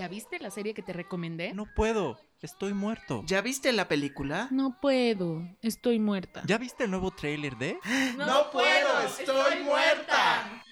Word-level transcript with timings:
¿Ya 0.00 0.08
viste 0.08 0.38
la 0.38 0.50
serie 0.50 0.72
que 0.72 0.80
te 0.80 0.94
recomendé? 0.94 1.52
No 1.52 1.66
puedo, 1.76 2.18
estoy 2.40 2.72
muerto. 2.72 3.22
¿Ya 3.26 3.42
viste 3.42 3.70
la 3.70 3.86
película? 3.86 4.48
No 4.50 4.78
puedo, 4.80 5.42
estoy 5.60 5.98
muerta. 5.98 6.42
¿Ya 6.46 6.56
viste 6.56 6.84
el 6.84 6.90
nuevo 6.90 7.10
tráiler 7.10 7.58
de? 7.58 7.78
No 8.16 8.50
puedo, 8.50 9.02
estoy 9.06 9.62
muerta. 9.62 10.64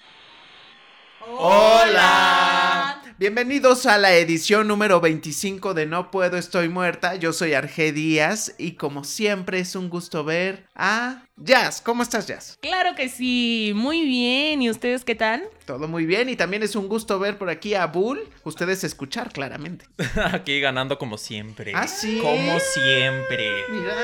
Hola. 1.27 3.03
Bienvenidos 3.19 3.85
a 3.85 3.99
la 3.99 4.13
edición 4.13 4.67
número 4.67 4.99
25 4.99 5.75
de 5.75 5.85
No 5.85 6.09
Puedo, 6.09 6.37
Estoy 6.37 6.69
Muerta. 6.69 7.15
Yo 7.15 7.33
soy 7.33 7.53
Arge 7.53 7.91
Díaz 7.91 8.55
y 8.57 8.77
como 8.77 9.03
siempre 9.03 9.59
es 9.59 9.75
un 9.75 9.89
gusto 9.89 10.23
ver 10.23 10.67
a 10.73 11.25
Jazz. 11.41 11.81
¿Cómo 11.81 12.03
estás, 12.03 12.27
Jazz? 12.27 12.57
Claro 12.61 12.95
que 12.95 13.07
sí, 13.07 13.71
muy 13.73 14.03
bien. 14.03 14.61
¿Y 14.61 14.69
ustedes 14.69 15.05
qué 15.05 15.15
tal? 15.15 15.43
Todo 15.65 15.87
muy 15.87 16.05
bien 16.05 16.27
y 16.29 16.35
también 16.35 16.63
es 16.63 16.75
un 16.75 16.89
gusto 16.89 17.17
ver 17.17 17.37
por 17.37 17.49
aquí 17.49 17.75
a 17.75 17.85
Bull. 17.87 18.27
Ustedes 18.43 18.83
escuchar 18.83 19.31
claramente. 19.31 19.85
Aquí 20.33 20.59
ganando 20.59 20.97
como 20.97 21.17
siempre. 21.17 21.71
¿Ah, 21.75 21.87
sí? 21.87 22.19
Como 22.21 22.59
siempre. 22.59 23.63
Mira, 23.69 23.95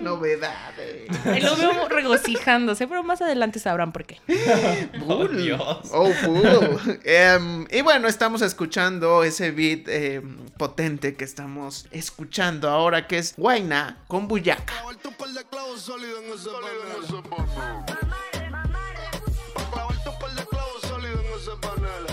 novedades. 0.00 1.08
Lo 1.42 1.56
veo 1.56 1.88
regocijándose, 1.88 2.86
pero 2.86 3.02
más 3.02 3.22
adelante 3.22 3.58
sabrán 3.58 3.92
por 3.92 4.04
qué. 4.04 4.20
Oh, 5.10 5.26
Dios. 5.26 5.88
Oh, 5.92 6.12
Bull. 6.24 7.00
Em, 7.04 7.66
y 7.70 7.80
bueno, 7.80 8.08
estamos 8.08 8.42
escuchando 8.42 9.24
ese 9.24 9.50
beat 9.50 9.88
em, 9.88 10.36
potente 10.58 11.14
que 11.16 11.24
estamos 11.24 11.86
escuchando 11.90 12.68
ahora, 12.68 13.06
que 13.06 13.18
es 13.18 13.34
Guaina 13.36 14.04
con 14.06 14.28
Buyaca. 14.28 14.74
Clavarte 16.68 17.14
un 17.14 17.22
par 17.22 17.44
de 17.44 17.46
clavos 17.66 17.92
sólidos 18.02 18.10
en 18.14 18.32
ese 18.36 18.46
panel. 18.50 19.26
Pa' 19.54 19.64
clavarte 19.70 20.08
un 20.08 20.18
par 20.18 20.30
de 20.34 20.44
clavos 20.46 20.82
sólidos 20.82 21.20
en 21.24 21.32
ese 21.40 21.50
panel. 21.60 22.06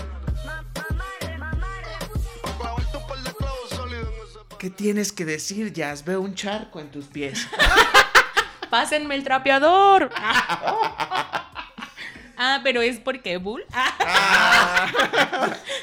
Pa' 2.42 2.58
clavarte 2.58 2.96
un 2.96 3.06
par 3.06 3.18
de 3.18 3.32
clavos 3.34 3.70
sólidos 3.70 4.08
en 4.08 4.14
ese 4.14 4.38
panel. 4.48 4.58
¿Qué 4.58 4.70
tienes 4.70 5.12
que 5.12 5.24
decir, 5.24 5.72
Jazz? 5.72 6.04
Veo 6.04 6.20
un 6.20 6.34
charco 6.34 6.80
en 6.80 6.90
tus 6.90 7.06
pies. 7.06 7.46
Pásenme 8.70 9.14
el 9.14 9.24
trapeador. 9.24 10.10
Ah, 12.36 12.60
pero 12.62 12.82
es 12.82 12.98
porque 13.00 13.36
Bull. 13.38 13.64
Ah, 13.72 14.88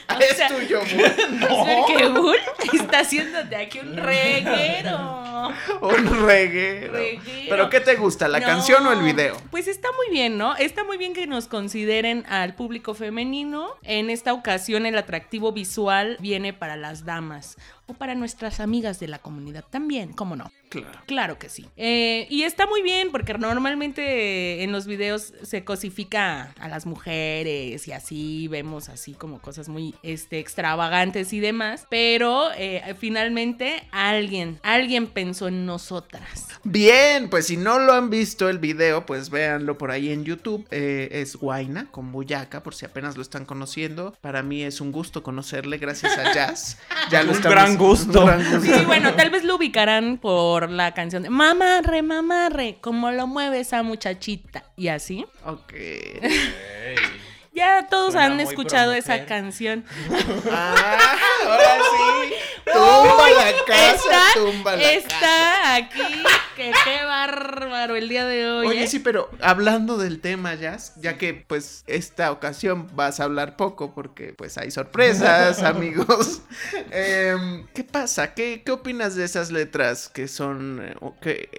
Ah, 0.08 0.20
es 0.20 0.38
sea- 0.38 0.48
tuyo, 0.50 0.80
Bull. 0.82 1.02
es 1.06 1.18
porque 1.42 2.08
Bull 2.08 2.38
está 2.74 3.00
haciéndote 3.00 3.56
aquí 3.56 3.80
un 3.80 3.98
reguero. 3.98 5.22
Un 5.82 6.26
reguero. 6.26 6.94
Reguero. 6.94 7.50
¿Pero 7.50 7.70
qué 7.70 7.82
te 7.82 7.96
gusta, 7.96 8.30
la 8.30 8.40
No, 8.40 8.46
canción 8.46 8.88
o 8.88 8.94
el 8.94 9.02
video? 9.02 9.36
Pues 9.52 9.68
está 9.68 9.90
muy 9.92 10.10
bien, 10.10 10.38
¿no? 10.38 10.56
Está 10.56 10.86
muy 10.86 10.98
bien 10.98 11.14
que 11.14 11.28
nos 11.28 11.48
consideren 11.48 12.26
al 12.30 12.56
público 12.56 12.94
femenino. 12.94 13.72
En 13.84 14.10
esta 14.10 14.32
ocasión 14.34 14.86
el 14.86 14.98
atractivo 14.98 15.52
visual 15.52 16.16
viene 16.22 16.54
para 16.54 16.78
las 16.78 17.04
damas 17.04 17.58
o 17.88 17.94
para 17.94 18.16
nuestras 18.16 18.60
amigas 18.60 19.00
de 19.00 19.08
la 19.08 19.20
comunidad 19.20 19.64
también, 19.70 20.14
¿cómo 20.14 20.36
no? 20.36 20.52
Claro. 20.70 21.00
Claro 21.06 21.38
que 21.40 21.50
sí. 21.50 21.68
Eh, 21.78 22.26
y 22.30 22.44
está 22.44 22.66
muy 22.66 22.82
bien 22.82 23.10
porque 23.12 23.34
normalmente 23.38 24.64
en 24.64 24.72
los 24.72 24.88
videos 24.88 25.34
se 25.44 25.64
cosifica 25.64 26.54
a 26.60 26.68
las 26.68 26.86
mujeres 26.86 27.88
y 27.88 27.92
así 27.92 28.48
vemos 28.48 28.90
así 28.90 29.14
como 29.14 29.40
cosas 29.40 29.70
muy 29.70 29.94
este, 30.04 30.40
extravagantes 30.40 31.34
y 31.34 31.40
demás. 31.40 31.86
Pero 31.90 32.50
eh, 32.58 32.96
finalmente 33.00 33.84
alguien, 33.92 34.60
alguien 34.64 35.08
pensó 35.08 35.48
en 35.48 35.66
nosotras. 35.66 36.48
Bien, 36.64 37.30
pues 37.30 37.48
si 37.48 37.58
no 37.58 37.80
lo 37.80 37.94
han 37.94 38.10
visto 38.10 38.50
el 38.50 38.58
video, 38.60 39.06
pues 39.06 39.30
véanlo 39.30 39.78
por 39.78 39.92
ahí 39.92 40.12
en 40.12 40.24
YouTube. 40.24 40.66
Eh, 40.72 41.10
es 41.12 41.36
Guaina 41.36 41.88
con 41.92 42.12
Buyaca, 42.12 42.64
por 42.64 42.74
si 42.74 42.86
apenas 42.86 43.16
lo 43.16 43.22
están 43.22 43.46
conociendo. 43.46 44.16
Para 44.22 44.42
mí 44.42 44.64
es 44.64 44.82
un 44.82 44.92
gusto 44.92 45.22
conocerle, 45.22 45.78
gracias 45.78 46.18
a 46.18 46.34
Jazz. 46.34 46.78
Ya 47.12 47.22
lo 47.22 47.32
Un 47.32 47.36
estamos- 47.38 47.56
gran 47.56 47.73
gusto. 47.78 48.22
un 48.22 48.26
gran 48.28 48.40
gusto. 48.40 48.78
Sí, 48.78 48.86
bueno, 48.86 49.14
tal 49.14 49.30
vez 49.30 49.44
lo 49.44 49.56
ubicarán 49.56 50.18
por 50.18 50.70
la 50.70 50.94
canción 50.94 51.24
de 51.24 51.30
Mamarre, 51.30 52.02
mamarre, 52.02 52.78
como 52.82 53.12
lo 53.12 53.28
mueve 53.28 53.60
esa 53.60 53.84
muchachita. 53.84 54.64
Y 54.76 54.88
así. 54.88 55.26
Ok. 55.46 55.74
Ya 57.54 57.88
todos 57.88 58.14
Suena 58.14 58.34
han 58.34 58.40
escuchado 58.40 58.94
esa 58.94 59.26
canción. 59.26 59.86
Ah, 60.52 61.18
ahora 61.46 61.78
sí. 61.78 62.34
Tumba 62.74 63.30
la 63.30 63.52
casa, 63.66 63.96
está, 63.96 64.22
tumba 64.34 64.76
la 64.76 64.92
está 64.92 65.20
casa. 65.20 65.76
aquí. 65.76 66.24
Que 66.56 66.72
qué 66.84 67.04
bárbaro 67.06 67.96
el 67.96 68.10
día 68.10 68.26
de 68.26 68.50
hoy. 68.50 68.68
Oye, 68.68 68.84
¿eh? 68.84 68.88
sí, 68.88 69.00
pero 69.00 69.30
hablando 69.42 69.98
del 69.98 70.22
tema, 70.22 70.56
Jazz, 70.56 70.94
ya 70.98 71.18
que 71.18 71.34
pues 71.34 71.84
esta 71.88 72.32
ocasión 72.32 72.90
vas 72.96 73.20
a 73.20 73.26
hablar 73.26 73.58
poco 73.58 73.94
porque 73.94 74.34
pues 74.34 74.58
hay 74.58 74.72
sorpresas, 74.72 75.62
amigos. 75.64 76.42
Em, 76.92 77.68
¿Qué 77.74 77.84
pasa? 77.84 78.34
¿Qué, 78.34 78.64
¿Qué 78.66 78.72
opinas 78.72 79.16
de 79.16 79.26
esas 79.26 79.52
letras 79.52 80.10
que 80.10 80.28
son, 80.28 80.82
eh, 80.84 80.96
que, 81.22 81.50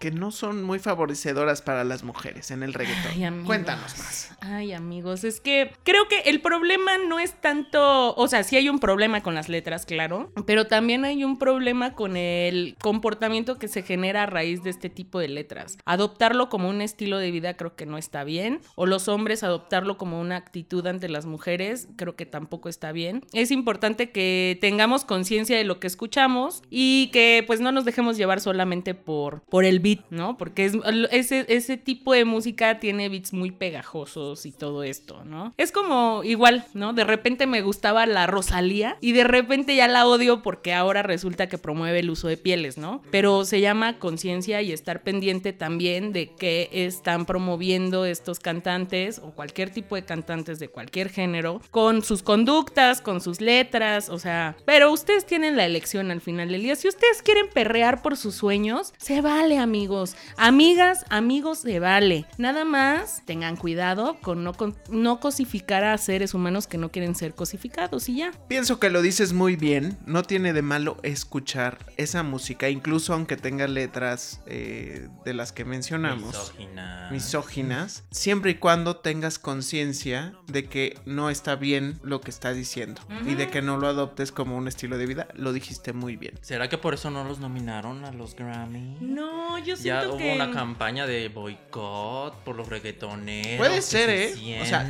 que 0.00 0.10
no 0.10 0.30
son 0.30 0.62
muy 0.62 0.78
favorecedoras 0.78 1.62
para 1.62 1.84
las 1.84 2.02
mujeres 2.02 2.50
en 2.50 2.62
el 2.62 2.74
reggaetón? 2.74 3.12
Ay, 3.14 3.24
amigos. 3.24 3.46
Cuéntanos 3.46 3.98
más. 3.98 4.30
Ay, 4.40 4.72
amigos, 4.72 5.24
es 5.24 5.40
que 5.40 5.72
creo 5.84 6.08
que 6.08 6.20
el 6.30 6.40
problema 6.40 6.98
no 6.98 7.18
es 7.18 7.40
tanto, 7.40 8.14
o 8.14 8.28
sea, 8.28 8.42
sí 8.42 8.56
hay 8.56 8.68
un 8.68 8.78
problema 8.78 9.22
con 9.22 9.34
las 9.34 9.48
letras, 9.48 9.86
claro, 9.86 10.32
pero 10.46 10.66
también 10.66 11.04
hay 11.04 11.24
un 11.24 11.38
problema 11.38 11.94
con 11.94 12.16
el 12.16 12.76
comportamiento 12.80 13.58
que 13.58 13.68
se 13.68 13.82
genera 13.82 14.24
a 14.24 14.26
raíz 14.26 14.62
de 14.62 14.70
este 14.70 14.90
tipo 14.90 15.18
de 15.18 15.28
letras. 15.28 15.78
Adoptarlo 15.84 16.48
como 16.48 16.68
un 16.68 16.80
estilo 16.80 17.18
de 17.18 17.30
vida 17.30 17.56
creo 17.56 17.76
que 17.76 17.86
no 17.86 17.98
está 17.98 18.24
bien, 18.24 18.60
o 18.74 18.86
los 18.86 19.08
hombres 19.08 19.42
adoptarlo 19.42 19.98
como 19.98 20.20
una 20.20 20.36
actitud 20.36 20.86
ante 20.86 21.08
las 21.08 21.26
mujeres 21.26 21.88
creo 21.96 22.16
que 22.16 22.26
tampoco 22.26 22.68
está 22.68 22.92
bien. 22.92 23.24
Es 23.32 23.50
importante 23.50 24.10
que 24.10 24.58
tengamos 24.60 25.04
conciencia 25.04 25.56
de 25.56 25.64
lo 25.64 25.80
que 25.80 25.86
escuchamos 25.86 26.62
y 26.70 27.10
que 27.12 27.44
pues 27.46 27.60
no 27.60 27.72
nos 27.72 27.84
dejemos 27.84 28.16
llevar 28.16 28.40
solamente 28.40 28.94
por, 28.94 29.42
por 29.42 29.57
el 29.64 29.80
beat, 29.80 30.00
¿no? 30.10 30.36
Porque 30.36 30.64
es, 30.64 30.74
ese, 31.10 31.46
ese 31.48 31.76
tipo 31.76 32.12
de 32.12 32.24
música 32.24 32.80
tiene 32.80 33.08
beats 33.08 33.32
muy 33.32 33.50
pegajosos 33.50 34.46
y 34.46 34.52
todo 34.52 34.82
esto, 34.82 35.24
¿no? 35.24 35.54
Es 35.56 35.72
como 35.72 36.22
igual, 36.24 36.64
¿no? 36.74 36.92
De 36.92 37.04
repente 37.04 37.46
me 37.46 37.62
gustaba 37.62 38.06
la 38.06 38.26
Rosalía 38.26 38.96
y 39.00 39.12
de 39.12 39.24
repente 39.24 39.74
ya 39.76 39.88
la 39.88 40.06
odio 40.06 40.42
porque 40.42 40.74
ahora 40.74 41.02
resulta 41.02 41.48
que 41.48 41.58
promueve 41.58 42.00
el 42.00 42.10
uso 42.10 42.28
de 42.28 42.36
pieles, 42.36 42.78
¿no? 42.78 43.02
Pero 43.10 43.44
se 43.44 43.60
llama 43.60 43.98
conciencia 43.98 44.62
y 44.62 44.72
estar 44.72 45.02
pendiente 45.02 45.52
también 45.52 46.12
de 46.12 46.30
qué 46.34 46.68
están 46.72 47.26
promoviendo 47.26 48.04
estos 48.04 48.40
cantantes 48.40 49.18
o 49.18 49.30
cualquier 49.30 49.70
tipo 49.70 49.94
de 49.96 50.04
cantantes 50.04 50.58
de 50.58 50.68
cualquier 50.68 51.08
género 51.10 51.60
con 51.70 52.02
sus 52.02 52.22
conductas, 52.22 53.00
con 53.00 53.20
sus 53.20 53.40
letras, 53.40 54.08
o 54.08 54.18
sea, 54.18 54.56
pero 54.64 54.92
ustedes 54.92 55.26
tienen 55.26 55.56
la 55.56 55.66
elección 55.66 56.10
al 56.10 56.20
final 56.20 56.48
del 56.48 56.62
día. 56.62 56.76
Si 56.76 56.88
ustedes 56.88 57.22
quieren 57.22 57.46
perrear 57.52 58.02
por 58.02 58.16
sus 58.16 58.34
sueños, 58.34 58.92
se 58.98 59.20
vale, 59.20 59.47
amigos. 59.56 60.14
Amigas, 60.36 61.04
amigos, 61.08 61.58
se 61.60 61.78
vale. 61.80 62.26
Nada 62.36 62.64
más 62.64 63.22
tengan 63.24 63.56
cuidado 63.56 64.18
con 64.20 64.44
no, 64.44 64.52
con- 64.52 64.76
no 64.90 65.20
cosificar 65.20 65.84
a 65.84 65.96
seres 65.98 66.34
humanos 66.34 66.66
que 66.66 66.78
no 66.78 66.90
quieren 66.90 67.14
ser 67.14 67.34
cosificados 67.34 68.08
y 68.08 68.16
ya. 68.18 68.32
Pienso 68.48 68.78
que 68.78 68.90
lo 68.90 69.02
dices 69.02 69.32
muy 69.32 69.56
bien. 69.56 69.96
No 70.06 70.22
tiene 70.22 70.52
de 70.52 70.62
malo 70.62 70.96
escuchar 71.02 71.78
esa 71.96 72.22
música, 72.22 72.68
incluso 72.68 73.14
aunque 73.14 73.36
tenga 73.36 73.66
letras 73.66 74.40
eh, 74.46 75.08
de 75.24 75.34
las 75.34 75.52
que 75.52 75.64
mencionamos. 75.64 76.28
Misógina. 76.34 77.08
misóginas, 77.10 78.04
siempre 78.10 78.52
y 78.52 78.54
cuando 78.56 78.96
tengas 78.96 79.38
conciencia 79.38 80.34
de 80.46 80.64
que 80.64 80.98
no 81.06 81.30
está 81.30 81.56
bien 81.56 81.98
lo 82.02 82.20
que 82.20 82.30
está 82.30 82.52
diciendo 82.52 83.00
y 83.26 83.34
de 83.34 83.48
que 83.48 83.62
no 83.62 83.76
lo 83.76 83.86
adoptes 83.88 84.32
como 84.32 84.56
un 84.56 84.66
estilo 84.68 84.98
de 84.98 85.06
vida. 85.06 85.28
Lo 85.34 85.52
dijiste 85.52 85.92
muy 85.92 86.16
bien. 86.16 86.34
¿Será 86.42 86.68
que 86.68 86.78
por 86.78 86.94
eso 86.94 87.10
no 87.10 87.24
los 87.24 87.38
nominaron 87.38 88.04
a 88.04 88.12
los 88.12 88.34
Grammy? 88.34 88.96
No, 89.00 89.37
yo 89.58 89.74
Ya 89.74 89.76
siento 89.76 90.10
hubo 90.10 90.18
que... 90.18 90.34
una 90.34 90.50
campaña 90.50 91.06
de 91.06 91.28
boicot 91.28 92.34
por 92.44 92.56
los 92.56 92.68
reggaetoneros. 92.68 93.58
Puede 93.58 93.82
ser, 93.82 94.10
se 94.34 94.52
¿eh? 94.58 94.62
O 94.62 94.66
sea, 94.66 94.84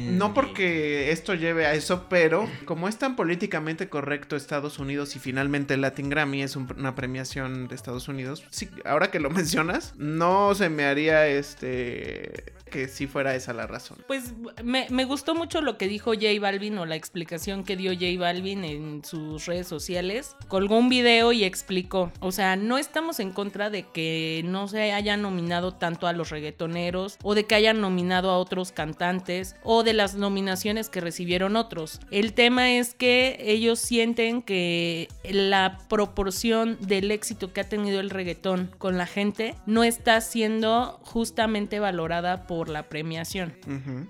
No 0.00 0.34
porque 0.34 1.10
esto 1.10 1.34
lleve 1.34 1.66
a 1.66 1.74
eso, 1.74 2.06
pero 2.08 2.48
como 2.64 2.88
es 2.88 2.96
tan 2.98 3.16
políticamente 3.16 3.88
correcto 3.88 4.36
Estados 4.36 4.78
Unidos 4.78 5.16
y 5.16 5.18
finalmente 5.18 5.74
el 5.74 5.80
Latin 5.80 6.08
Grammy 6.10 6.42
es 6.42 6.56
un- 6.56 6.72
una 6.78 6.94
premiación 6.94 7.68
de 7.68 7.74
Estados 7.74 8.08
Unidos, 8.08 8.44
sí, 8.50 8.68
ahora 8.84 9.10
que 9.10 9.20
lo 9.20 9.30
mencionas, 9.44 9.94
no 9.96 10.54
se 10.54 10.68
me 10.68 10.84
haría 10.84 11.26
este 11.26 12.52
que 12.74 12.88
sí 12.88 13.06
fuera 13.06 13.36
esa 13.36 13.52
la 13.52 13.68
razón. 13.68 13.98
Pues 14.08 14.34
me, 14.64 15.04
gustó 15.04 15.36
mucho 15.36 15.60
lo 15.60 15.78
que 15.78 15.86
dijo 15.86 16.12
J 16.12 16.26
Balvin 16.40 16.76
o 16.78 16.86
la 16.86 16.96
explicación 16.96 17.62
que 17.62 17.76
dio 17.76 17.92
J 17.92 18.18
Balvin 18.18 18.64
en 18.64 19.04
sus 19.04 19.46
redes 19.46 19.68
sociales. 19.68 20.34
Colgó 20.48 20.76
un 20.76 20.88
video 20.88 21.30
y 21.30 21.44
explicó. 21.44 22.10
O 22.18 22.32
sea, 22.32 22.56
no 22.56 22.76
estamos 22.76 23.20
en 23.20 23.30
contra 23.30 23.70
de 23.70 23.84
que 23.84 24.42
no 24.44 24.66
se 24.66 24.92
haya 24.92 25.16
nominado 25.16 25.74
tanto 25.74 26.08
a 26.08 26.12
los 26.12 26.30
reggaetoneros 26.30 27.16
o 27.22 27.36
de 27.36 27.44
que 27.44 27.54
hayan 27.54 27.80
nominado 27.80 28.32
a 28.32 28.38
otros 28.38 28.72
cantantes 28.72 29.54
o 29.62 29.84
de 29.84 29.92
las 29.92 30.16
nominaciones 30.16 30.88
que 30.88 31.00
recibieron 31.00 31.54
otros. 31.54 32.00
El 32.10 32.32
tema 32.32 32.72
es 32.72 32.94
que 32.94 33.36
ellos 33.38 33.78
sienten 33.78 34.42
que 34.42 35.06
la 35.22 35.78
proporción 35.88 36.76
del 36.80 37.12
éxito 37.12 37.52
que 37.52 37.60
ha 37.60 37.68
tenido 37.68 38.00
el 38.00 38.10
reggaetón 38.10 38.68
con 38.78 38.98
la 38.98 39.06
gente 39.06 39.54
no 39.64 39.84
está 39.84 40.20
siendo 40.20 40.98
justamente 41.04 41.78
valorada 41.78 42.48
por 42.48 42.63
por 42.64 42.72
la 42.72 42.84
premiación. 42.88 43.52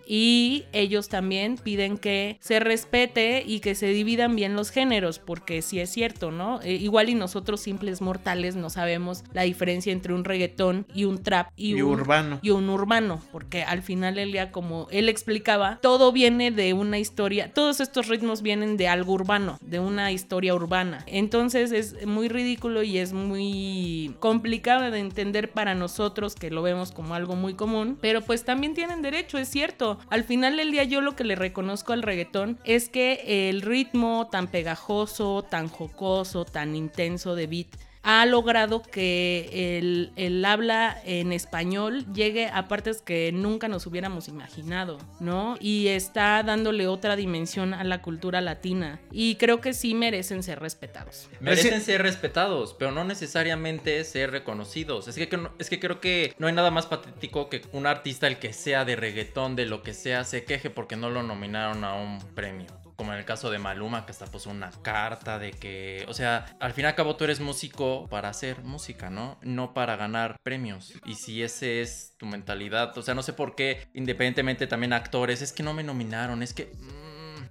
Y 0.06 0.64
ellos 0.72 1.08
también 1.08 1.56
piden 1.56 1.98
que 1.98 2.38
se 2.40 2.60
respete 2.60 3.42
y 3.44 3.58
que 3.58 3.74
se 3.74 3.86
dividan 3.88 4.36
bien 4.36 4.54
los 4.54 4.70
géneros, 4.70 5.18
porque 5.18 5.60
sí 5.60 5.80
es 5.80 5.90
cierto, 5.90 6.30
¿no? 6.30 6.60
Eh, 6.62 6.74
igual 6.74 7.08
y 7.08 7.14
nosotros 7.16 7.60
simples 7.60 8.00
mortales 8.00 8.54
no 8.54 8.70
sabemos 8.70 9.24
la 9.32 9.42
diferencia 9.42 9.92
entre 9.92 10.14
un 10.14 10.22
reggaetón 10.24 10.86
y 10.94 11.04
un 11.04 11.20
trap 11.22 11.50
y, 11.56 11.74
Y 11.74 11.82
un 11.82 11.90
urbano. 12.00 12.38
y 12.42 12.50
un 12.50 12.68
urbano, 12.70 13.20
porque 13.32 13.64
al 13.64 13.82
final 13.82 14.18
el 14.18 14.30
día, 14.30 14.52
como 14.52 14.86
él 14.92 15.08
explicaba, 15.08 15.78
todo 15.82 16.12
viene 16.12 16.52
de 16.52 16.74
una 16.74 17.00
historia, 17.00 17.52
todos 17.52 17.80
estos 17.80 18.06
ritmos 18.06 18.42
vienen 18.42 18.76
de 18.76 18.86
algo 18.86 19.14
urbano, 19.14 19.58
de 19.62 19.80
una 19.80 20.12
historia 20.12 20.54
urbana. 20.54 21.02
Entonces 21.06 21.72
es 21.72 22.06
muy 22.06 22.28
ridículo 22.28 22.84
y 22.84 22.98
es 22.98 23.12
muy 23.12 24.14
complicado 24.20 24.92
de 24.92 25.00
entender 25.00 25.50
para 25.50 25.74
nosotros 25.74 26.36
que 26.36 26.50
lo 26.50 26.62
vemos 26.62 26.92
como 26.92 27.14
algo 27.14 27.34
muy 27.34 27.54
común, 27.54 27.98
pero 28.00 28.20
pues 28.20 28.43
también 28.44 28.74
tienen 28.74 29.02
derecho, 29.02 29.38
es 29.38 29.48
cierto. 29.48 29.98
Al 30.10 30.24
final 30.24 30.56
del 30.56 30.70
día 30.70 30.84
yo 30.84 31.00
lo 31.00 31.16
que 31.16 31.24
le 31.24 31.34
reconozco 31.34 31.92
al 31.92 32.02
reggaetón 32.02 32.58
es 32.64 32.88
que 32.88 33.48
el 33.50 33.62
ritmo 33.62 34.28
tan 34.30 34.48
pegajoso, 34.48 35.42
tan 35.42 35.68
jocoso, 35.68 36.44
tan 36.44 36.74
intenso 36.76 37.34
de 37.34 37.46
beat 37.46 37.68
ha 38.04 38.26
logrado 38.26 38.82
que 38.82 39.78
el, 39.78 40.12
el 40.16 40.44
habla 40.44 41.00
en 41.04 41.32
español 41.32 42.04
llegue 42.12 42.48
a 42.48 42.68
partes 42.68 43.00
que 43.00 43.32
nunca 43.32 43.66
nos 43.66 43.86
hubiéramos 43.86 44.28
imaginado, 44.28 44.98
¿no? 45.20 45.56
Y 45.58 45.88
está 45.88 46.42
dándole 46.42 46.86
otra 46.86 47.16
dimensión 47.16 47.72
a 47.72 47.82
la 47.82 48.02
cultura 48.02 48.42
latina. 48.42 49.00
Y 49.10 49.36
creo 49.36 49.60
que 49.60 49.72
sí 49.72 49.94
merecen 49.94 50.42
ser 50.42 50.60
respetados. 50.60 51.28
Merecen 51.40 51.80
ser 51.80 52.02
respetados, 52.02 52.74
pero 52.78 52.92
no 52.92 53.04
necesariamente 53.04 54.04
ser 54.04 54.30
reconocidos. 54.30 55.08
Es 55.08 55.16
que, 55.16 55.28
es 55.58 55.70
que 55.70 55.80
creo 55.80 56.00
que 56.00 56.34
no 56.38 56.46
hay 56.46 56.52
nada 56.52 56.70
más 56.70 56.86
patético 56.86 57.48
que 57.48 57.62
un 57.72 57.86
artista, 57.86 58.26
el 58.26 58.38
que 58.38 58.52
sea 58.52 58.84
de 58.84 58.96
reggaetón, 58.96 59.56
de 59.56 59.64
lo 59.64 59.82
que 59.82 59.94
sea, 59.94 60.24
se 60.24 60.44
queje 60.44 60.68
porque 60.68 60.96
no 60.96 61.08
lo 61.08 61.22
nominaron 61.22 61.84
a 61.84 61.94
un 61.94 62.18
premio. 62.34 62.83
Como 62.96 63.12
en 63.12 63.18
el 63.18 63.24
caso 63.24 63.50
de 63.50 63.58
Maluma, 63.58 64.06
que 64.06 64.12
hasta 64.12 64.26
puso 64.26 64.50
una 64.50 64.70
carta 64.82 65.38
de 65.38 65.50
que, 65.50 66.04
o 66.08 66.14
sea, 66.14 66.46
al 66.60 66.72
fin 66.72 66.84
y 66.84 66.88
al 66.88 66.94
cabo 66.94 67.16
tú 67.16 67.24
eres 67.24 67.40
músico 67.40 68.06
para 68.08 68.28
hacer 68.28 68.62
música, 68.62 69.10
¿no? 69.10 69.38
No 69.42 69.74
para 69.74 69.96
ganar 69.96 70.36
premios. 70.42 70.92
Y 71.04 71.14
si 71.14 71.42
ese 71.42 71.80
es 71.80 72.14
tu 72.18 72.26
mentalidad, 72.26 72.96
o 72.96 73.02
sea, 73.02 73.14
no 73.14 73.22
sé 73.22 73.32
por 73.32 73.54
qué, 73.54 73.88
independientemente 73.94 74.66
también 74.66 74.92
actores, 74.92 75.42
es 75.42 75.52
que 75.52 75.62
no 75.62 75.74
me 75.74 75.82
nominaron, 75.82 76.42
es 76.42 76.54
que... 76.54 76.72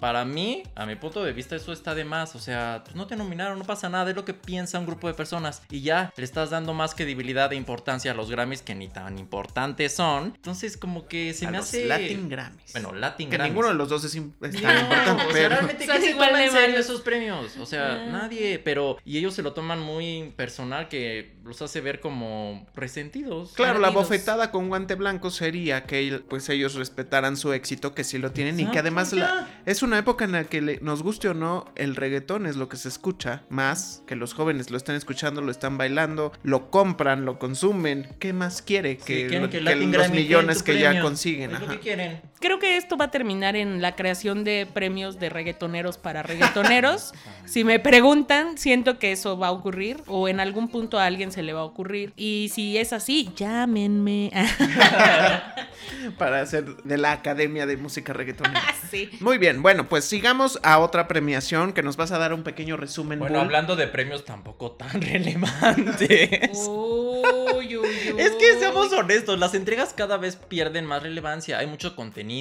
para 0.04 0.26
mí, 0.26 0.64
a 0.76 0.86
mi 0.86 0.98
punto 0.98 1.24
de 1.24 1.32
vista, 1.32 1.56
eso 1.56 1.72
está 1.72 1.96
de 1.96 2.04
más. 2.04 2.36
O 2.36 2.40
sea, 2.40 2.82
pues 2.84 2.94
no 2.94 3.08
te 3.08 3.16
nominaron, 3.16 3.58
no 3.58 3.64
pasa 3.64 3.88
nada. 3.88 4.10
Es 4.10 4.16
lo 4.18 4.26
que 4.26 4.34
piensa 4.34 4.78
un 4.78 4.86
grupo 4.86 5.08
de 5.08 5.14
personas. 5.14 5.62
Y 5.70 5.80
ya, 5.80 6.12
le 6.18 6.26
estás 6.26 6.50
dando 6.50 6.74
más 6.74 6.94
credibilidad 6.94 7.54
e 7.54 7.56
importancia 7.56 8.12
a 8.12 8.14
los 8.14 8.30
Grammys 8.30 8.62
que 8.62 8.76
ni 8.76 8.90
tan 8.90 9.18
importantes 9.18 9.94
son. 9.96 10.34
Entonces, 10.36 10.76
como 10.76 11.08
que 11.08 11.34
se 11.34 11.46
A 11.46 11.52
me 11.52 11.58
los 11.60 11.68
hace. 11.68 11.86
Latin 11.86 12.28
Grammys. 12.28 12.74
Bueno, 12.74 12.92
Latin 12.94 13.30
que 13.30 13.38
Grammys. 13.38 13.54
ninguno 13.54 13.70
de 13.70 13.76
los 13.76 13.88
dos 13.88 14.04
es, 14.04 14.14
es 14.16 14.22
No, 14.22 14.32
tan 14.42 14.78
importante, 14.82 15.12
o 15.12 15.16
sea, 15.16 15.28
pero... 15.32 15.50
realmente 15.50 15.86
¿quién 15.86 16.02
se 16.02 16.10
igual 16.10 16.36
en 16.36 16.52
serio 16.52 16.78
esos 16.80 17.00
premios? 17.02 17.56
O 17.56 17.66
sea, 17.66 17.94
Ah. 17.94 18.06
nadie, 18.12 18.60
pero 18.60 18.98
y 19.06 19.18
ellos 19.20 19.34
se 19.34 19.42
lo 19.42 19.54
toman 19.54 19.80
muy 19.80 20.34
personal 20.36 20.90
que 20.90 21.38
los 21.46 21.62
hace 21.62 21.80
ver 21.80 22.02
como 22.02 22.66
resentidos. 22.76 23.54
Claro, 23.56 23.80
la 23.80 23.90
bofetada 23.90 24.52
con 24.52 24.68
guante 24.68 24.96
blanco 24.96 25.30
sería 25.32 25.86
que 25.86 26.22
pues 26.30 26.50
ellos 26.50 26.76
respetaran 26.76 27.38
su 27.38 27.54
éxito, 27.54 27.94
que 27.96 28.04
sí 28.04 28.18
lo 28.18 28.32
tienen, 28.32 28.60
y 28.60 28.66
que 28.66 28.80
además 28.80 29.14
la- 29.14 29.48
es 29.66 29.82
una 29.82 29.93
época 29.98 30.26
en 30.26 30.32
la 30.34 30.44
que 30.46 30.62
le- 30.62 30.80
nos 30.82 31.04
guste 31.04 31.30
o 31.30 31.34
no, 31.34 31.66
el 31.76 31.96
reggaetón 31.96 32.46
es 32.46 32.56
lo 32.56 32.70
que 32.70 32.78
se 32.78 32.88
escucha 32.90 33.44
más, 33.50 34.04
que 34.08 34.16
los 34.16 34.34
jóvenes 34.34 34.70
lo 34.72 34.78
están 34.78 34.96
escuchando, 34.96 35.42
lo 35.42 35.52
están 35.52 35.78
bailando, 35.78 36.32
lo 36.44 36.70
compran, 36.72 37.26
lo 37.26 37.40
consumen. 37.40 38.08
¿Qué 38.20 38.34
más 38.34 38.62
quiere 38.62 38.98
Sí, 39.00 39.28
que, 39.28 39.40
lo- 39.40 39.50
que 39.50 39.62
los 39.62 40.10
millones 40.12 40.64
que 40.64 40.80
ya 40.80 41.02
consiguen? 41.02 41.52
Es 41.52 41.60
lo 41.60 41.66
Ajá. 41.66 41.74
que 41.76 41.80
quieren. 41.80 42.22
Creo 42.44 42.60
que 42.60 42.76
esto 42.76 42.98
va 42.98 43.06
a 43.06 43.10
terminar 43.10 43.56
en 43.56 43.82
la 43.82 43.96
creación 43.96 44.44
de 44.44 44.68
premios 44.72 45.18
de 45.18 45.30
reggaetoneros 45.30 45.98
para 45.98 46.24
reggaetoneros. 46.24 47.14
si 47.46 47.64
me 47.64 47.80
preguntan, 47.80 48.58
siento 48.58 49.00
que 49.00 49.14
eso 49.14 49.38
va 49.38 49.48
a 49.48 49.52
ocurrir 49.52 50.04
o 50.08 50.28
en 50.28 50.42
algún 50.42 50.68
punto 50.68 51.00
a 51.00 51.06
alguien 51.06 51.32
se 51.32 51.42
le 51.42 51.54
va 51.54 51.62
a 51.62 51.64
ocurrir. 51.64 52.12
Y 52.18 52.52
si 52.54 52.78
es 52.78 52.92
así, 52.92 53.32
llámenme. 53.38 54.30
Para 56.18 56.46
ser 56.46 56.66
de 56.84 56.98
la 56.98 57.14
Academia 57.14 57.66
de 57.66 57.78
Música 57.78 58.12
Reggaetonera. 58.12 58.62
sí. 58.92 59.10
Muy 59.22 59.38
bien, 59.38 59.62
bueno, 59.62 59.88
pues 59.88 60.04
sigamos 60.04 60.60
a 60.64 60.80
otra 60.80 61.08
premiación 61.08 61.72
que 61.72 61.82
nos 61.82 61.96
vas 61.96 62.12
a 62.12 62.18
dar 62.18 62.34
un 62.34 62.44
pequeño 62.44 62.76
resumen. 62.76 63.20
Bueno, 63.20 63.36
Bull. 63.36 63.46
hablando 63.46 63.78
de 63.78 63.88
premios 63.88 64.26
tampoco 64.26 64.72
tan 64.72 65.02
relevantes. 65.02 66.68
Uy, 66.68 67.78
uy, 67.78 67.78
uy. 67.78 68.16
Es 68.18 68.32
que 68.34 68.60
seamos 68.60 68.92
honestos, 68.92 69.40
las 69.40 69.54
entregas 69.54 69.94
cada 69.94 70.18
vez 70.18 70.36
pierden 70.36 70.86
más 70.86 71.04
relevancia. 71.04 71.60
Hay 71.60 71.68
mucho 71.68 71.96
contenido, 71.96 72.33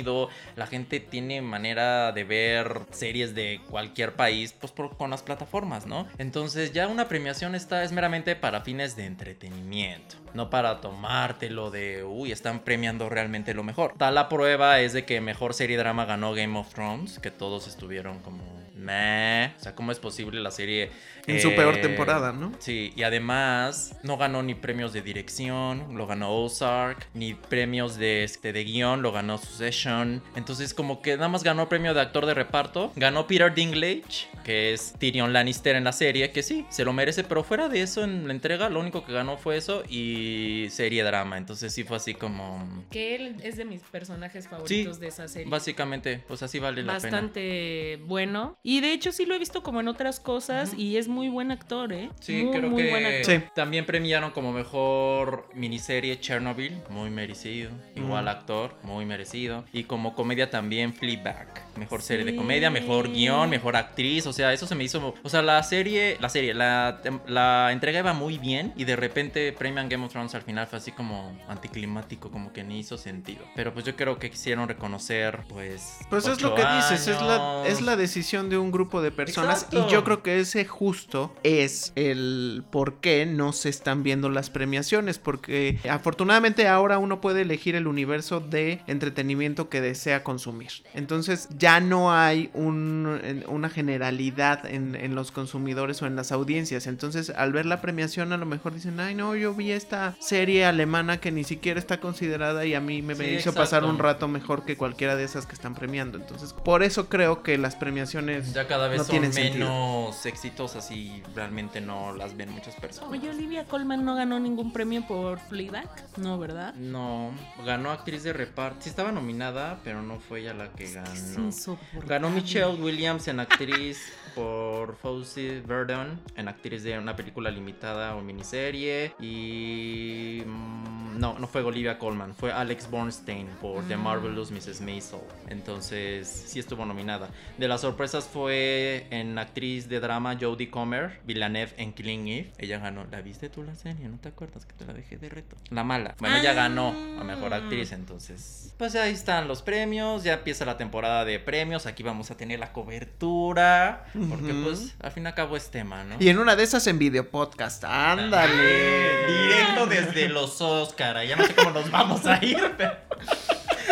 la 0.57 0.67
gente 0.67 1.01
tiene 1.01 1.43
manera 1.43 2.13
de 2.13 2.25
ver 2.25 2.83
series 2.91 3.35
de 3.35 3.61
cualquier 3.69 4.15
país, 4.15 4.55
pues 4.59 4.73
con 4.73 5.11
las 5.11 5.23
plataformas, 5.23 5.87
¿no? 5.87 6.07
Entonces 6.19 6.73
ya 6.73 6.89
una 6.89 7.09
premiación 7.09 7.55
está 7.55 7.85
es 7.85 7.93
meramente 7.93 8.37
para 8.37 8.63
fines 8.63 8.97
de 8.97 9.07
entretenimiento, 9.07 10.17
no 10.35 10.51
para 10.51 10.81
tomártelo 10.81 11.71
de, 11.71 12.05
uy, 12.05 12.33
están 12.33 12.61
premiando 12.61 13.09
realmente 13.09 13.55
lo 13.55 13.65
mejor. 13.65 13.95
Tal 13.99 14.13
la 14.15 14.29
prueba 14.29 14.81
es 14.81 14.93
de 14.93 15.05
que 15.05 15.21
mejor 15.21 15.55
serie 15.55 15.77
drama 15.77 16.05
ganó 16.05 16.35
Game 16.35 16.59
of 16.59 16.73
Thrones, 16.73 17.19
que 17.19 17.31
todos 17.31 17.67
estuvieron 17.67 18.21
como, 18.21 18.43
meh, 18.75 19.55
o 19.57 19.61
sea, 19.61 19.75
¿cómo 19.75 19.93
es 19.93 19.99
posible 19.99 20.41
la 20.41 20.51
serie 20.51 20.91
En 21.27 21.41
su 21.41 21.55
peor 21.55 21.77
eh, 21.77 21.79
temporada, 21.79 22.33
¿no? 22.33 22.53
Sí, 22.59 22.93
y 22.97 23.03
además 23.03 23.97
no 24.03 24.17
ganó 24.17 24.43
ni 24.43 24.55
premios 24.55 24.93
de 24.93 25.03
dirección, 25.03 25.97
lo 25.97 26.07
ganó 26.07 26.35
Ozark, 26.35 27.09
ni 27.15 27.35
premios 27.35 27.97
de, 27.97 28.25
este, 28.25 28.53
de 28.53 28.65
guion, 28.65 29.03
lo 29.03 29.13
ganó 29.13 29.39
Succession. 29.39 30.23
Entonces 30.37 30.75
como 30.75 31.03
que 31.03 31.17
nada 31.17 31.29
más 31.29 31.45
ganó 31.45 31.69
premio 31.69 31.95
de 31.95 32.01
actor 32.01 32.27
de 32.27 32.35
reparto. 32.35 32.93
Ganó 32.97 33.27
Peter 33.27 33.55
Dinklage, 33.55 34.29
que 34.45 34.73
es 34.73 34.95
Tyrion 34.99 35.33
Lannister 35.33 35.77
en 35.77 35.85
la 35.85 35.93
serie, 35.93 36.31
que 36.31 36.43
sí, 36.43 36.67
se 36.71 36.85
lo 36.85 36.93
merece, 36.93 37.25
pero 37.25 37.45
fuera 37.45 37.69
de 37.69 37.83
eso 37.83 38.05
en 38.05 38.27
la 38.27 38.33
entrega 38.33 38.69
lo 38.69 38.81
único 38.81 39.05
que 39.05 39.13
ganó 39.13 39.37
fue 39.37 39.57
eso 39.57 39.83
y 39.89 40.67
serie 40.71 41.05
drama. 41.05 41.39
Entonces 41.39 41.73
sí 41.73 41.85
fue 41.85 41.97
así 41.97 42.15
como... 42.15 42.85
Que 42.91 43.15
él 43.15 43.37
es 43.43 43.57
de 43.57 43.65
mis 43.65 43.83
personajes 43.83 44.49
favoritos 44.49 44.99
de 44.99 45.09
esa 45.09 45.29
serie. 45.29 45.49
Básicamente, 45.49 46.23
pues 46.27 46.43
así 46.43 46.59
vale 46.59 46.83
la 46.83 46.99
pena. 46.99 47.11
Bastante 47.11 48.01
bueno. 48.07 48.59
Y 48.65 48.81
de 48.81 48.93
hecho 48.93 49.11
sí 49.11 49.27
lo 49.27 49.35
he 49.35 49.39
visto 49.41 49.65
como 49.65 49.81
en 49.81 49.89
otras 49.89 50.21
cosas 50.21 50.73
y 50.77 50.97
es 50.97 51.09
muy 51.09 51.29
buen 51.29 51.51
actor, 51.51 51.93
¿eh? 51.93 52.11
Sí, 52.21 52.45
muy, 52.45 52.57
creo 52.57 52.71
muy 52.71 52.89
buen 52.91 53.03
que 53.03 53.17
actor. 53.19 53.35
Sí. 53.41 53.43
también 53.57 53.85
premiaron 53.85 54.31
como 54.31 54.53
mejor 54.53 55.49
miniserie 55.53 56.21
Chernobyl, 56.21 56.81
muy 56.89 57.11
merecido. 57.11 57.71
Igual 57.97 58.27
Mm. 58.27 58.29
actor, 58.29 58.77
muy 58.85 59.05
merecido. 59.05 59.65
Y 59.73 59.83
como 59.85 60.15
comedia 60.15 60.49
también 60.49 60.95
Fleabag, 60.95 61.49
mejor 61.77 62.03
serie 62.03 62.25
de 62.25 62.37
comedia, 62.37 62.71
mejor 62.71 63.11
guion, 63.13 63.51
mejor 63.51 63.75
actriz. 63.75 64.27
O 64.29 64.33
sea, 64.33 64.53
eso 64.53 64.69
se 64.69 64.77
me 64.77 64.85
hizo. 64.85 65.13
O 65.25 65.29
sea, 65.29 65.43
la 65.43 65.61
serie, 65.65 66.17
la 66.21 66.29
serie, 66.29 66.55
la, 66.55 67.01
la 67.27 67.71
entrega 67.73 67.99
iba 67.99 68.13
muy 68.13 68.39
bien 68.39 68.73
y 68.77 68.85
de 68.85 68.95
repente 68.95 69.53
premian 69.53 69.89
Game 69.89 70.05
of 70.05 70.13
Thrones 70.13 70.37
al 70.37 70.43
final 70.43 70.69
fue 70.69 70.79
así 70.79 70.93
como 70.93 71.37
anticlimático, 71.49 72.31
como 72.31 72.53
que 72.53 72.63
ni 72.63 72.79
hizo 72.79 72.97
sentido. 72.97 73.45
Pero 73.57 73.73
pues 73.73 73.85
yo 73.85 73.97
creo 73.97 74.21
que 74.21 74.31
quisieron 74.31 74.69
reconocer, 74.69 75.41
pues. 75.49 75.99
Pues 76.09 76.29
es 76.29 76.41
lo 76.43 76.55
que 76.55 76.63
dices, 76.77 77.09
es 77.09 77.21
la, 77.21 77.65
es 77.67 77.81
la 77.81 77.97
decisión 77.97 78.51
de 78.53 78.59
un 78.59 78.71
grupo 78.71 79.03
de 79.03 79.11
personas 79.11 79.63
Exacto. 79.65 79.87
y 79.89 79.93
yo 79.93 80.05
creo 80.05 80.23
que 80.23 80.39
ese 80.41 80.65
justo 80.65 81.35
es 81.43 81.93
el 81.97 82.65
por 82.71 82.95
qué 83.01 83.27
no 83.27 83.53
se 83.53 83.69
están 83.69 84.03
viendo 84.03 84.29
las 84.29 84.51
premiaciones, 84.51 85.19
porque 85.19 85.79
afortunadamente 85.91 86.69
ahora 86.69 86.99
uno 86.99 87.21
puede 87.21 87.43
elegir 87.43 87.75
el 87.75 87.87
universo 87.87 88.41
de 88.41 88.81
entretenimiento 88.87 89.69
que 89.69 89.81
desea 89.81 90.23
consumir. 90.23 90.71
Entonces 90.95 91.49
ya 91.59 91.81
no 91.81 92.13
hay 92.13 92.51
un- 92.55 93.43
una 93.49 93.69
generalidad 93.71 94.67
en, 94.67 94.95
en 94.95 95.15
los 95.15 95.31
consumidores 95.33 96.03
o 96.03 96.07
en 96.07 96.17
las 96.17 96.33
audiencias. 96.33 96.87
Entonces 96.87 97.31
al 97.31 97.53
ver 97.53 97.67
la 97.67 97.81
premiación 97.81 98.33
a 98.33 98.37
lo 98.37 98.47
mejor 98.47 98.75
dicen, 98.75 99.01
ay 99.01 99.15
no, 99.15 99.35
yo 99.37 99.55
vi 99.55 99.73
esta 99.73 100.17
serie 100.21 100.65
alemana 100.65 101.19
que 101.21 101.33
ni 101.33 101.45
siquiera 101.45 101.79
está 101.81 102.01
considerada 102.01 102.65
y 102.67 102.75
a 102.75 102.81
mí 102.81 103.01
me, 103.03 103.15
Sí, 103.15 103.25
hizo 103.39 103.53
pasar 103.55 103.85
un 103.85 103.99
rato 103.99 104.27
mejor 104.29 104.65
que 104.65 104.77
cualquiera 104.77 105.17
de 105.17 105.25
esas 105.25 105.47
que 105.47 105.55
están 105.55 105.75
premiando. 105.75 106.19
Entonces, 106.19 106.53
por 106.53 106.83
eso 106.83 107.09
creo 107.09 107.43
que 107.43 107.57
las 107.59 107.77
premiaciones 107.77 108.42
Ya 108.53 108.67
cada 108.67 108.89
vez 108.89 108.99
no 108.99 109.05
son 109.05 109.11
tienen 109.13 109.33
sentido. 109.33 109.69
menos 109.69 110.27
exitosas 110.27 110.91
y 110.91 111.23
realmente 111.35 111.81
no 111.81 112.15
las 112.15 112.37
ven 112.37 112.51
muchas 112.53 112.75
personas. 112.77 113.11
Oye, 113.11 113.31
Olivia 113.31 113.65
Colman 113.65 114.05
no 114.05 114.15
ganó 114.15 114.39
ningún 114.41 114.73
premio 114.73 115.07
por 115.07 115.39
Fleabag, 115.39 115.89
¿no, 116.17 116.39
verdad? 116.39 116.75
No, 116.75 117.31
ganó 117.65 117.91
actriz 117.91 118.23
de 118.23 118.33
reparto. 118.33 118.79
Sí 118.83 118.89
estaba 118.91 119.13
nominada, 119.13 119.81
pero 119.85 120.03
no 120.03 120.19
fue 120.21 120.41
ella 120.41 120.55
la 120.55 120.71
que 120.73 120.85
Es 120.85 120.95
ganó. 120.95 121.11
insoportable. 121.47 122.07
Ganó 122.09 122.31
Michelle 122.31 122.75
Williams 122.83 123.29
en 123.29 123.41
actriz. 123.41 123.99
Por 124.35 124.97
Fawcett 124.97 125.67
Verdon 125.67 126.21
en 126.37 126.49
actriz 126.49 126.83
de 126.83 126.99
una 126.99 127.15
película 127.17 127.51
limitada 127.51 128.15
o 128.17 128.23
miniserie. 128.23 129.15
Y. 129.21 130.43
mm, 130.47 131.19
no, 131.19 131.39
no 131.39 131.47
fue 131.47 131.63
Olivia 131.63 131.99
Colman, 131.99 132.35
fue 132.35 132.53
Alex 132.53 132.91
Bornstein 132.91 133.47
por 133.61 133.87
The 133.87 133.97
Marvelous 133.97 134.51
Mrs. 134.51 134.81
Maisel. 134.81 135.21
Entonces, 135.49 136.27
sí 136.27 136.59
estuvo 136.59 136.85
nominada. 136.87 137.29
De 137.59 137.69
las 137.69 137.83
sorpresas 137.83 138.27
fue 138.27 139.07
en 139.11 139.39
actriz 139.39 139.89
de 139.89 140.01
drama 140.01 140.37
Jodie 140.41 140.71
Comer, 140.71 141.21
Villeneuve 141.25 141.75
en 141.77 141.93
Killing 141.93 142.29
Eve. 142.29 142.53
Ella 142.59 142.79
ganó. 142.79 143.05
¿La 143.11 143.21
viste 143.21 143.51
tú 143.51 143.63
la 143.63 143.75
serie? 143.75 144.09
¿No 144.09 144.17
te 144.19 144.31
acuerdas 144.31 144.65
que 144.65 144.73
te 144.73 144.87
la 144.87 144.95
dejé 144.95 145.19
de 145.19 145.29
reto? 145.29 145.57
La 145.71 145.85
mala. 145.85 146.15
Bueno, 146.19 146.37
ella 146.37 146.53
Ah. 146.53 146.55
ganó 146.55 146.89
a 147.21 147.25
mejor 147.25 147.53
actriz, 147.55 147.93
entonces. 147.93 148.75
Pues 148.79 148.95
ahí 148.97 149.13
están 149.13 149.47
los 149.49 149.63
premios. 149.63 150.25
Ya 150.25 150.35
empieza 150.35 150.65
la 150.65 150.77
temporada 150.79 151.25
de 151.25 151.39
premios. 151.39 151.87
Aquí 151.87 152.03
vamos 152.03 152.31
a 152.31 152.37
tener 152.37 152.59
la 152.59 152.73
cobertura. 152.73 154.07
Porque, 154.29 154.55
pues, 154.55 154.95
al 155.01 155.11
fin 155.13 155.25
y 155.25 155.27
al 155.27 155.35
cabo 155.35 155.57
es 155.57 155.71
tema, 155.71 156.05
¿no? 156.05 156.17
Y 156.19 156.29
en 156.29 156.39
una 156.39 156.57
de 156.57 156.63
esas 156.65 156.87
en 156.87 156.99
video 156.99 157.29
podcast. 157.31 157.85
Ándale. 157.85 159.27
Directo 159.27 159.87
desde 159.87 160.29
los 160.29 160.61
Oscar. 160.61 161.25
Ya 161.27 161.37
no 161.37 161.45
sé 161.47 161.55
cómo 161.55 161.71
nos 161.71 161.91
vamos 161.91 162.25
a 162.27 162.43
ir, 162.45 162.59
pero. 162.77 162.93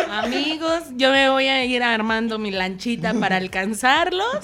Amigos, 0.09 0.83
yo 0.95 1.11
me 1.11 1.29
voy 1.29 1.47
a 1.47 1.63
ir 1.65 1.83
armando 1.83 2.37
mi 2.39 2.51
lanchita 2.51 3.13
para 3.13 3.37
alcanzarlos. 3.37 4.35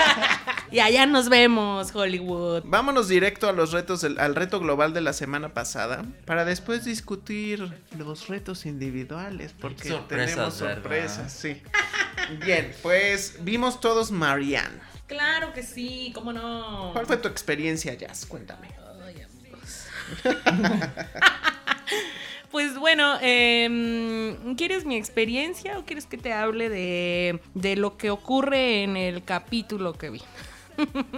y 0.70 0.80
allá 0.80 1.06
nos 1.06 1.28
vemos, 1.28 1.94
Hollywood. 1.94 2.62
Vámonos 2.64 3.08
directo 3.08 3.48
a 3.48 3.52
los 3.52 3.72
retos, 3.72 4.02
del- 4.02 4.18
al 4.18 4.34
reto 4.34 4.60
global 4.60 4.92
de 4.92 5.00
la 5.00 5.12
semana 5.12 5.54
pasada, 5.54 6.04
para 6.24 6.44
después 6.44 6.84
discutir 6.84 7.72
los 7.96 8.28
retos 8.28 8.66
individuales, 8.66 9.54
porque 9.58 9.88
Sorpresas, 9.88 10.34
tenemos 10.34 10.60
¿verdad? 10.60 10.74
sorpresas, 10.82 11.32
sí. 11.32 11.62
Bien, 12.44 12.74
pues 12.82 13.36
vimos 13.40 13.80
todos 13.80 14.10
Marianne. 14.10 14.80
Claro 15.06 15.52
que 15.52 15.62
sí, 15.62 16.10
cómo 16.14 16.32
no. 16.32 16.90
¿Cuál 16.92 17.06
fue 17.06 17.16
tu 17.16 17.28
experiencia, 17.28 17.94
Jazz? 17.94 18.26
Cuéntame. 18.26 18.68
Ay, 19.04 19.22
amigos. 19.22 19.86
Pues 22.50 22.78
bueno, 22.78 23.18
em, 23.20 24.56
¿quieres 24.56 24.86
mi 24.86 24.96
experiencia 24.96 25.78
o 25.78 25.84
quieres 25.84 26.06
que 26.06 26.16
te 26.16 26.32
hable 26.32 26.70
de, 26.70 27.40
de 27.52 27.76
lo 27.76 27.98
que 27.98 28.08
ocurre 28.10 28.82
en 28.82 28.96
el 28.96 29.24
capítulo 29.24 29.92
que 29.92 30.08
vi? 30.08 30.22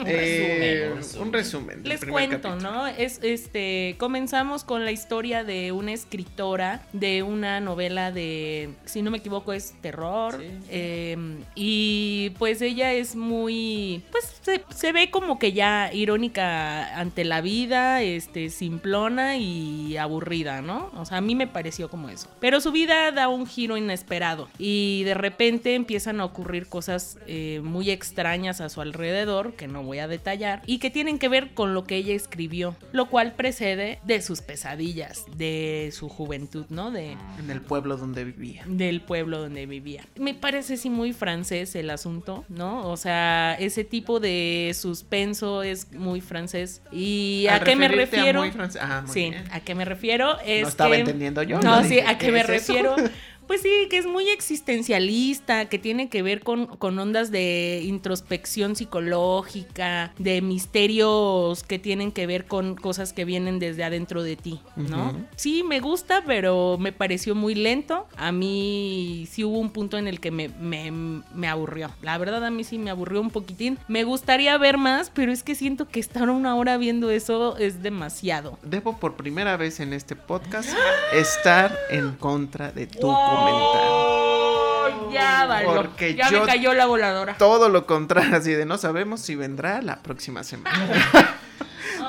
Eh, 0.06 0.90
un 0.90 0.96
resumen. 0.96 1.26
un 1.26 1.32
resumen. 1.32 1.80
Les 1.84 2.04
cuento, 2.04 2.40
capítulo. 2.40 2.72
¿no? 2.72 2.86
Es 2.86 3.20
este 3.22 3.96
comenzamos 3.98 4.64
con 4.64 4.84
la 4.84 4.92
historia 4.92 5.44
de 5.44 5.72
una 5.72 5.92
escritora 5.92 6.82
de 6.92 7.22
una 7.22 7.60
novela 7.60 8.12
de, 8.12 8.70
si 8.84 9.02
no 9.02 9.10
me 9.10 9.18
equivoco, 9.18 9.52
es 9.52 9.74
terror. 9.80 10.38
Sí. 10.38 10.46
eh, 10.70 11.16
y 11.54 12.30
pues 12.38 12.62
ella 12.62 12.92
es 12.92 13.16
muy, 13.16 14.02
pues 14.10 14.38
se, 14.42 14.62
se 14.74 14.92
ve 14.92 15.10
como 15.10 15.38
que 15.38 15.52
ya 15.52 15.92
irónica 15.92 16.98
ante 16.98 17.24
la 17.24 17.40
vida, 17.40 18.02
este 18.02 18.50
simplona 18.50 19.36
y 19.36 19.96
aburrida, 19.96 20.62
¿no? 20.62 20.90
O 20.96 21.04
sea, 21.04 21.18
a 21.18 21.20
mí 21.20 21.34
me 21.34 21.46
pareció 21.46 21.90
como 21.90 22.08
eso. 22.08 22.28
Pero 22.40 22.60
su 22.60 22.72
vida 22.72 23.10
da 23.12 23.28
un 23.28 23.46
giro 23.46 23.76
inesperado 23.76 24.48
y 24.58 25.02
de 25.04 25.14
repente 25.14 25.74
empiezan 25.74 26.20
a 26.20 26.24
ocurrir 26.24 26.68
cosas 26.68 27.18
eh, 27.26 27.60
muy 27.62 27.90
extrañas 27.90 28.60
a 28.60 28.68
su 28.68 28.80
alrededor 28.80 29.47
que 29.54 29.68
no 29.68 29.82
voy 29.82 29.98
a 29.98 30.08
detallar 30.08 30.62
y 30.66 30.78
que 30.78 30.90
tienen 30.90 31.18
que 31.18 31.28
ver 31.28 31.50
con 31.54 31.74
lo 31.74 31.84
que 31.84 31.96
ella 31.96 32.14
escribió, 32.14 32.76
lo 32.92 33.06
cual 33.08 33.34
precede 33.34 33.98
de 34.04 34.20
sus 34.22 34.40
pesadillas, 34.40 35.24
de 35.36 35.90
su 35.92 36.08
juventud, 36.08 36.66
¿no? 36.68 36.90
De, 36.90 37.12
En 37.38 37.50
el 37.50 37.60
pueblo 37.60 37.96
donde 37.96 38.24
vivía. 38.24 38.62
del 38.66 39.00
pueblo 39.00 39.38
donde 39.40 39.66
vivía. 39.66 40.04
Me 40.16 40.34
parece 40.34 40.76
sí 40.76 40.90
muy 40.90 41.12
francés 41.12 41.74
el 41.74 41.90
asunto, 41.90 42.44
¿no? 42.48 42.88
O 42.88 42.96
sea, 42.96 43.54
ese 43.58 43.84
tipo 43.84 44.20
de 44.20 44.72
suspenso 44.78 45.62
es 45.62 45.92
muy 45.92 46.20
francés. 46.20 46.82
¿Y 46.92 47.46
a 47.48 47.56
Al 47.56 47.64
qué 47.64 47.76
me 47.76 47.88
referirte 47.88 48.16
a 48.16 48.18
refiero? 48.20 48.40
muy 48.40 48.50
francés- 48.50 48.80
ah, 48.82 49.02
muy 49.04 49.12
sí, 49.14 49.30
bien. 49.30 49.44
¿a 49.50 49.60
qué 49.60 49.74
me 49.74 49.84
refiero? 49.84 50.38
Es 50.40 50.68
estaba 50.68 50.94
que- 50.94 51.00
entendiendo 51.00 51.42
yo, 51.42 51.60
No, 51.60 51.82
no 51.82 51.88
sí, 51.88 52.00
¿a 52.00 52.18
qué 52.18 52.26
¿qué 52.26 52.32
me 52.32 52.40
es 52.40 52.46
refiero? 52.46 52.96
Pues 53.48 53.62
sí, 53.62 53.88
que 53.90 53.96
es 53.96 54.06
muy 54.06 54.28
existencialista, 54.28 55.64
que 55.70 55.78
tiene 55.78 56.08
que 56.10 56.22
ver 56.22 56.42
con, 56.42 56.66
con 56.66 56.98
ondas 56.98 57.30
de 57.30 57.82
introspección 57.82 58.76
psicológica, 58.76 60.12
de 60.18 60.42
misterios 60.42 61.62
que 61.64 61.78
tienen 61.78 62.12
que 62.12 62.26
ver 62.26 62.44
con 62.44 62.76
cosas 62.76 63.14
que 63.14 63.24
vienen 63.24 63.58
desde 63.58 63.84
adentro 63.84 64.22
de 64.22 64.36
ti, 64.36 64.60
¿no? 64.76 65.14
Sí, 65.36 65.62
me 65.62 65.80
gusta, 65.80 66.22
pero 66.26 66.76
me 66.78 66.92
pareció 66.92 67.34
muy 67.34 67.54
lento. 67.54 68.06
A 68.18 68.32
mí 68.32 69.26
sí 69.30 69.44
hubo 69.44 69.58
un 69.58 69.70
punto 69.70 69.96
en 69.96 70.08
el 70.08 70.20
que 70.20 70.30
me, 70.30 70.48
me, 70.48 70.90
me 70.90 71.48
aburrió. 71.48 71.90
La 72.02 72.18
verdad, 72.18 72.44
a 72.44 72.50
mí 72.50 72.64
sí 72.64 72.76
me 72.76 72.90
aburrió 72.90 73.20
un 73.20 73.30
poquitín. 73.30 73.78
Me 73.88 74.04
gustaría 74.04 74.58
ver 74.58 74.76
más, 74.76 75.10
pero 75.10 75.32
es 75.32 75.42
que 75.42 75.54
siento 75.54 75.88
que 75.88 76.00
estar 76.00 76.28
una 76.28 76.54
hora 76.54 76.76
viendo 76.76 77.10
eso 77.10 77.56
es 77.56 77.82
demasiado. 77.82 78.58
Debo 78.62 78.98
por 78.98 79.16
primera 79.16 79.56
vez 79.56 79.80
en 79.80 79.94
este 79.94 80.16
podcast 80.16 80.68
estar 81.14 81.74
en 81.90 82.12
contra 82.12 82.72
de 82.72 82.86
tu 82.86 83.06
comentario. 83.06 83.37
¡Oh! 83.40 85.10
Ya 85.12 85.46
valió. 85.46 85.74
Porque 85.74 86.14
ya 86.14 86.30
yo- 86.30 86.40
me 86.40 86.46
cayó 86.46 86.74
la 86.74 86.86
voladora. 86.86 87.36
Todo 87.38 87.68
lo 87.68 87.86
contrario, 87.86 88.36
así 88.36 88.52
de 88.52 88.64
no 88.66 88.78
sabemos 88.78 89.20
si 89.20 89.34
vendrá 89.36 89.80
la 89.82 89.96
próxima 90.02 90.44
semana. 90.44 90.78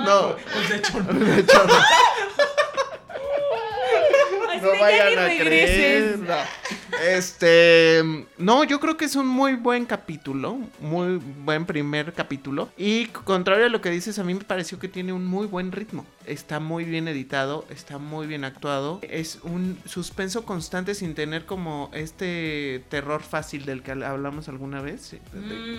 no, 0.05 0.35
Pues 0.53 0.69
de 0.69 0.75
hecho, 0.77 0.99
de 1.13 1.39
hecho 1.39 1.63
no. 1.65 1.73
No 4.61 4.69
vayan 4.79 5.17
a 5.19 5.27
creer. 5.37 6.19
no. 6.19 6.35
Este, 7.05 8.01
no, 8.37 8.63
yo 8.63 8.79
creo 8.79 8.97
que 8.97 9.05
es 9.05 9.15
un 9.15 9.27
muy 9.27 9.53
buen 9.55 9.85
capítulo, 9.85 10.57
muy 10.79 11.17
buen 11.17 11.65
primer 11.65 12.13
capítulo. 12.13 12.69
Y 12.77 13.05
contrario 13.07 13.65
a 13.65 13.69
lo 13.69 13.81
que 13.81 13.89
dices, 13.89 14.19
a 14.19 14.23
mí 14.23 14.33
me 14.33 14.43
pareció 14.43 14.79
que 14.79 14.87
tiene 14.87 15.13
un 15.13 15.25
muy 15.25 15.47
buen 15.47 15.71
ritmo. 15.71 16.05
Está 16.25 16.59
muy 16.59 16.83
bien 16.83 17.07
editado, 17.07 17.65
está 17.69 17.97
muy 17.97 18.27
bien 18.27 18.43
actuado. 18.43 18.99
Es 19.01 19.39
un 19.43 19.77
suspenso 19.85 20.45
constante 20.45 20.93
sin 20.93 21.15
tener 21.15 21.45
como 21.45 21.89
este 21.93 22.83
terror 22.89 23.21
fácil 23.23 23.65
del 23.65 23.81
que 23.81 23.91
hablamos 23.91 24.47
alguna 24.47 24.81
vez, 24.81 25.15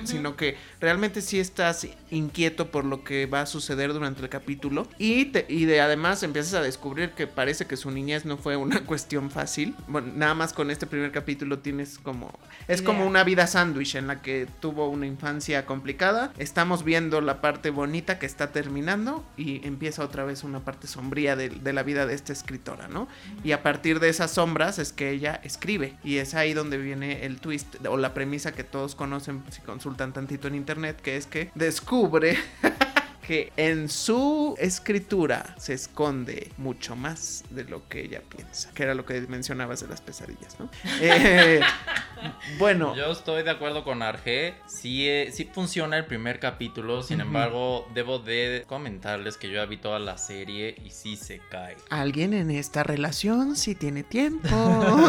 sino 0.04 0.36
que 0.36 0.56
realmente 0.80 1.20
sí 1.20 1.38
estás 1.38 1.86
inquieto 2.10 2.70
por 2.70 2.84
lo 2.84 3.04
que 3.04 3.26
va 3.26 3.42
a 3.42 3.46
suceder 3.46 3.92
durante 3.92 4.22
el 4.22 4.28
capítulo. 4.28 4.88
Y, 4.98 5.26
te- 5.26 5.46
y 5.48 5.66
de 5.66 5.80
además 5.80 6.22
empiezas 6.22 6.54
a 6.54 6.62
descubrir 6.62 7.10
que 7.10 7.26
parece 7.26 7.66
que 7.66 7.76
su 7.76 7.90
niñez 7.90 8.24
no 8.24 8.36
fue 8.36 8.56
una 8.70 8.86
cuestión 8.86 9.30
fácil. 9.30 9.74
Bueno, 9.88 10.12
nada 10.14 10.34
más 10.34 10.52
con 10.52 10.70
este 10.70 10.86
primer 10.86 11.10
capítulo 11.10 11.58
tienes 11.58 11.98
como... 11.98 12.30
Es 12.68 12.82
como 12.82 13.04
una 13.04 13.24
vida 13.24 13.46
sándwich 13.46 13.96
en 13.96 14.06
la 14.06 14.22
que 14.22 14.46
tuvo 14.60 14.88
una 14.88 15.06
infancia 15.06 15.66
complicada. 15.66 16.32
Estamos 16.38 16.84
viendo 16.84 17.20
la 17.20 17.40
parte 17.40 17.70
bonita 17.70 18.18
que 18.18 18.26
está 18.26 18.52
terminando 18.52 19.24
y 19.36 19.66
empieza 19.66 20.04
otra 20.04 20.24
vez 20.24 20.44
una 20.44 20.60
parte 20.60 20.86
sombría 20.86 21.34
de, 21.34 21.48
de 21.48 21.72
la 21.72 21.82
vida 21.82 22.06
de 22.06 22.14
esta 22.14 22.32
escritora, 22.32 22.86
¿no? 22.86 23.08
Y 23.42 23.52
a 23.52 23.62
partir 23.62 23.98
de 23.98 24.08
esas 24.08 24.30
sombras 24.30 24.78
es 24.78 24.92
que 24.92 25.10
ella 25.10 25.40
escribe. 25.42 25.96
Y 26.04 26.18
es 26.18 26.34
ahí 26.34 26.52
donde 26.52 26.78
viene 26.78 27.24
el 27.26 27.40
twist 27.40 27.84
o 27.88 27.96
la 27.96 28.14
premisa 28.14 28.52
que 28.52 28.62
todos 28.62 28.94
conocen 28.94 29.42
si 29.50 29.60
consultan 29.62 30.12
tantito 30.12 30.46
en 30.46 30.54
internet, 30.54 31.00
que 31.00 31.16
es 31.16 31.26
que 31.26 31.50
descubre 31.56 32.38
que 33.30 33.52
en 33.56 33.88
su 33.88 34.56
escritura 34.58 35.54
se 35.56 35.72
esconde 35.72 36.50
mucho 36.56 36.96
más 36.96 37.44
de 37.50 37.62
lo 37.62 37.88
que 37.88 38.00
ella 38.00 38.22
piensa, 38.28 38.72
que 38.74 38.82
era 38.82 38.92
lo 38.92 39.06
que 39.06 39.20
mencionabas 39.20 39.82
de 39.82 39.86
las 39.86 40.00
pesadillas, 40.00 40.58
¿no? 40.58 40.68
Eh, 41.00 41.60
bueno, 42.58 42.94
Yo 42.96 43.12
estoy 43.12 43.44
de 43.44 43.50
acuerdo 43.50 43.84
con 43.84 44.02
Arge. 44.02 44.54
Sí, 44.66 45.08
eh, 45.08 45.30
sí 45.32 45.48
funciona 45.50 45.96
el 45.96 46.06
primer 46.06 46.40
capítulo. 46.40 47.04
Sin 47.04 47.20
embargo, 47.20 47.88
debo 47.94 48.18
de 48.18 48.64
comentarles 48.66 49.36
que 49.36 49.48
yo 49.48 49.54
ya 49.54 49.64
vi 49.64 49.76
toda 49.76 50.00
la 50.00 50.18
serie 50.18 50.74
y 50.84 50.90
sí 50.90 51.16
se 51.16 51.40
cae. 51.50 51.76
alguien 51.88 52.34
en 52.34 52.50
esta 52.50 52.82
relación 52.82 53.54
si 53.54 53.76
tiene 53.76 54.02
tiempo. 54.02 54.48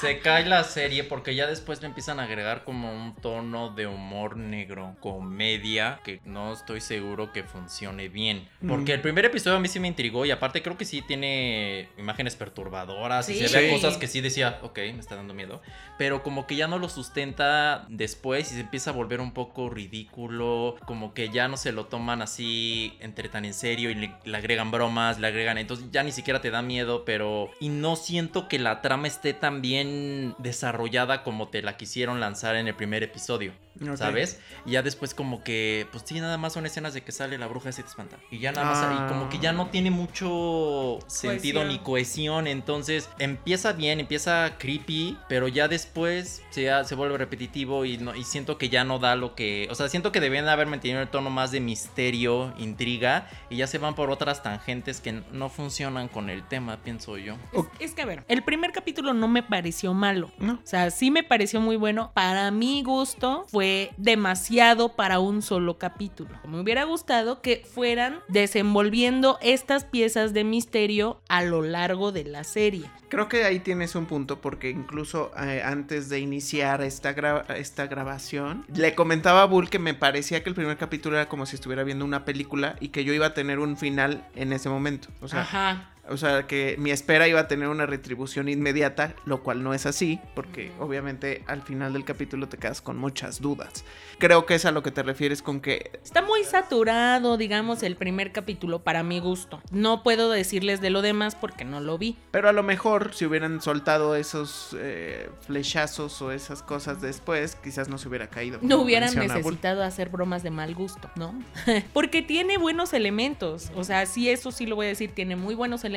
Se 0.00 0.18
cae 0.18 0.46
la 0.46 0.64
serie 0.64 1.04
porque 1.04 1.34
ya 1.34 1.46
después 1.46 1.80
le 1.80 1.86
empiezan 1.86 2.18
a 2.18 2.24
agregar 2.24 2.64
como 2.64 2.92
un 2.92 3.14
tono 3.14 3.70
de 3.70 3.86
humor 3.86 4.36
negro, 4.36 4.96
comedia, 5.00 6.00
que 6.02 6.20
no 6.24 6.52
estoy 6.52 6.80
seguro 6.80 6.91
que 7.32 7.42
funcione 7.44 8.08
bien. 8.08 8.48
Porque 8.66 8.92
Mm. 8.92 8.96
el 8.96 9.00
primer 9.00 9.24
episodio 9.24 9.56
a 9.56 9.60
mí 9.60 9.68
sí 9.68 9.80
me 9.80 9.88
intrigó 9.88 10.26
y 10.26 10.30
aparte 10.30 10.62
creo 10.62 10.76
que 10.76 10.84
sí 10.84 11.02
tiene 11.02 11.88
imágenes 11.98 12.36
perturbadoras 12.36 13.28
y 13.28 13.34
Sí. 13.34 13.48
se 13.48 13.56
ve 13.60 13.66
Sí. 13.68 13.72
cosas 13.74 13.96
que 13.96 14.06
sí 14.08 14.20
decía, 14.20 14.58
ok, 14.62 14.78
me 14.78 14.98
está 15.00 15.16
dando 15.16 15.32
miedo. 15.34 15.62
Pero 15.98 16.22
como 16.22 16.46
que 16.46 16.56
ya 16.56 16.66
no 16.68 16.78
lo 16.78 16.88
sustenta 16.88 17.86
después 17.88 18.50
y 18.52 18.54
se 18.54 18.60
empieza 18.60 18.90
a 18.90 18.92
volver 18.92 19.20
un 19.20 19.32
poco 19.32 19.70
ridículo, 19.70 20.76
como 20.86 21.14
que 21.14 21.28
ya 21.30 21.48
no 21.48 21.56
se 21.56 21.72
lo 21.72 21.86
toman 21.86 22.22
así 22.22 22.94
entre 23.00 23.28
tan 23.28 23.44
en 23.44 23.54
serio 23.54 23.90
y 23.90 23.94
le, 23.94 24.14
le 24.24 24.36
agregan 24.36 24.70
bromas, 24.70 25.18
le 25.18 25.26
agregan, 25.28 25.58
entonces 25.58 25.86
ya 25.92 26.02
ni 26.02 26.12
siquiera 26.12 26.40
te 26.40 26.50
da 26.50 26.62
miedo, 26.62 27.04
pero... 27.04 27.50
Y 27.60 27.68
no 27.68 27.96
siento 27.96 28.48
que 28.48 28.58
la 28.58 28.82
trama 28.82 29.06
esté 29.06 29.32
tan 29.34 29.62
bien 29.62 30.34
desarrollada 30.38 31.22
como 31.22 31.48
te 31.48 31.62
la 31.62 31.76
quisieron 31.76 32.20
lanzar 32.20 32.56
en 32.56 32.68
el 32.68 32.74
primer 32.74 33.02
episodio. 33.02 33.52
¿Sabes? 33.96 34.38
Y 34.66 34.72
ya 34.72 34.82
después 34.82 35.14
como 35.14 35.42
que, 35.42 35.86
pues 35.90 36.04
sí, 36.06 36.20
nada 36.20 36.36
más 36.38 36.52
son 36.52 36.66
escenas 36.66 36.94
de 36.94 37.02
que 37.02 37.12
sale 37.12 37.38
la 37.38 37.46
bruja 37.46 37.70
y 37.70 37.72
se 37.72 37.82
te 37.82 37.88
espanta. 37.88 38.18
Y 38.30 38.38
ya 38.38 38.52
nada 38.52 38.66
más, 38.66 38.78
Ah. 38.82 39.04
y 39.06 39.08
como 39.12 39.28
que 39.28 39.38
ya 39.38 39.52
no 39.52 39.68
tiene 39.68 39.90
mucho 39.90 40.98
sentido 41.06 41.60
Cohesión. 41.60 41.68
ni 41.68 41.78
cohesión. 41.78 42.46
Entonces 42.46 43.08
empieza 43.18 43.72
bien, 43.72 44.00
empieza 44.00 44.56
creepy, 44.58 45.16
pero 45.28 45.48
ya 45.48 45.68
después 45.68 46.42
se, 46.50 46.62
ya 46.64 46.84
se 46.84 46.94
vuelve 46.94 47.18
repetitivo 47.18 47.84
y, 47.84 47.98
no, 47.98 48.14
y 48.14 48.24
siento 48.24 48.58
que 48.58 48.68
ya 48.68 48.84
no 48.84 48.98
da 48.98 49.16
lo 49.16 49.34
que... 49.34 49.68
O 49.70 49.74
sea, 49.74 49.88
siento 49.88 50.12
que 50.12 50.20
deben 50.20 50.48
haber 50.48 50.66
mantenido 50.66 51.00
el 51.00 51.08
tono 51.08 51.30
más 51.30 51.50
de 51.50 51.60
misterio, 51.60 52.54
intriga, 52.58 53.28
y 53.50 53.56
ya 53.56 53.66
se 53.66 53.78
van 53.78 53.94
por 53.94 54.10
otras 54.10 54.42
tangentes 54.42 55.00
que 55.00 55.22
no 55.32 55.48
funcionan 55.48 56.08
con 56.08 56.30
el 56.30 56.46
tema, 56.46 56.76
pienso 56.78 57.16
yo. 57.18 57.36
Es, 57.52 57.64
es 57.90 57.94
que 57.94 58.02
a 58.02 58.06
ver, 58.06 58.24
el 58.28 58.42
primer 58.42 58.72
capítulo 58.72 59.12
no 59.14 59.28
me 59.28 59.42
pareció 59.42 59.94
malo. 59.94 60.30
No. 60.38 60.54
O 60.54 60.60
sea, 60.66 60.90
sí 60.90 61.10
me 61.10 61.22
pareció 61.22 61.60
muy 61.60 61.76
bueno. 61.76 62.10
Para 62.14 62.50
mi 62.50 62.82
gusto 62.82 63.44
fue 63.48 63.61
demasiado 63.96 64.90
para 64.96 65.18
un 65.18 65.42
solo 65.42 65.78
capítulo. 65.78 66.30
Me 66.46 66.60
hubiera 66.60 66.84
gustado 66.84 67.40
que 67.42 67.64
fueran 67.72 68.20
desenvolviendo 68.28 69.38
estas 69.42 69.84
piezas 69.84 70.32
de 70.32 70.44
misterio 70.44 71.20
a 71.28 71.42
lo 71.42 71.62
largo 71.62 72.12
de 72.12 72.24
la 72.24 72.44
serie. 72.44 72.84
Creo 73.08 73.28
que 73.28 73.44
ahí 73.44 73.58
tienes 73.60 73.94
un 73.94 74.06
punto 74.06 74.40
porque 74.40 74.70
incluso 74.70 75.32
eh, 75.38 75.62
antes 75.64 76.08
de 76.08 76.18
iniciar 76.20 76.80
esta, 76.82 77.14
gra- 77.14 77.44
esta 77.56 77.86
grabación, 77.86 78.64
le 78.74 78.94
comentaba 78.94 79.42
a 79.42 79.46
Bull 79.46 79.68
que 79.68 79.78
me 79.78 79.94
parecía 79.94 80.42
que 80.42 80.48
el 80.48 80.54
primer 80.54 80.76
capítulo 80.78 81.16
era 81.16 81.28
como 81.28 81.44
si 81.44 81.56
estuviera 81.56 81.84
viendo 81.84 82.04
una 82.04 82.24
película 82.24 82.76
y 82.80 82.88
que 82.88 83.04
yo 83.04 83.12
iba 83.12 83.26
a 83.26 83.34
tener 83.34 83.58
un 83.58 83.76
final 83.76 84.24
en 84.34 84.52
ese 84.52 84.68
momento. 84.68 85.08
O 85.20 85.28
sea, 85.28 85.42
Ajá. 85.42 85.91
O 86.08 86.16
sea 86.16 86.46
que 86.46 86.76
mi 86.78 86.90
espera 86.90 87.28
iba 87.28 87.40
a 87.40 87.48
tener 87.48 87.68
una 87.68 87.86
retribución 87.86 88.48
inmediata, 88.48 89.14
lo 89.24 89.42
cual 89.42 89.62
no 89.62 89.72
es 89.72 89.86
así, 89.86 90.18
porque 90.34 90.72
obviamente 90.80 91.44
al 91.46 91.62
final 91.62 91.92
del 91.92 92.04
capítulo 92.04 92.48
te 92.48 92.58
quedas 92.58 92.80
con 92.80 92.98
muchas 92.98 93.40
dudas. 93.40 93.84
Creo 94.18 94.44
que 94.44 94.54
es 94.54 94.64
a 94.64 94.72
lo 94.72 94.82
que 94.82 94.90
te 94.90 95.02
refieres 95.02 95.42
con 95.42 95.60
que 95.60 95.92
Está 96.04 96.22
muy 96.22 96.44
saturado, 96.44 97.36
digamos, 97.36 97.82
el 97.82 97.96
primer 97.96 98.32
capítulo 98.32 98.80
para 98.80 99.02
mi 99.02 99.20
gusto. 99.20 99.60
No 99.70 100.02
puedo 100.02 100.30
decirles 100.30 100.80
de 100.80 100.90
lo 100.90 101.02
demás 101.02 101.36
porque 101.36 101.64
no 101.64 101.80
lo 101.80 101.98
vi. 101.98 102.16
Pero 102.32 102.48
a 102.48 102.52
lo 102.52 102.62
mejor 102.62 103.14
si 103.14 103.24
hubieran 103.24 103.60
soltado 103.60 104.16
esos 104.16 104.76
eh, 104.78 105.30
flechazos 105.46 106.20
o 106.20 106.32
esas 106.32 106.62
cosas 106.62 107.00
después, 107.00 107.54
quizás 107.56 107.88
no 107.88 107.98
se 107.98 108.08
hubiera 108.08 108.28
caído. 108.28 108.58
No 108.62 108.80
hubieran 108.80 109.14
necesitado 109.14 109.82
hacer 109.82 110.08
bromas 110.08 110.42
de 110.42 110.50
mal 110.50 110.74
gusto, 110.74 111.10
¿no? 111.16 111.34
Porque 111.92 112.22
tiene 112.22 112.58
buenos 112.58 112.92
elementos. 112.92 113.70
O 113.76 113.84
sea, 113.84 114.06
sí, 114.06 114.28
eso 114.28 114.50
sí 114.50 114.66
lo 114.66 114.76
voy 114.76 114.86
a 114.86 114.88
decir, 114.90 115.12
tiene 115.12 115.36
muy 115.36 115.54
buenos 115.54 115.84
elementos. 115.84 115.91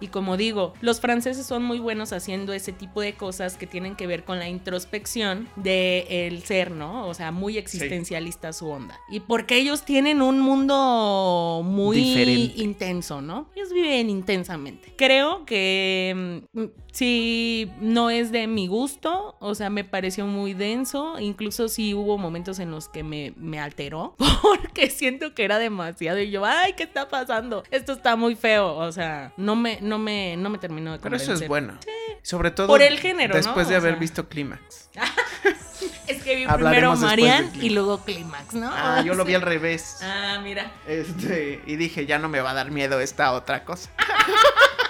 Y 0.00 0.08
como 0.08 0.36
digo, 0.36 0.74
los 0.80 1.00
franceses 1.00 1.46
son 1.46 1.62
muy 1.64 1.78
buenos 1.78 2.12
haciendo 2.12 2.52
ese 2.52 2.72
tipo 2.72 3.00
de 3.00 3.14
cosas 3.14 3.56
que 3.56 3.66
tienen 3.66 3.96
que 3.96 4.06
ver 4.06 4.24
con 4.24 4.38
la 4.38 4.48
introspección 4.48 5.48
del 5.56 6.42
ser, 6.42 6.70
¿no? 6.70 7.06
O 7.06 7.14
sea, 7.14 7.30
muy 7.30 7.58
existencialista 7.58 8.52
su 8.52 8.68
onda. 8.68 8.98
Y 9.10 9.20
porque 9.20 9.56
ellos 9.56 9.84
tienen 9.84 10.22
un 10.22 10.40
mundo 10.40 11.62
muy 11.64 11.96
Diferente. 11.98 12.62
intenso, 12.62 13.20
¿no? 13.20 13.48
Ellos 13.54 13.72
viven 13.72 14.10
intensamente. 14.10 14.94
Creo 14.96 15.44
que 15.44 16.42
mm, 16.52 16.64
sí 16.92 17.70
no 17.80 18.10
es 18.10 18.32
de 18.32 18.46
mi 18.46 18.66
gusto, 18.66 19.36
o 19.40 19.54
sea, 19.54 19.70
me 19.70 19.84
pareció 19.84 20.26
muy 20.26 20.54
denso, 20.54 21.18
incluso 21.20 21.68
sí 21.68 21.94
hubo 21.94 22.18
momentos 22.18 22.58
en 22.58 22.70
los 22.70 22.88
que 22.88 23.02
me, 23.04 23.32
me 23.36 23.60
alteró, 23.60 24.16
porque 24.42 24.90
siento 24.90 25.34
que 25.34 25.44
era 25.44 25.58
demasiado 25.58 26.20
y 26.20 26.30
yo, 26.30 26.44
ay, 26.44 26.72
¿qué 26.76 26.82
está 26.84 27.08
pasando? 27.08 27.62
Esto 27.70 27.92
está 27.92 28.16
muy 28.16 28.34
feo, 28.34 28.76
o 28.76 28.92
sea, 28.92 29.27
no 29.36 29.56
me, 29.56 29.78
no 29.80 29.98
me, 29.98 30.36
no 30.36 30.50
me 30.50 30.58
terminó 30.58 30.92
de 30.92 30.98
Pero 30.98 31.10
convencer. 31.16 31.34
eso 31.34 31.42
es 31.44 31.48
bueno. 31.48 31.78
Sobre 32.22 32.50
todo 32.50 32.66
Por 32.66 32.82
el 32.82 32.98
género, 32.98 33.34
¿no? 33.34 33.36
después 33.36 33.68
de 33.68 33.76
haber 33.76 33.92
sea. 33.92 34.00
visto 34.00 34.28
Clímax. 34.28 34.90
Es 36.08 36.22
que 36.24 36.34
vi 36.36 36.46
primero 36.46 36.96
Marian 36.96 37.52
y 37.62 37.68
luego 37.70 38.02
Clímax, 38.02 38.54
¿no? 38.54 38.70
Ah, 38.72 39.02
yo 39.04 39.14
lo 39.14 39.24
vi 39.24 39.32
Sí. 39.32 39.34
al 39.36 39.42
revés. 39.42 39.98
Ah, 40.02 40.40
mira. 40.42 40.72
Este, 40.86 41.62
y 41.66 41.76
dije, 41.76 42.06
ya 42.06 42.18
no 42.18 42.28
me 42.30 42.40
va 42.40 42.50
a 42.50 42.54
dar 42.54 42.70
miedo 42.70 42.98
esta 43.00 43.32
otra 43.32 43.64
cosa. 43.64 43.90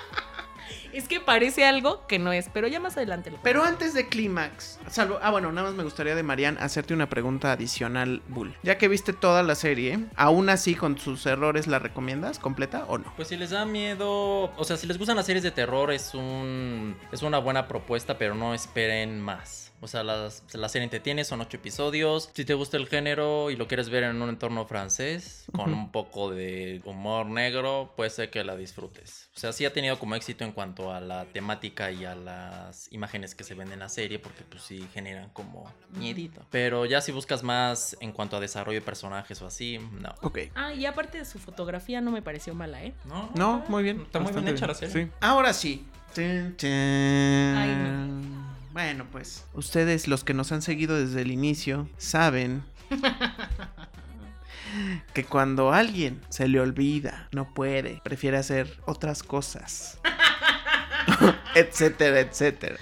Es 0.99 1.07
que 1.07 1.21
parece 1.21 1.65
algo 1.65 2.05
que 2.09 2.19
no 2.19 2.33
es, 2.33 2.51
pero 2.53 2.67
ya 2.67 2.81
más 2.81 2.97
adelante 2.97 3.31
lo 3.31 3.39
Pero 3.41 3.63
antes 3.63 3.95
de 3.95 4.09
Clímax, 4.09 4.81
salvo. 4.91 5.21
Ah, 5.23 5.31
bueno, 5.31 5.53
nada 5.53 5.69
más 5.69 5.77
me 5.77 5.85
gustaría 5.85 6.17
de 6.17 6.25
Marian 6.25 6.59
hacerte 6.59 6.93
una 6.93 7.09
pregunta 7.09 7.53
adicional, 7.53 8.21
Bull. 8.27 8.57
Ya 8.65 8.79
que 8.79 8.89
viste 8.89 9.13
toda 9.13 9.45
la 9.45 9.55
serie, 9.55 10.07
aún 10.17 10.49
así 10.49 10.75
con 10.75 10.99
sus 10.99 11.25
errores, 11.27 11.69
¿la 11.69 11.79
recomiendas 11.79 12.41
completa 12.41 12.85
o 12.89 12.99
no? 12.99 13.13
Pues 13.15 13.29
si 13.29 13.37
les 13.37 13.51
da 13.51 13.65
miedo, 13.65 14.53
o 14.57 14.65
sea, 14.65 14.77
si 14.77 14.89
les 14.89 14.99
gustan 14.99 15.15
las 15.15 15.27
series 15.27 15.45
de 15.45 15.53
terror 15.53 15.93
es 15.93 16.15
un 16.15 16.97
es 17.13 17.23
una 17.23 17.39
buena 17.39 17.69
propuesta, 17.69 18.19
pero 18.19 18.35
no 18.35 18.53
esperen 18.53 19.21
más. 19.21 19.68
O 19.81 19.87
sea, 19.89 20.03
las- 20.03 20.43
la 20.55 20.69
serie 20.69 20.85
entretiene, 20.85 21.25
son 21.25 21.41
ocho 21.41 21.57
episodios. 21.57 22.31
Si 22.35 22.45
te 22.45 22.55
gusta 22.55 22.77
el 22.77 22.89
género 22.89 23.51
y 23.51 23.57
lo 23.57 23.69
quieres 23.69 23.89
ver 23.91 24.03
en 24.05 24.21
un 24.21 24.29
entorno 24.29 24.67
francés, 24.67 25.45
con 25.55 25.73
un 25.73 25.93
poco 25.93 26.31
de 26.31 26.81
humor 26.85 27.27
negro, 27.27 27.93
puede 27.97 28.11
ser 28.11 28.31
que 28.31 28.43
la 28.43 28.57
disfrutes. 28.57 29.29
O 29.37 29.39
sea, 29.41 29.53
sí 29.53 29.65
ha 29.65 29.73
tenido 29.73 29.99
como 29.99 30.15
éxito 30.17 30.45
en 30.45 30.51
cuanto 30.53 30.93
a 30.93 31.01
la 31.01 31.27
temática 31.27 31.93
y 31.93 32.05
a 32.05 32.15
las 32.17 32.93
imágenes 32.93 33.35
que 33.37 33.45
se 33.45 33.55
ven 33.55 33.71
en 33.73 33.79
la 33.79 33.89
serie, 33.89 34.19
porque 34.19 34.43
pues 34.43 34.63
sí 34.65 34.87
generan 34.93 35.29
como 35.31 35.73
miedito. 35.91 36.45
Pero 36.51 36.85
ya 36.87 37.01
si 37.01 37.13
buscas 37.13 37.43
más 37.45 37.97
en 38.01 38.11
cuanto 38.13 38.37
a 38.37 38.41
desarrollo 38.41 38.81
de 38.81 38.85
personajes 38.85 39.41
o 39.43 39.47
así, 39.47 39.79
no. 39.79 40.13
Ok. 40.23 40.39
Ah, 40.57 40.75
y 40.75 40.87
aparte 40.87 41.19
de 41.19 41.25
su 41.25 41.39
fotografía 41.39 42.01
no 42.01 42.11
me 42.11 42.21
pareció 42.23 42.53
mala, 42.55 42.83
¿eh? 42.83 42.95
No, 43.05 43.31
No, 43.37 43.65
muy 43.69 43.85
bien. 43.85 44.01
Está 44.03 44.19
muy 44.19 44.33
bien 44.33 44.49
hecha 44.49 44.67
la 44.67 44.75
serie. 44.75 45.05
Sí. 45.05 45.11
Ahora 45.21 45.53
sí. 45.53 45.87
Tun, 46.15 46.57
tun. 46.57 46.69
Ay, 46.69 47.77
no. 47.77 48.58
Bueno, 48.79 49.07
pues 49.11 49.45
ustedes, 49.55 50.07
los 50.07 50.23
que 50.23 50.35
nos 50.35 50.53
han 50.53 50.63
seguido 50.63 50.97
desde 50.97 51.23
el 51.23 51.33
inicio, 51.33 51.89
saben 51.99 52.63
que 55.15 55.25
cuando 55.25 55.73
a 55.73 55.79
alguien 55.79 56.21
se 56.29 56.47
le 56.47 56.61
olvida, 56.61 57.27
no 57.33 57.53
puede, 57.53 58.01
prefiere 58.05 58.37
hacer 58.37 58.79
otras 58.87 59.25
cosas, 59.25 59.99
etcétera, 61.57 62.21
etcétera. 62.21 62.77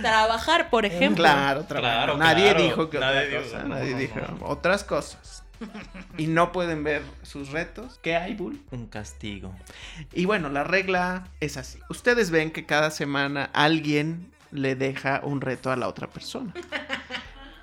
Trabajar, 0.00 0.70
por 0.70 0.86
ejemplo. 0.86 1.22
Claro, 1.22 1.64
trabajar. 1.64 2.04
Claro, 2.06 2.16
nadie 2.16 2.44
claro. 2.52 2.62
dijo 2.64 2.88
que 2.88 2.98
Nadie 2.98 3.26
otra 3.26 3.38
dijo- 3.40 3.50
cosa, 3.50 3.62
no, 3.64 3.68
nadie 3.74 3.90
no, 3.92 3.98
dijo 3.98 4.20
no. 4.20 4.46
otras 4.46 4.84
cosas. 4.84 5.44
Y 6.16 6.28
no 6.28 6.50
pueden 6.50 6.82
ver 6.82 7.02
sus 7.22 7.50
retos. 7.50 7.98
¿Qué 8.02 8.16
hay, 8.16 8.32
Bull? 8.34 8.58
Un 8.70 8.86
castigo. 8.86 9.54
Y 10.14 10.24
bueno, 10.24 10.48
la 10.48 10.64
regla 10.64 11.28
es 11.40 11.58
así. 11.58 11.78
Ustedes 11.90 12.30
ven 12.30 12.52
que 12.52 12.64
cada 12.64 12.90
semana 12.90 13.50
alguien 13.52 14.32
le 14.52 14.74
deja 14.76 15.20
un 15.24 15.40
reto 15.40 15.70
a 15.70 15.76
la 15.76 15.88
otra 15.88 16.08
persona. 16.08 16.52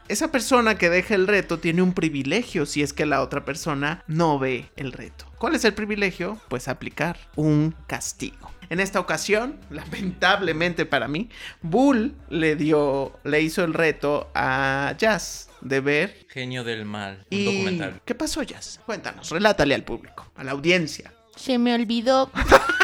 Esa 0.09 0.31
persona 0.31 0.75
que 0.75 0.89
deja 0.89 1.13
el 1.13 1.27
reto 1.27 1.59
tiene 1.59 1.83
un 1.83 1.93
privilegio 1.93 2.65
si 2.65 2.81
es 2.81 2.93
que 2.93 3.05
la 3.05 3.21
otra 3.21 3.45
persona 3.45 4.03
no 4.07 4.39
ve 4.39 4.71
el 4.75 4.91
reto. 4.91 5.25
¿Cuál 5.37 5.53
es 5.53 5.63
el 5.65 5.75
privilegio? 5.75 6.39
Pues 6.49 6.67
aplicar 6.67 7.17
un 7.35 7.75
castigo. 7.85 8.51
En 8.71 8.79
esta 8.79 8.99
ocasión, 8.99 9.59
lamentablemente 9.69 10.87
para 10.87 11.07
mí, 11.07 11.29
Bull 11.61 12.15
le 12.29 12.55
dio, 12.55 13.19
le 13.23 13.41
hizo 13.41 13.63
el 13.63 13.75
reto 13.75 14.31
a 14.33 14.95
Jazz 14.97 15.51
de 15.61 15.79
ver. 15.79 16.25
Genio 16.29 16.63
del 16.63 16.85
mal. 16.85 17.27
Un 17.29 17.37
Y 17.37 17.45
documental. 17.45 18.01
¿qué 18.03 18.15
pasó, 18.15 18.41
Jazz? 18.41 18.79
Cuéntanos, 18.87 19.29
relátale 19.29 19.75
al 19.75 19.83
público, 19.83 20.31
a 20.35 20.43
la 20.43 20.53
audiencia. 20.53 21.13
Se 21.35 21.59
me 21.59 21.75
olvidó. 21.75 22.31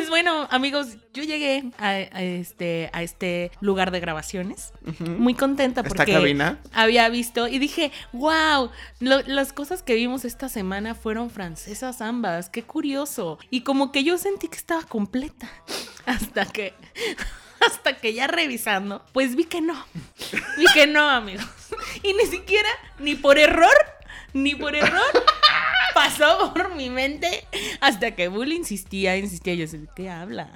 Pues 0.00 0.08
bueno, 0.08 0.48
amigos, 0.50 0.96
yo 1.12 1.24
llegué 1.24 1.62
a, 1.76 1.88
a 1.88 2.22
este, 2.22 2.88
a 2.94 3.02
este 3.02 3.50
lugar 3.60 3.90
de 3.90 4.00
grabaciones 4.00 4.72
muy 4.98 5.34
contenta 5.34 5.82
¿Esta 5.82 5.94
porque 5.94 6.12
cabina? 6.14 6.58
había 6.72 7.06
visto 7.10 7.48
y 7.48 7.58
dije, 7.58 7.92
wow, 8.14 8.70
las 9.00 9.52
cosas 9.52 9.82
que 9.82 9.94
vimos 9.94 10.24
esta 10.24 10.48
semana 10.48 10.94
fueron 10.94 11.28
francesas 11.28 12.00
ambas, 12.00 12.48
qué 12.48 12.62
curioso. 12.62 13.38
Y 13.50 13.60
como 13.60 13.92
que 13.92 14.02
yo 14.02 14.16
sentí 14.16 14.48
que 14.48 14.56
estaba 14.56 14.84
completa 14.84 15.50
hasta 16.06 16.46
que, 16.46 16.72
hasta 17.66 17.98
que 17.98 18.14
ya 18.14 18.26
revisando, 18.26 19.04
pues 19.12 19.36
vi 19.36 19.44
que 19.44 19.60
no, 19.60 19.84
vi 20.56 20.64
que 20.72 20.86
no, 20.86 21.10
amigos. 21.10 21.44
Y 22.02 22.14
ni 22.14 22.24
siquiera, 22.24 22.70
ni 23.00 23.16
por 23.16 23.38
error, 23.38 23.76
ni 24.32 24.54
por 24.54 24.74
error. 24.74 25.12
Pasó 25.94 26.52
por 26.54 26.74
mi 26.74 26.90
mente 26.90 27.46
hasta 27.80 28.14
que 28.14 28.28
Bull 28.28 28.52
insistía, 28.52 29.16
insistía. 29.16 29.54
Yo 29.54 29.66
sé, 29.66 29.78
¿de 29.78 29.88
qué 29.94 30.10
habla? 30.10 30.50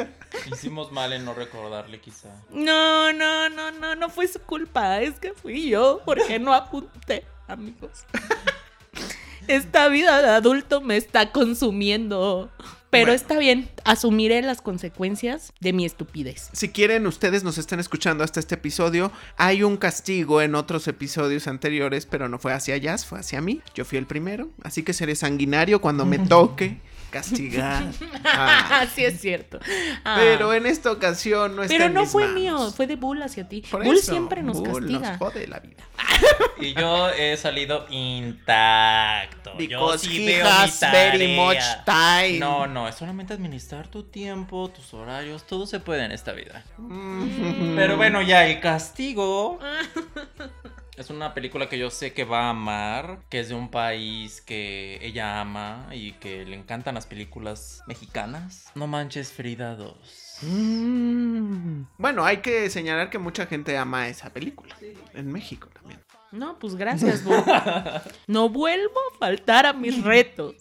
Hicimos 0.52 0.92
mal 0.92 1.12
en 1.12 1.24
no 1.24 1.34
recordarle, 1.34 2.00
quizá. 2.00 2.30
No, 2.50 3.12
no, 3.12 3.48
no, 3.50 3.70
no, 3.70 3.94
no 3.94 4.10
fue 4.10 4.28
su 4.28 4.40
culpa. 4.40 5.00
Es 5.00 5.18
que 5.18 5.32
fui 5.32 5.68
yo 5.68 6.02
porque 6.04 6.38
no 6.38 6.54
apunté, 6.54 7.24
amigos. 7.48 8.04
Esta 9.48 9.88
vida 9.88 10.22
de 10.22 10.28
adulto 10.28 10.80
me 10.80 10.96
está 10.96 11.30
consumiendo. 11.30 12.50
Pero 12.94 13.06
Bueno. 13.06 13.12
está 13.16 13.38
bien, 13.38 13.68
asumiré 13.84 14.40
las 14.42 14.62
consecuencias 14.62 15.52
de 15.60 15.72
mi 15.72 15.84
estupidez. 15.84 16.48
Si 16.52 16.68
quieren, 16.68 17.06
ustedes 17.06 17.42
nos 17.42 17.58
están 17.58 17.80
escuchando 17.80 18.22
hasta 18.22 18.38
este 18.38 18.54
episodio. 18.54 19.10
Hay 19.36 19.62
un 19.64 19.76
castigo 19.76 20.40
en 20.40 20.54
otros 20.54 20.86
episodios 20.86 21.48
anteriores, 21.48 22.06
pero 22.06 22.28
no 22.28 22.38
fue 22.38 22.52
hacia 22.52 22.76
Jazz, 22.76 23.04
fue 23.04 23.18
hacia 23.18 23.40
mí. 23.40 23.60
Yo 23.74 23.84
fui 23.84 23.98
el 23.98 24.06
primero, 24.06 24.50
así 24.62 24.84
que 24.84 24.92
seré 24.92 25.16
sanguinario 25.16 25.80
cuando 25.80 26.06
me 26.06 26.18
toque 26.28 26.80
castigar. 27.14 27.84
Ah, 28.26 28.80
Así 28.82 29.04
es 29.04 29.20
cierto. 29.20 29.60
Ah. 30.04 30.16
Pero 30.18 30.52
en 30.54 30.66
esta 30.66 30.90
ocasión 30.90 31.54
no 31.54 31.62
está 31.62 31.74
Pero 31.74 31.86
en 31.86 31.94
no 31.94 32.00
mis 32.02 32.10
fue 32.10 32.24
manos. 32.24 32.40
mío, 32.40 32.72
fue 32.72 32.86
de 32.86 32.96
Bull 32.96 33.22
hacia 33.22 33.48
ti. 33.48 33.62
Por 33.70 33.84
Bull 33.84 33.96
eso, 33.96 34.12
siempre 34.12 34.42
nos 34.42 34.58
Bull 34.58 34.80
castiga. 34.80 35.10
Nos 35.10 35.18
jode 35.18 35.46
la 35.46 35.60
vida. 35.60 35.84
Y 36.60 36.72
yo 36.74 37.10
he 37.10 37.36
salido 37.36 37.86
intacto. 37.90 39.50
yo 39.52 39.58
Because 39.58 40.06
sí 40.06 40.24
he 40.28 40.42
veo 40.42 40.46
mi 40.46 40.90
very 40.92 41.36
much 41.36 41.62
time. 41.84 42.38
No, 42.38 42.66
no, 42.66 42.88
es 42.88 42.94
solamente 42.94 43.34
administrar 43.34 43.88
tu 43.88 44.04
tiempo, 44.04 44.70
tus 44.70 44.94
horarios, 44.94 45.44
todo 45.46 45.66
se 45.66 45.80
puede 45.80 46.04
en 46.04 46.12
esta 46.12 46.32
vida. 46.32 46.64
Mm. 46.78 47.76
Pero 47.76 47.96
bueno, 47.96 48.22
ya 48.22 48.46
el 48.46 48.60
castigo. 48.60 49.58
Es 50.96 51.10
una 51.10 51.34
película 51.34 51.68
que 51.68 51.76
yo 51.76 51.90
sé 51.90 52.12
que 52.12 52.24
va 52.24 52.46
a 52.46 52.50
amar, 52.50 53.18
que 53.28 53.40
es 53.40 53.48
de 53.48 53.54
un 53.56 53.68
país 53.68 54.40
que 54.40 55.00
ella 55.02 55.40
ama 55.40 55.88
y 55.92 56.12
que 56.12 56.44
le 56.44 56.54
encantan 56.54 56.94
las 56.94 57.06
películas 57.06 57.82
mexicanas. 57.88 58.70
No 58.76 58.86
manches 58.86 59.32
Frida 59.32 59.74
2. 59.74 60.38
Mm. 60.42 61.82
Bueno, 61.98 62.24
hay 62.24 62.36
que 62.38 62.70
señalar 62.70 63.10
que 63.10 63.18
mucha 63.18 63.46
gente 63.46 63.76
ama 63.76 64.06
esa 64.06 64.30
película. 64.30 64.76
En 65.14 65.32
México 65.32 65.68
también. 65.72 66.00
No, 66.30 66.58
pues 66.58 66.74
gracias, 66.74 67.22
Bo. 67.22 67.32
No 68.26 68.48
vuelvo 68.48 68.98
a 69.12 69.18
faltar 69.18 69.66
a 69.66 69.72
mis 69.72 70.02
retos. 70.02 70.56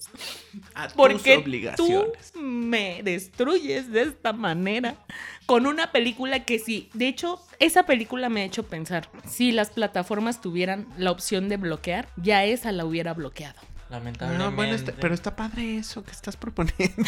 A 0.76 0.88
tus 0.88 0.96
Porque 0.96 1.44
tú 1.76 2.12
me 2.40 3.02
destruyes 3.04 3.92
de 3.92 4.04
esta 4.04 4.34
manera 4.34 4.96
con 5.46 5.66
una 5.66 5.92
película 5.92 6.46
que 6.46 6.60
sí, 6.60 6.90
de 6.94 7.08
hecho, 7.08 7.42
esa 7.60 7.84
película 7.84 8.30
me 8.30 8.42
ha 8.42 8.46
hecho 8.46 8.64
pensar, 8.64 9.10
si 9.30 9.52
las 9.52 9.70
plataformas 9.70 10.42
tuvieran 10.42 10.88
la 10.98 11.12
opción 11.12 11.50
de 11.50 11.58
bloquear, 11.58 12.08
ya 12.18 12.44
esa 12.46 12.72
la 12.72 12.86
hubiera 12.86 13.14
bloqueado. 13.14 13.60
Lamentablemente. 13.90 14.50
No, 14.50 14.56
bueno, 14.56 14.74
está- 14.74 14.94
pero 15.00 15.14
está 15.14 15.36
padre 15.36 15.78
eso 15.78 16.04
que 16.04 16.12
estás 16.12 16.36
proponiendo. 16.36 16.96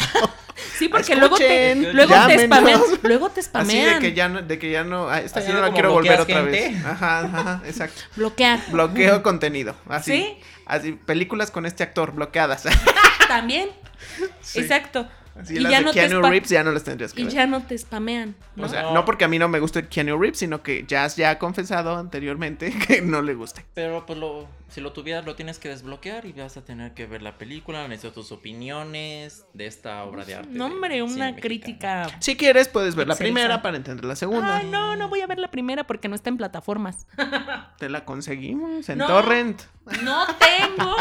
Sí, 0.78 0.88
porque 0.88 1.16
luego 1.16 1.36
te, 1.36 1.74
luego 1.94 2.14
te 2.26 2.44
spamean, 2.46 2.80
luego 3.02 3.30
te 3.30 3.40
Así 3.40 3.48
spamean. 3.48 3.94
de 3.94 3.98
que 4.00 4.14
ya 4.14 4.28
no, 4.28 4.42
de 4.42 4.58
que 4.58 4.70
ya 4.70 4.84
no, 4.84 5.12
esta 5.14 5.40
Así 5.40 5.48
ya 5.48 5.54
no 5.54 5.60
la 5.62 5.72
quiero 5.72 5.90
volver 5.92 6.20
otra 6.20 6.42
gente. 6.42 6.50
vez. 6.50 6.84
Ajá, 6.84 7.20
ajá, 7.20 7.62
exacto. 7.66 8.02
Bloquear. 8.14 8.60
Bloqueo 8.70 9.22
contenido. 9.22 9.74
Así. 9.88 10.12
¿Sí? 10.12 10.36
Así, 10.66 10.92
películas 10.92 11.50
con 11.50 11.64
este 11.64 11.82
actor 11.82 12.12
bloqueadas. 12.12 12.64
También. 13.28 13.70
Sí. 14.42 14.58
Exacto. 14.60 15.08
Así 15.38 15.54
Y 15.56 15.60
las 15.60 15.70
ya 15.72 15.78
de 15.78 15.84
no 15.84 15.92
te 15.92 16.00
Keanu 16.00 16.22
Reeves 16.22 16.48
ya 16.48 16.64
no 16.64 16.72
las 16.72 16.84
tendrías 16.84 17.12
que 17.12 17.20
Y 17.20 17.24
ver. 17.24 17.32
ya 17.34 17.46
no 17.46 17.62
te 17.62 17.76
spamean. 17.76 18.34
¿no? 18.56 18.64
O 18.66 18.68
sea, 18.68 18.82
No. 18.82 18.94
no 18.94 19.04
porque 19.04 19.24
a 19.24 19.28
mí 19.28 19.38
no 19.38 19.48
me 19.48 19.58
guste 19.60 19.86
Keanu 19.88 20.18
Reeves, 20.18 20.38
sino 20.38 20.62
que 20.62 20.84
Jazz 20.86 21.16
ya 21.16 21.30
ha 21.30 21.38
confesado 21.38 21.96
anteriormente 21.96 22.72
que 22.88 23.02
no 23.02 23.20
le 23.22 23.34
gusta. 23.34 23.62
Pero 23.74 24.06
pues 24.06 24.18
lo, 24.18 24.48
si 24.68 24.80
lo 24.80 24.92
tuvieras 24.92 25.24
lo 25.26 25.34
tienes 25.36 25.58
que 25.58 25.68
desbloquear 25.68 26.24
y 26.26 26.32
vas 26.32 26.56
a 26.56 26.64
tener 26.64 26.94
que 26.94 27.06
ver 27.06 27.22
la 27.22 27.36
película, 27.38 27.86
necesito 27.88 28.12
tus 28.22 28.32
opiniones 28.32 29.44
de 29.52 29.66
esta 29.66 30.02
obra 30.04 30.24
de 30.24 30.36
arte. 30.36 30.48
no, 30.52 30.66
hombre, 30.66 31.02
una 31.02 31.12
mexicano. 31.32 31.40
crítica. 31.42 32.06
Si 32.20 32.36
quieres, 32.36 32.68
puedes 32.68 32.94
ver 32.94 33.06
la 33.08 33.16
primera 33.16 33.62
para 33.62 33.76
entender 33.76 34.04
la 34.04 34.16
segunda. 34.16 34.56
Ay, 34.58 34.66
no, 34.70 34.96
no 34.96 35.08
voy 35.08 35.20
a 35.20 35.26
ver 35.26 35.38
la 35.38 35.50
primera 35.50 35.86
porque 35.86 36.08
no 36.08 36.14
está 36.14 36.30
en 36.30 36.36
plataformas. 36.36 37.06
Te 37.78 37.88
la 37.88 38.04
conseguimos 38.04 38.88
en 38.88 38.98
No. 38.98 39.06
Torrent. 39.06 39.62
No 40.02 40.24
tengo. 40.38 40.96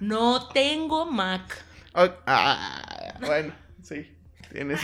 No 0.00 0.48
tengo 0.48 1.06
Mac. 1.06 1.64
Oh, 1.92 2.08
ah, 2.24 2.80
bueno, 3.26 3.52
sí. 3.82 4.10
Tienes. 4.52 4.80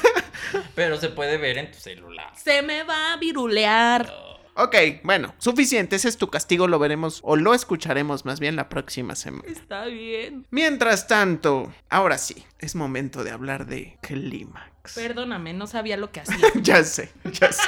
Pero 0.74 0.98
se 1.00 1.08
puede 1.08 1.36
ver 1.36 1.58
en 1.58 1.70
tu 1.72 1.78
celular. 1.78 2.32
Se 2.36 2.62
me 2.62 2.84
va 2.84 3.12
a 3.12 3.16
virulear. 3.16 4.12
ok, 4.54 4.76
bueno, 5.02 5.34
suficiente. 5.38 5.96
Ese 5.96 6.08
es 6.08 6.16
tu 6.16 6.28
castigo. 6.30 6.68
Lo 6.68 6.78
veremos 6.78 7.20
o 7.24 7.36
lo 7.36 7.54
escucharemos 7.54 8.24
más 8.24 8.38
bien 8.40 8.54
la 8.56 8.68
próxima 8.68 9.16
semana. 9.16 9.44
Está 9.50 9.86
bien. 9.86 10.46
Mientras 10.50 11.08
tanto, 11.08 11.72
ahora 11.88 12.18
sí, 12.18 12.44
es 12.60 12.74
momento 12.76 13.24
de 13.24 13.32
hablar 13.32 13.66
de 13.66 13.98
Clímax. 14.02 14.94
Perdóname, 14.94 15.54
no 15.54 15.66
sabía 15.66 15.96
lo 15.96 16.12
que 16.12 16.20
hacía. 16.20 16.48
ya 16.56 16.84
sé, 16.84 17.10
ya 17.32 17.50
sé. 17.50 17.62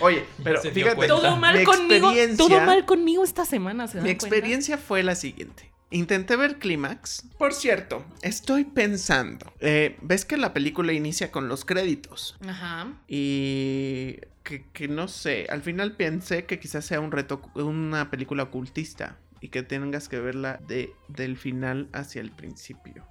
Oye, 0.00 0.24
pero 0.42 0.60
fíjate. 0.62 1.06
Todo 1.06 1.36
mal 1.36 1.58
Mi 1.58 1.64
conmigo. 1.64 2.12
Todo 2.38 2.60
mal 2.62 2.84
conmigo 2.86 3.22
esta 3.22 3.44
semana. 3.44 3.86
¿se 3.86 3.98
dan 3.98 4.04
mi 4.04 4.16
cuenta? 4.16 4.26
experiencia 4.26 4.78
fue 4.78 5.02
la 5.02 5.14
siguiente. 5.14 5.70
Intenté 5.92 6.36
ver 6.36 6.58
Clímax. 6.58 7.24
Por 7.38 7.52
cierto, 7.54 8.04
estoy 8.22 8.64
pensando. 8.64 9.52
eh, 9.60 9.96
¿Ves 10.02 10.24
que 10.24 10.36
la 10.36 10.52
película 10.52 10.92
inicia 10.92 11.30
con 11.30 11.48
los 11.48 11.64
créditos? 11.64 12.36
Ajá. 12.46 12.88
Y 13.08 14.16
que, 14.42 14.64
que 14.72 14.88
no 14.88 15.06
sé, 15.06 15.46
al 15.50 15.62
final 15.62 15.92
pensé 15.92 16.46
que 16.46 16.58
quizás 16.58 16.84
sea 16.84 17.00
un 17.00 17.12
reto, 17.12 17.42
una 17.54 18.10
película 18.10 18.44
ocultista. 18.44 19.18
Y 19.40 19.48
que 19.48 19.64
tengas 19.64 20.08
que 20.08 20.20
verla 20.20 20.60
de, 20.68 20.92
del 21.08 21.36
final 21.36 21.88
hacia 21.92 22.20
el 22.20 22.30
principio. 22.30 23.04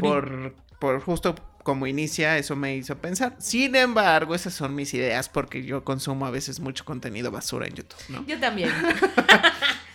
Por, 0.00 0.54
por 0.80 1.00
justo 1.02 1.34
como 1.62 1.86
inicia, 1.86 2.38
eso 2.38 2.56
me 2.56 2.74
hizo 2.76 2.96
pensar. 2.96 3.36
Sin 3.38 3.76
embargo, 3.76 4.34
esas 4.34 4.54
son 4.54 4.74
mis 4.74 4.94
ideas 4.94 5.28
porque 5.28 5.62
yo 5.62 5.84
consumo 5.84 6.24
a 6.24 6.30
veces 6.30 6.60
mucho 6.60 6.86
contenido 6.86 7.30
basura 7.30 7.66
en 7.66 7.74
YouTube, 7.74 8.00
¿no? 8.08 8.26
Yo 8.26 8.40
también. 8.40 8.70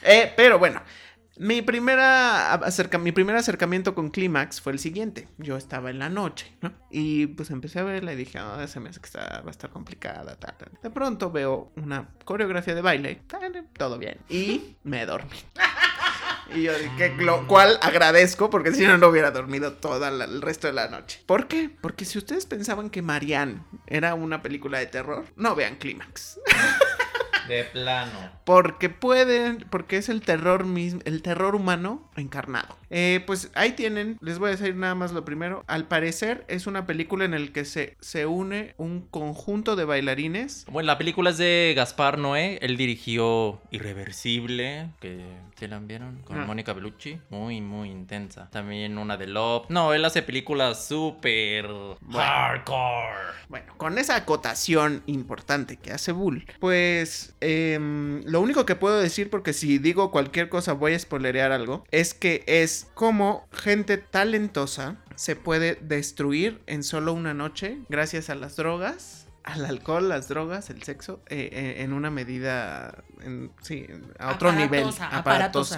Eh, 0.02 0.32
pero 0.38 0.58
bueno, 0.58 0.82
mi, 1.40 1.62
primera 1.62 2.54
acerca, 2.54 2.98
mi 2.98 3.12
primer 3.12 3.36
acercamiento 3.36 3.96
con 3.96 4.10
Clímax 4.10 4.62
fue 4.62 4.74
el 4.74 4.80
siguiente. 4.80 5.28
Yo 5.38 5.58
estaba 5.58 5.90
en 5.90 6.00
la 6.00 6.10
noche, 6.10 6.56
¿no? 6.62 6.72
Y 6.92 7.28
pues 7.28 7.50
empecé 7.50 7.80
a 7.80 7.84
verla 7.84 8.14
y 8.14 8.16
dije, 8.16 8.38
ah, 8.38 8.68
se 8.68 8.80
me 8.80 8.90
hace 8.90 9.00
que 9.00 9.08
está, 9.08 9.42
va 9.42 9.48
a 9.48 9.52
estar 9.52 9.70
complicada. 9.70 10.36
tal, 10.36 10.56
tal". 10.58 10.70
De 10.84 10.90
pronto 10.90 11.32
veo 11.32 11.72
una 11.78 12.10
coreografía 12.26 12.76
de 12.76 12.82
baile, 12.82 13.22
todo 13.78 13.98
bien. 13.98 14.18
Y 14.30 14.76
me 14.84 15.06
dormí. 15.06 15.38
Y 16.54 16.64
yo 16.64 16.74
dije, 16.78 17.14
lo 17.20 17.46
cual 17.48 17.78
agradezco 17.82 18.50
porque 18.50 18.74
si 18.74 18.86
no, 18.86 18.98
no 18.98 19.10
hubiera 19.10 19.30
dormido 19.30 19.74
todo 19.74 20.08
el 20.08 20.42
resto 20.42 20.66
de 20.68 20.74
la 20.74 20.88
noche. 20.88 21.22
¿Por 21.26 21.48
qué? 21.48 21.70
Porque 21.82 22.06
si 22.06 22.18
ustedes 22.18 22.48
pensaban 22.48 22.90
que 22.90 23.02
Marianne 23.02 23.62
era 23.86 24.16
una 24.16 24.42
película 24.42 24.80
de 24.80 24.88
terror, 24.88 25.26
no 25.36 25.56
vean 25.56 25.76
Clímax. 25.76 26.40
De 27.50 27.64
plano. 27.66 28.32
Porque 28.46 28.90
pueden, 28.90 29.66
porque 29.70 29.98
es 29.98 30.08
el 30.08 30.22
terror 30.22 30.66
mismo, 30.66 31.02
el 31.06 31.22
terror 31.24 31.56
humano 31.56 32.10
encarnado. 32.16 32.79
Eh, 32.92 33.22
pues 33.28 33.52
ahí 33.54 33.74
tienen, 33.74 34.18
les 34.22 34.40
voy 34.40 34.48
a 34.50 34.52
decir 34.52 34.76
nada 34.76 34.96
más 34.96 35.12
lo 35.12 35.24
primero. 35.26 35.64
Al 35.68 35.88
parecer 35.88 36.44
es 36.48 36.68
una 36.68 36.86
película 36.88 37.26
en 37.26 37.32
la 37.32 37.52
que 37.52 37.66
se, 37.66 37.96
se 38.00 38.26
une 38.26 38.74
un 38.78 39.02
conjunto 39.02 39.76
de 39.76 39.86
bailarines. 39.86 40.66
Bueno, 40.72 40.88
la 40.88 40.98
película 40.98 41.30
es 41.30 41.38
de 41.38 41.74
Gaspar 41.76 42.18
Noé. 42.18 42.58
Él 42.62 42.78
dirigió 42.78 43.62
Irreversible, 43.72 44.90
que 45.00 45.24
se 45.58 45.68
la 45.68 45.80
vieron 45.80 46.22
con 46.24 46.40
Ah. 46.40 46.46
Mónica 46.46 46.74
Bellucci. 46.74 47.20
Muy, 47.30 47.62
muy 47.62 47.90
intensa. 47.90 48.50
También 48.50 48.98
una 48.98 49.18
de 49.18 49.28
Love. 49.28 49.66
No, 49.70 49.94
él 49.94 50.04
hace 50.06 50.22
películas 50.22 50.88
súper 50.88 51.68
hardcore. 52.12 53.38
Bueno, 53.50 53.74
con 53.78 53.98
esa 53.98 54.16
acotación 54.16 55.04
importante 55.08 55.78
que 55.78 55.92
hace 55.92 56.12
Bull, 56.12 56.46
pues 56.60 57.36
em, 57.42 58.24
lo 58.26 58.42
único 58.42 58.66
que 58.66 58.76
puedo 58.76 59.00
decir, 59.00 59.30
porque 59.30 59.54
si 59.54 59.80
digo 59.80 60.12
cualquier 60.12 60.50
cosa 60.50 60.74
voy 60.74 60.94
a 60.94 61.00
spoilerear 61.00 61.52
algo, 61.52 61.84
es 61.92 62.14
que 62.14 62.44
es 62.48 62.79
como 62.94 63.48
gente 63.52 63.98
talentosa 63.98 64.98
se 65.16 65.36
puede 65.36 65.76
destruir 65.82 66.62
en 66.68 66.84
solo 66.84 67.14
una 67.14 67.34
noche 67.34 67.80
gracias 67.90 68.30
a 68.30 68.36
las 68.36 68.56
drogas. 68.56 69.28
Al 69.44 69.66
alcohol, 69.66 70.10
las 70.10 70.28
drogas, 70.28 70.70
el 70.70 70.84
sexo, 70.84 71.22
eh, 71.28 71.50
eh, 71.52 71.82
en 71.84 71.94
una 71.94 72.10
medida, 72.12 73.04
en- 73.22 73.52
sí, 73.62 73.88
a 74.20 74.34
otro 74.34 74.52
nivel. 74.52 74.82
Aparatosa, 74.82 75.08
aparatosa 75.08 75.20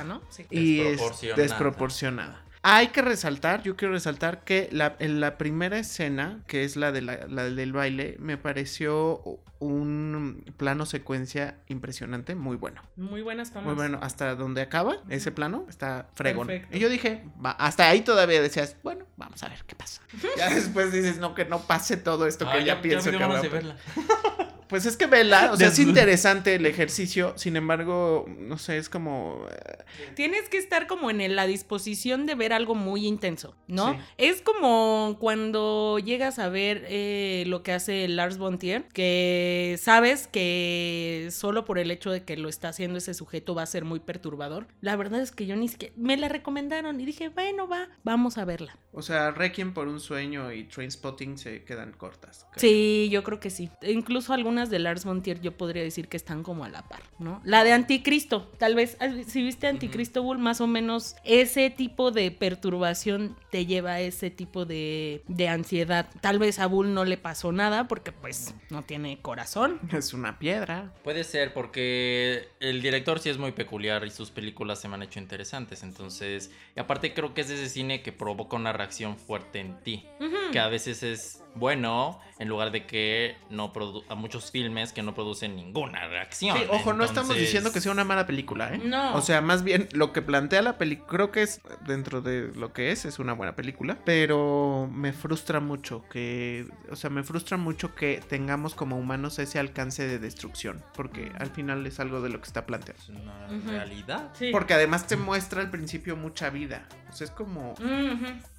aparatosa, 0.01 0.03
¿no? 0.03 0.21
Sí. 0.29 0.45
y 0.49 0.79
es 0.81 0.99
Desproporcionada. 1.35 2.43
Hay 2.63 2.87
que 2.87 3.01
resaltar, 3.01 3.63
yo 3.63 3.75
quiero 3.75 3.93
resaltar 3.93 4.43
que 4.43 4.69
la, 4.71 4.95
en 4.99 5.19
la 5.19 5.37
primera 5.37 5.79
escena, 5.79 6.41
que 6.47 6.63
es 6.63 6.75
la, 6.75 6.91
de 6.91 7.01
la, 7.01 7.25
la 7.27 7.45
del 7.45 7.73
baile, 7.73 8.17
me 8.19 8.37
pareció 8.37 9.41
un 9.61 10.43
plano 10.57 10.85
secuencia 10.85 11.57
impresionante, 11.67 12.33
muy 12.35 12.57
bueno. 12.57 12.81
Muy 12.95 13.21
buenas 13.21 13.51
tomas. 13.51 13.65
Muy 13.65 13.75
bueno, 13.75 13.99
hasta 14.01 14.35
donde 14.35 14.61
acaba 14.61 14.97
ese 15.09 15.31
plano 15.31 15.65
está 15.69 16.09
fregón. 16.13 16.47
Perfecto. 16.47 16.77
Y 16.77 16.79
yo 16.79 16.89
dije, 16.89 17.23
va, 17.43 17.51
hasta 17.51 17.87
ahí 17.87 18.01
todavía 18.01 18.41
decías, 18.41 18.75
bueno, 18.83 19.05
vamos 19.17 19.41
a 19.43 19.49
ver 19.49 19.63
qué 19.65 19.75
pasa. 19.75 20.01
Ya 20.37 20.49
después 20.49 20.91
dices, 20.91 21.19
no, 21.19 21.35
que 21.35 21.45
no 21.45 21.61
pase 21.61 21.97
todo 21.97 22.25
esto 22.25 22.45
que 22.45 22.57
Ay, 22.57 22.65
ya, 22.65 22.81
pienso 22.81 23.11
me 23.11 23.19
que 23.41 23.49
verla. 23.49 23.75
Pues 24.71 24.87
es 24.87 24.97
que 24.97 25.05
vela, 25.05 25.51
o 25.51 25.57
sea, 25.57 25.67
es 25.67 25.77
interesante 25.77 26.55
el 26.55 26.65
ejercicio, 26.65 27.33
sin 27.37 27.55
embargo, 27.57 28.25
no 28.39 28.57
sé, 28.57 28.77
es 28.77 28.89
como... 28.89 29.45
eh, 29.51 29.83
Tienes 30.15 30.49
que 30.49 30.57
estar 30.57 30.87
como 30.87 31.11
en 31.11 31.35
la 31.35 31.45
disposición 31.45 32.25
de 32.25 32.33
ver 32.35 32.53
algo 32.53 32.73
muy 32.73 33.05
intenso, 33.05 33.53
¿no? 33.67 33.91
Sí. 33.93 33.99
Es 34.17 34.41
como 34.41 35.17
cuando 35.19 35.99
llegas 35.99 36.39
a 36.39 36.47
ver 36.49 36.85
eh, 36.87 37.43
lo 37.47 37.61
que 37.63 37.73
hace 37.73 38.07
Lars 38.07 38.37
von 38.37 38.57
Trier, 38.57 38.85
que 38.93 39.77
sabes 39.79 40.27
que 40.27 41.27
solo 41.31 41.65
por 41.65 41.77
el 41.77 41.91
hecho 41.91 42.09
de 42.09 42.23
que 42.23 42.37
lo 42.37 42.47
está 42.47 42.69
haciendo 42.69 42.97
ese 42.97 43.13
sujeto 43.13 43.53
va 43.53 43.63
a 43.63 43.65
ser 43.65 43.83
muy 43.83 43.99
perturbador. 43.99 44.67
La 44.79 44.95
verdad 44.95 45.19
es 45.21 45.31
que 45.31 45.45
yo 45.45 45.55
ni 45.57 45.67
siquiera... 45.67 45.93
Me 45.97 46.15
la 46.15 46.29
recomendaron 46.29 46.99
y 47.01 47.05
dije, 47.05 47.27
bueno, 47.27 47.67
va, 47.67 47.89
vamos 48.03 48.37
a 48.37 48.45
verla. 48.45 48.77
O 48.93 49.01
sea, 49.01 49.31
Requiem 49.31 49.73
por 49.73 49.87
un 49.87 49.99
sueño 49.99 50.51
y 50.53 50.63
Trainspotting 50.63 51.37
se 51.37 51.63
quedan 51.65 51.91
cortas. 51.91 52.45
Sí, 52.55 53.09
yo 53.11 53.23
creo 53.23 53.39
que 53.39 53.49
sí. 53.49 53.69
Incluso 53.81 54.33
algunas 54.33 54.60
algunas 54.61 54.69
de 54.69 54.79
Lars 54.79 55.05
von 55.05 55.21
Trier 55.21 55.41
yo 55.41 55.51
podría 55.53 55.83
decir 55.83 56.07
que 56.07 56.17
están 56.17 56.43
como 56.43 56.63
a 56.65 56.69
la 56.69 56.83
par, 56.83 57.01
¿no? 57.19 57.41
La 57.43 57.63
de 57.63 57.71
Anticristo, 57.71 58.49
tal 58.57 58.75
vez, 58.75 58.97
ah, 58.99 59.09
si 59.25 59.41
viste 59.43 59.67
Anticristo 59.67 60.23
Bull, 60.23 60.37
más 60.37 60.61
o 60.61 60.67
menos 60.67 61.15
ese 61.23 61.69
tipo 61.69 62.11
de 62.11 62.31
perturbación 62.31 63.35
te 63.49 63.65
lleva 63.65 63.93
a 63.93 64.01
ese 64.01 64.29
tipo 64.29 64.65
de, 64.65 65.23
de 65.27 65.47
ansiedad. 65.47 66.09
Tal 66.21 66.39
vez 66.39 66.59
a 66.59 66.67
Bull 66.67 66.93
no 66.93 67.05
le 67.05 67.17
pasó 67.17 67.51
nada 67.51 67.87
porque 67.87 68.11
pues 68.11 68.53
no 68.69 68.83
tiene 68.83 69.19
corazón. 69.21 69.79
Es 69.91 70.13
una 70.13 70.39
piedra. 70.39 70.93
Puede 71.03 71.23
ser 71.23 71.53
porque 71.53 72.49
el 72.59 72.81
director 72.81 73.19
sí 73.19 73.29
es 73.29 73.37
muy 73.37 73.51
peculiar 73.51 74.05
y 74.05 74.11
sus 74.11 74.31
películas 74.31 74.79
se 74.79 74.87
me 74.87 74.95
han 74.95 75.03
hecho 75.03 75.19
interesantes. 75.19 75.83
Entonces, 75.83 76.51
y 76.75 76.79
aparte 76.79 77.13
creo 77.13 77.33
que 77.33 77.41
es 77.41 77.49
ese 77.49 77.69
cine 77.69 78.01
que 78.01 78.11
provoca 78.11 78.55
una 78.55 78.73
reacción 78.73 79.17
fuerte 79.17 79.59
en 79.59 79.79
ti. 79.83 80.05
Que 80.51 80.59
a 80.59 80.67
veces 80.67 81.03
es 81.03 81.43
bueno 81.55 82.19
en 82.39 82.47
lugar 82.49 82.71
de 82.71 82.87
que 82.87 83.35
no 83.51 83.71
produ- 83.71 84.03
a 84.09 84.15
muchos 84.15 84.49
filmes 84.49 84.93
que 84.93 85.03
no 85.03 85.13
producen 85.13 85.55
ninguna 85.55 86.07
reacción. 86.07 86.57
Sí, 86.57 86.63
ojo, 86.69 86.93
no 86.93 87.03
estamos 87.03 87.37
diciendo 87.37 87.71
que 87.71 87.81
sea 87.81 87.91
una 87.91 88.03
mala 88.03 88.25
película, 88.25 88.73
¿eh? 88.73 88.81
No. 88.83 89.13
O 89.15 89.21
sea, 89.21 89.41
más 89.41 89.63
bien 89.63 89.87
lo 89.91 90.11
que 90.11 90.23
plantea 90.23 90.63
la 90.63 90.79
película, 90.79 91.07
creo 91.07 91.31
que 91.31 91.43
es 91.43 91.61
dentro 91.85 92.21
de 92.21 92.51
lo 92.55 92.73
que 92.73 92.91
es, 92.91 93.05
es 93.05 93.19
una 93.19 93.33
buena 93.33 93.55
película, 93.55 93.99
pero 94.05 94.89
me 94.91 95.13
frustra 95.13 95.59
mucho 95.59 96.03
que, 96.09 96.65
o 96.89 96.95
sea, 96.95 97.11
me 97.11 97.21
frustra 97.23 97.57
mucho 97.57 97.93
que 97.93 98.23
tengamos 98.27 98.73
como 98.73 98.97
humanos 98.97 99.37
ese 99.37 99.59
alcance 99.59 100.07
de 100.07 100.17
destrucción, 100.17 100.83
porque 100.95 101.31
al 101.37 101.51
final 101.51 101.85
es 101.85 101.99
algo 101.99 102.21
de 102.21 102.29
lo 102.29 102.39
que 102.41 102.47
está 102.47 102.65
planteado. 102.65 102.99
Es 102.99 103.09
una 103.09 103.47
realidad. 103.67 104.31
Sí. 104.33 104.49
Porque 104.51 104.73
además 104.73 105.05
te 105.05 105.15
muestra 105.15 105.61
al 105.61 105.69
principio 105.69 106.15
mucha 106.15 106.49
vida. 106.49 106.87
O 107.09 107.13
sea, 107.13 107.25
es 107.25 107.31
como 107.31 107.75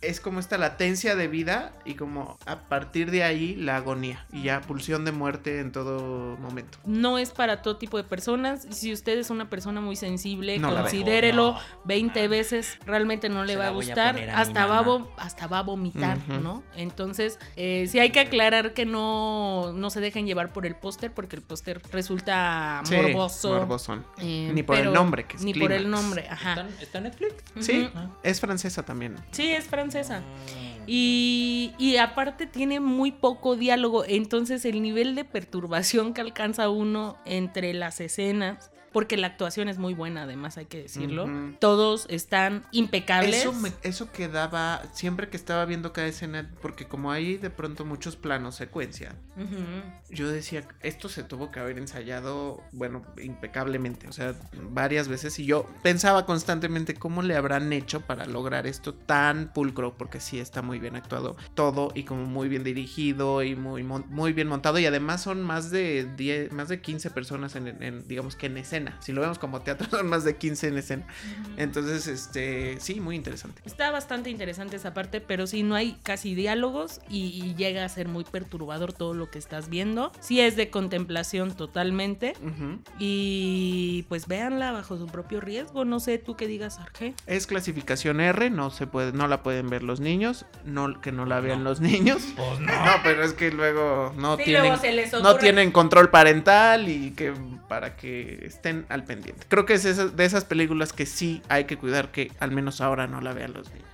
es 0.03 0.21
como 0.21 0.39
esta 0.39 0.59
latencia 0.59 1.17
de 1.17 1.27
vida 1.27 1.73
y 1.87 1.95
como 1.95 2.39
a 2.45 2.69
partir 2.69 2.82
de 2.91 3.23
ahí 3.23 3.55
la 3.57 3.77
agonía 3.77 4.27
y 4.33 4.43
ya 4.45 4.61
pulsión 4.61 5.05
de 5.05 5.13
muerte 5.13 5.61
en 5.61 5.73
todo 5.73 6.37
momento. 6.39 6.79
No 6.85 7.19
es 7.19 7.31
para 7.31 7.63
todo 7.63 7.77
tipo 7.77 7.97
de 7.97 8.05
personas. 8.05 8.67
Si 8.71 8.93
usted 8.93 9.19
es 9.19 9.31
una 9.31 9.49
persona 9.49 9.81
muy 9.81 9.97
sensible, 9.97 10.59
No 10.59 10.75
considérelo 10.75 11.53
No. 11.53 11.61
20 11.85 12.29
veces. 12.29 12.79
Realmente 12.87 13.29
no 13.29 13.45
le 13.45 13.55
Se 13.55 13.59
va 13.59 13.67
a 13.69 13.71
gustar. 13.71 14.19
a 14.31 14.39
hasta, 14.41 14.67
va 14.67 15.07
hasta 15.17 15.47
va 15.47 15.59
a 15.61 15.63
vomitar. 15.63 16.19
¿no? 16.29 16.63
Entonces, 16.77 17.39
eh, 17.57 17.87
sí 17.89 17.99
hay 17.99 18.11
que 18.11 18.21
aclarar 18.21 18.75
que 18.75 18.85
no, 18.87 19.73
no 19.75 19.91
se 19.91 20.01
dejen 20.01 20.27
llevar 20.27 20.53
por 20.53 20.67
el 20.67 20.75
póster, 20.77 21.13
porque 21.13 21.37
el 21.37 21.43
póster 21.43 21.81
resulta 21.93 22.81
Sí, 22.85 22.95
morboso. 22.97 23.55
morbosón. 23.55 24.05
eh, 24.19 24.51
Ni 24.53 24.63
por 24.63 24.77
el 24.77 24.93
nombre, 24.93 25.25
que 25.25 25.37
es 25.37 25.45
Ni 25.45 25.55
por 25.55 25.73
el 25.73 25.91
nombre, 25.91 26.27
ajá. 26.29 26.67
¿Está, 26.81 26.99
en 26.99 27.05
Netflix? 27.05 27.35
Sí, 27.61 27.89
es 28.23 28.41
francesa 28.41 28.85
también. 28.85 29.17
Sí, 29.31 29.51
es 29.51 29.65
francesa. 29.67 30.23
Y 30.87 31.97
aparte 32.01 32.47
tiene 32.47 32.81
muy 32.81 33.13
poco 33.13 33.57
diálogo, 33.57 34.05
entonces 34.07 34.65
el 34.65 34.83
nivel 34.83 35.15
de 35.15 35.25
perturbación 35.25 36.13
que 36.15 36.21
alcanza 36.21 36.69
uno 36.69 37.17
entre 37.25 37.73
las 37.73 38.01
escenas, 38.01 38.72
porque 38.93 39.17
la 39.17 39.27
actuación 39.29 39.69
es 39.69 39.79
muy 39.79 39.95
buena, 39.95 40.23
además 40.23 40.59
hay 40.59 40.67
que 40.67 40.83
decirlo, 40.83 41.27
todos 41.61 42.07
están 42.09 42.65
impecables. 42.73 43.35
Eso, 43.41 43.53
me- 43.53 43.73
eso 43.83 44.13
quedaba 44.13 44.83
siempre 44.93 45.29
que 45.29 45.37
estaba 45.37 45.65
viendo 45.65 45.93
cada 45.93 46.07
escena, 46.09 46.51
porque 46.61 46.87
como 46.87 47.11
hay 47.11 47.37
de 47.37 47.51
pronto 47.51 47.85
muchos 47.85 48.17
planos, 48.17 48.55
secuencia, 48.57 49.15
yo 50.11 50.29
decía, 50.29 50.67
esto 50.83 51.09
se 51.09 51.23
tuvo 51.25 51.51
que 51.51 51.61
haber 51.61 51.79
ensayado, 51.79 52.63
bueno, 52.73 53.03
impecablemente, 53.23 54.09
o 54.09 54.13
sea, 54.13 54.35
varias 54.71 55.09
veces, 55.09 55.39
y 55.39 55.47
yo 55.47 55.67
pensaba 55.83 56.27
constantemente 56.27 56.95
cómo 56.95 57.23
le 57.23 57.37
habrán 57.37 57.73
hecho 57.73 58.01
para 58.03 58.27
lograr 58.27 58.67
esto 58.67 58.95
tan 58.95 59.53
pulcro, 59.53 59.97
porque 59.97 60.21
sí 60.21 60.39
está 60.39 60.61
muy 60.63 60.79
bien 60.79 60.97
actuado 60.97 61.37
todo 61.55 61.93
y 61.95 62.03
como 62.05 62.25
muy 62.27 62.49
bien 62.49 62.65
dirigido 62.65 63.43
y 63.43 63.55
muy, 63.57 63.83
muy 63.83 64.33
bien 64.33 64.49
montado, 64.49 64.79
y 64.79 64.87
además 64.87 65.23
son 65.23 65.43
más 65.43 65.71
de 65.71 66.09
10, 66.17 66.53
más 66.53 66.69
de 66.69 66.81
15 66.81 67.11
personas 67.11 67.57
en, 67.57 67.69
en- 67.83 68.07
digamos 68.09 68.37
que 68.37 68.47
en 68.47 68.59
escena, 68.59 68.82
si 69.01 69.13
lo 69.13 69.21
vemos 69.21 69.39
como 69.39 69.61
teatro 69.63 69.87
son 69.91 70.09
más 70.09 70.25
de 70.25 70.37
15 70.37 70.69
en 70.69 70.79
escena, 70.79 71.07
entonces, 71.57 72.07
este, 72.07 72.77
sí, 72.81 73.01
muy 73.01 73.17
interesante. 73.17 73.63
Está 73.65 73.91
bastante 73.91 74.31
interesante 74.31 74.77
esa 74.77 74.95
parte, 74.95 75.21
pero 75.21 75.47
sí 75.47 75.63
no 75.63 75.75
hay 75.75 75.99
casi 76.03 76.35
diálogos 76.35 77.01
y, 77.09 77.27
y 77.45 77.55
llega 77.55 77.85
a 77.85 77.89
ser 77.89 78.09
muy 78.09 78.25
perturbador 78.25 78.93
todo 78.93 79.15
lo 79.15 79.31
que 79.31 79.39
estás 79.39 79.69
viendo. 79.69 80.13
Sí 80.21 80.41
es 80.41 80.57
de 80.57 80.71
contemplación 80.71 81.55
totalmente. 81.57 82.35
Y 82.99 84.05
pues 84.09 84.27
véanla 84.27 84.73
bajo 84.73 84.97
su 84.97 85.07
propio 85.07 85.41
riesgo. 85.41 85.85
No 85.85 86.01
sé 86.01 86.19
tú 86.19 86.37
qué 86.37 86.47
digas, 86.47 86.79
Arge. 86.79 87.15
Es 87.27 87.47
clasificación 87.47 88.21
R, 88.21 88.51
no 88.51 88.71
se 88.71 88.87
puede, 88.87 89.13
no 89.13 89.29
la 89.29 89.43
pueden 89.43 89.69
ver 89.69 89.83
los 89.83 90.01
niños, 90.01 90.47
no 90.65 91.01
que 91.01 91.13
no 91.13 91.27
la 91.27 91.41
vean 91.41 91.59
No. 91.65 91.71
los 91.71 91.81
niños. 91.81 92.23
Pues 92.37 92.61
no. 92.61 92.67
No, 92.85 92.93
pero 93.03 93.25
es 93.25 93.33
que 93.35 93.51
luego 93.51 94.13
no 94.17 94.37
Sí, 94.37 94.45
tienen 94.45 94.63
luego 94.63 94.77
se 94.81 94.93
les 94.93 95.13
no 95.13 95.37
tienen 95.37 95.71
control 95.71 96.11
parental 96.11 96.89
y 96.89 97.11
que 97.13 97.33
para 97.69 97.97
que 97.97 98.47
estén 98.47 98.72
al 98.89 99.05
pendiente. 99.05 99.47
Creo 99.49 99.65
que 99.67 99.75
es 99.75 100.17
de 100.17 100.25
esas 100.25 100.45
películas 100.45 100.93
que 100.93 101.07
sí 101.07 101.43
hay 101.49 101.65
que 101.65 101.77
cuidar 101.79 102.11
que 102.11 102.33
al 102.41 102.51
menos 102.51 102.81
ahora 102.81 103.07
no 103.07 103.21
la 103.21 103.33
vean 103.33 103.53
los 103.53 103.69
niños. 103.71 103.87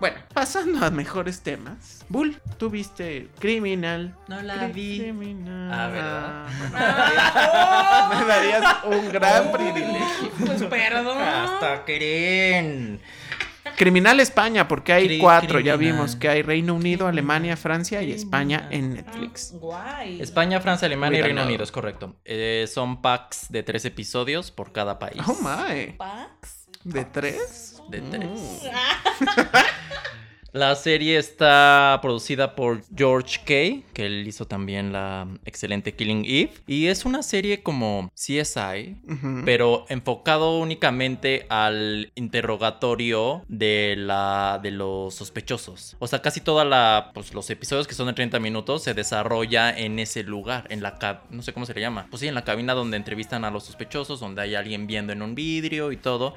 Bueno, 0.00 0.16
pasando 0.34 0.84
a 0.84 0.90
mejores 0.90 1.40
temas. 1.42 2.04
Bull, 2.08 2.38
tú 2.58 2.68
viste 2.68 3.28
Criminal. 3.38 4.14
No 4.28 4.42
la 4.42 4.68
Cri- 4.68 4.72
vi. 4.74 4.98
Criminal. 5.00 5.70
Ah, 5.72 5.88
¿verdad? 5.88 6.46
Bueno, 8.08 8.20
me 8.20 8.26
darías 8.26 8.76
un 8.84 9.12
gran 9.12 9.52
privilegio. 9.52 10.30
Pues 10.44 10.62
perdón. 10.64 11.18
Hasta 11.22 11.84
creen. 11.84 13.00
Criminal 13.76 14.20
España, 14.20 14.68
porque 14.68 14.92
hay 14.92 15.08
Cri- 15.08 15.20
cuatro, 15.20 15.60
ya 15.60 15.76
vimos 15.76 16.16
que 16.16 16.28
hay 16.28 16.42
Reino 16.42 16.74
Unido, 16.74 17.06
Criminal. 17.06 17.12
Alemania, 17.14 17.56
Francia 17.56 18.02
y 18.02 18.12
España 18.12 18.68
en 18.70 18.92
Ah, 18.92 18.94
Netflix. 19.02 19.52
Guay. 19.54 20.20
España, 20.20 20.60
Francia, 20.60 20.86
Alemania 20.86 21.18
y 21.18 21.22
Reino. 21.22 21.42
Unido, 21.44 21.64
es 21.64 21.72
correcto. 21.72 22.16
Eh, 22.24 22.66
son 22.72 23.02
packs 23.02 23.46
de 23.50 23.62
tres 23.62 23.84
episodios 23.84 24.50
por 24.50 24.72
cada 24.72 24.98
país. 24.98 25.22
Oh 25.26 25.36
my, 25.40 25.92
Pax. 25.98 26.66
¿de 26.84 27.04
tres? 27.06 27.80
De 27.88 28.00
Mm. 28.00 28.10
La 30.54 30.76
serie 30.76 31.18
está 31.18 31.98
producida 32.00 32.54
por 32.54 32.82
George 32.94 33.40
Kay, 33.44 33.84
que 33.92 34.06
él 34.06 34.24
hizo 34.24 34.46
también 34.46 34.92
la 34.92 35.26
excelente 35.44 35.96
Killing 35.96 36.24
Eve. 36.24 36.52
Y 36.68 36.86
es 36.86 37.04
una 37.04 37.24
serie 37.24 37.64
como 37.64 38.12
CSI, 38.14 38.96
pero 39.44 39.84
enfocado 39.88 40.60
únicamente 40.60 41.46
al 41.48 42.12
interrogatorio 42.14 43.42
de 43.48 43.96
la 43.98 44.60
de 44.62 44.70
los 44.70 45.16
sospechosos. 45.16 45.96
O 45.98 46.06
sea, 46.06 46.22
casi 46.22 46.40
toda 46.40 46.64
la 46.64 47.10
pues 47.12 47.34
los 47.34 47.50
episodios 47.50 47.88
que 47.88 47.94
son 47.94 48.06
de 48.06 48.12
30 48.12 48.38
minutos 48.38 48.84
se 48.84 48.94
desarrolla 48.94 49.76
en 49.76 49.98
ese 49.98 50.22
lugar, 50.22 50.68
en 50.70 50.82
la 50.82 51.24
no 51.30 51.42
sé 51.42 51.52
cómo 51.52 51.66
se 51.66 51.74
le 51.74 51.80
llama. 51.80 52.06
Pues 52.10 52.20
sí, 52.20 52.28
en 52.28 52.34
la 52.36 52.44
cabina 52.44 52.74
donde 52.74 52.96
entrevistan 52.96 53.44
a 53.44 53.50
los 53.50 53.64
sospechosos, 53.64 54.20
donde 54.20 54.42
hay 54.42 54.54
alguien 54.54 54.86
viendo 54.86 55.12
en 55.12 55.20
un 55.20 55.34
vidrio 55.34 55.90
y 55.90 55.96
todo. 55.96 56.36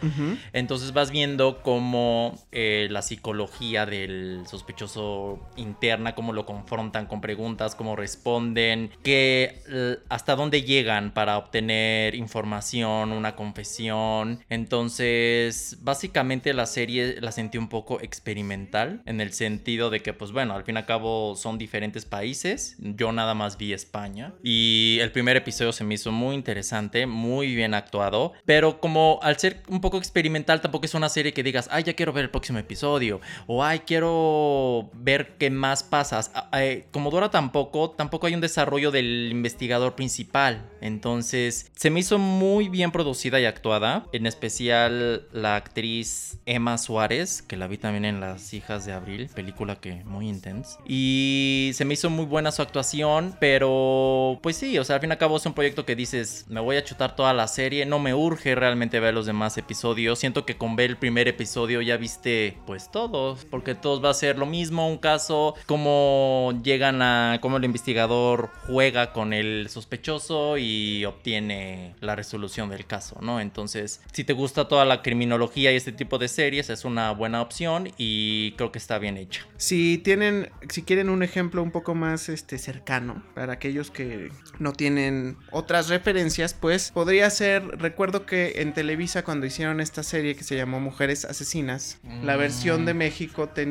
Entonces 0.54 0.92
vas 0.92 1.12
viendo 1.12 1.62
cómo 1.62 2.44
eh, 2.52 2.88
la 2.90 3.04
psicología 3.04 3.86
sospechoso 4.46 5.40
interna, 5.56 6.16
cómo 6.16 6.34
lo 6.34 6.46
confrontan 6.46 7.06
con 7.08 7.22
preguntas, 7.22 7.76
cómo 7.76 7.96
responden, 7.96 8.92
que 9.04 9.62
l- 9.68 10.00
hasta 10.10 10.36
dónde 10.36 10.62
llegan 10.64 11.14
para 11.14 11.38
obtener 11.38 12.16
información, 12.16 13.12
una 13.12 13.36
confesión. 13.36 14.40
Entonces, 14.50 15.78
básicamente 15.82 16.54
la 16.54 16.66
serie 16.66 17.18
la 17.20 17.32
sentí 17.32 17.58
un 17.58 17.70
poco 17.70 18.00
experimental 18.02 19.02
en 19.06 19.22
el 19.22 19.34
sentido 19.34 19.90
de 19.90 20.02
que, 20.02 20.14
pues 20.14 20.32
bueno, 20.32 20.54
al 20.54 20.64
fin 20.64 20.76
y 20.76 20.80
al 20.80 20.86
cabo 20.86 21.36
son 21.36 21.58
diferentes 21.58 22.06
países. 22.06 22.76
Yo 22.80 23.12
nada 23.12 23.34
más 23.34 23.58
vi 23.58 23.74
España 23.74 24.34
y 24.44 24.98
el 25.02 25.12
primer 25.12 25.36
episodio 25.38 25.72
se 25.72 25.84
me 25.84 25.96
hizo 25.96 26.12
muy 26.12 26.36
interesante, 26.36 27.06
muy 27.06 27.56
bien 27.56 27.74
actuado, 27.74 28.34
pero 28.46 28.80
como 28.80 29.20
al 29.22 29.38
ser 29.38 29.62
un 29.68 29.82
poco 29.82 29.98
experimental 29.98 30.62
tampoco 30.62 30.86
es 30.86 30.94
una 30.94 31.10
serie 31.10 31.34
que 31.34 31.44
digas, 31.44 31.68
ay, 31.72 31.84
ya 31.84 31.94
quiero 31.94 32.14
ver 32.14 32.26
el 32.26 32.30
próximo 32.30 32.60
episodio 32.60 33.20
o 33.48 33.64
ay, 33.64 33.80
quiero 33.80 33.97
ver 34.94 35.36
qué 35.38 35.50
más 35.50 35.84
pasa. 35.84 36.22
Ah, 36.34 36.50
eh, 36.64 36.88
como 36.92 37.12
dura 37.12 37.30
tampoco, 37.30 37.92
tampoco 37.92 38.28
hay 38.28 38.36
un 38.36 38.42
desarrollo 38.42 38.92
del 38.92 39.30
investigador 39.32 39.96
principal. 39.96 40.70
Entonces, 40.82 41.72
se 41.76 41.90
me 41.90 42.00
hizo 42.00 42.18
muy 42.20 42.70
bien 42.70 42.92
producida 42.92 43.40
y 43.40 43.46
actuada, 43.46 44.06
en 44.12 44.26
especial 44.26 45.28
la 45.32 45.56
actriz 45.56 46.40
Emma 46.46 46.78
Suárez, 46.78 47.42
que 47.42 47.58
la 47.58 47.68
vi 47.68 47.78
también 47.78 48.06
en 48.06 48.20
Las 48.20 48.54
hijas 48.54 48.86
de 48.86 48.94
Abril, 48.94 49.30
película 49.34 49.76
que 49.76 50.04
muy 50.06 50.28
intensa. 50.28 50.80
Y 50.88 51.72
se 51.74 51.86
me 51.86 51.94
hizo 51.94 52.10
muy 52.10 52.26
buena 52.26 52.52
su 52.52 52.62
actuación, 52.62 53.36
pero 53.40 54.40
pues 54.42 54.58
sí, 54.58 54.78
o 54.78 54.84
sea, 54.84 54.96
al 54.96 55.02
fin 55.02 55.10
y 55.10 55.14
al 55.14 55.18
cabo 55.18 55.38
es 55.38 55.46
un 55.46 55.54
proyecto 55.54 55.86
que 55.86 55.96
dices, 55.96 56.46
me 56.50 56.60
voy 56.60 56.78
a 56.78 56.84
chutar 56.84 57.16
toda 57.16 57.34
la 57.34 57.48
serie, 57.48 57.86
no 57.86 58.00
me 58.00 58.14
urge 58.14 58.56
realmente 58.56 59.00
ver 59.00 59.14
los 59.14 59.26
demás 59.26 59.58
episodios. 59.58 60.20
Siento 60.20 60.46
que 60.46 60.58
con 60.58 60.76
ver 60.76 60.92
el 60.92 60.98
primer 60.98 61.28
episodio 61.28 61.82
ya 61.82 61.98
viste 61.98 62.58
pues 62.66 62.92
todos, 62.92 63.46
porque 63.46 63.76
actos 63.88 64.04
va 64.04 64.10
a 64.10 64.14
ser 64.14 64.38
lo 64.38 64.46
mismo, 64.46 64.90
un 64.90 64.98
caso, 64.98 65.56
cómo 65.66 66.54
llegan 66.64 67.02
a, 67.02 67.40
cómo 67.42 67.58
el 67.58 67.66
investigador 67.66 68.50
juega 68.68 69.14
con 69.14 69.34
el 69.34 69.70
sospechoso 69.70 70.58
y 70.58 71.06
obtiene 71.06 71.96
la 72.02 72.16
resolución 72.16 72.70
del 72.70 72.86
caso, 72.86 73.18
¿no? 73.22 73.40
Entonces, 73.40 74.02
si 74.12 74.24
te 74.24 74.34
gusta 74.34 74.68
toda 74.68 74.86
la 74.86 75.02
criminología 75.02 75.72
y 75.72 75.76
este 75.76 75.92
tipo 75.92 76.18
de 76.18 76.28
series, 76.28 76.70
es 76.70 76.86
una 76.86 77.12
buena 77.12 77.42
opción 77.42 77.90
y 77.98 78.52
creo 78.54 78.72
que 78.72 78.80
está 78.80 79.00
bien 79.00 79.18
hecha. 79.18 79.46
Si 79.58 79.98
tienen, 79.98 80.50
si 80.70 80.84
quieren 80.84 81.10
un 81.10 81.24
ejemplo 81.24 81.64
un 81.64 81.72
poco 81.72 81.96
más 81.96 82.30
este 82.30 82.58
cercano 82.58 83.24
para 83.36 83.54
aquellos 83.54 83.92
que 83.92 84.32
no 84.60 84.74
tienen 84.74 85.38
otras 85.52 85.90
referencias, 85.90 86.54
pues 86.54 86.92
podría 86.92 87.30
ser, 87.30 87.64
recuerdo 87.80 88.26
que 88.26 88.62
en 88.62 88.74
Televisa 88.74 89.24
cuando 89.24 89.46
hicieron 89.46 89.80
esta 89.80 90.04
serie 90.04 90.36
que 90.36 90.44
se 90.44 90.56
llamó 90.56 90.80
Mujeres 90.80 91.26
Asesinas, 91.26 92.00
la 92.24 92.36
Mm. 92.36 92.40
versión 92.40 92.86
de 92.86 92.94
México 92.94 93.50
tenía 93.50 93.67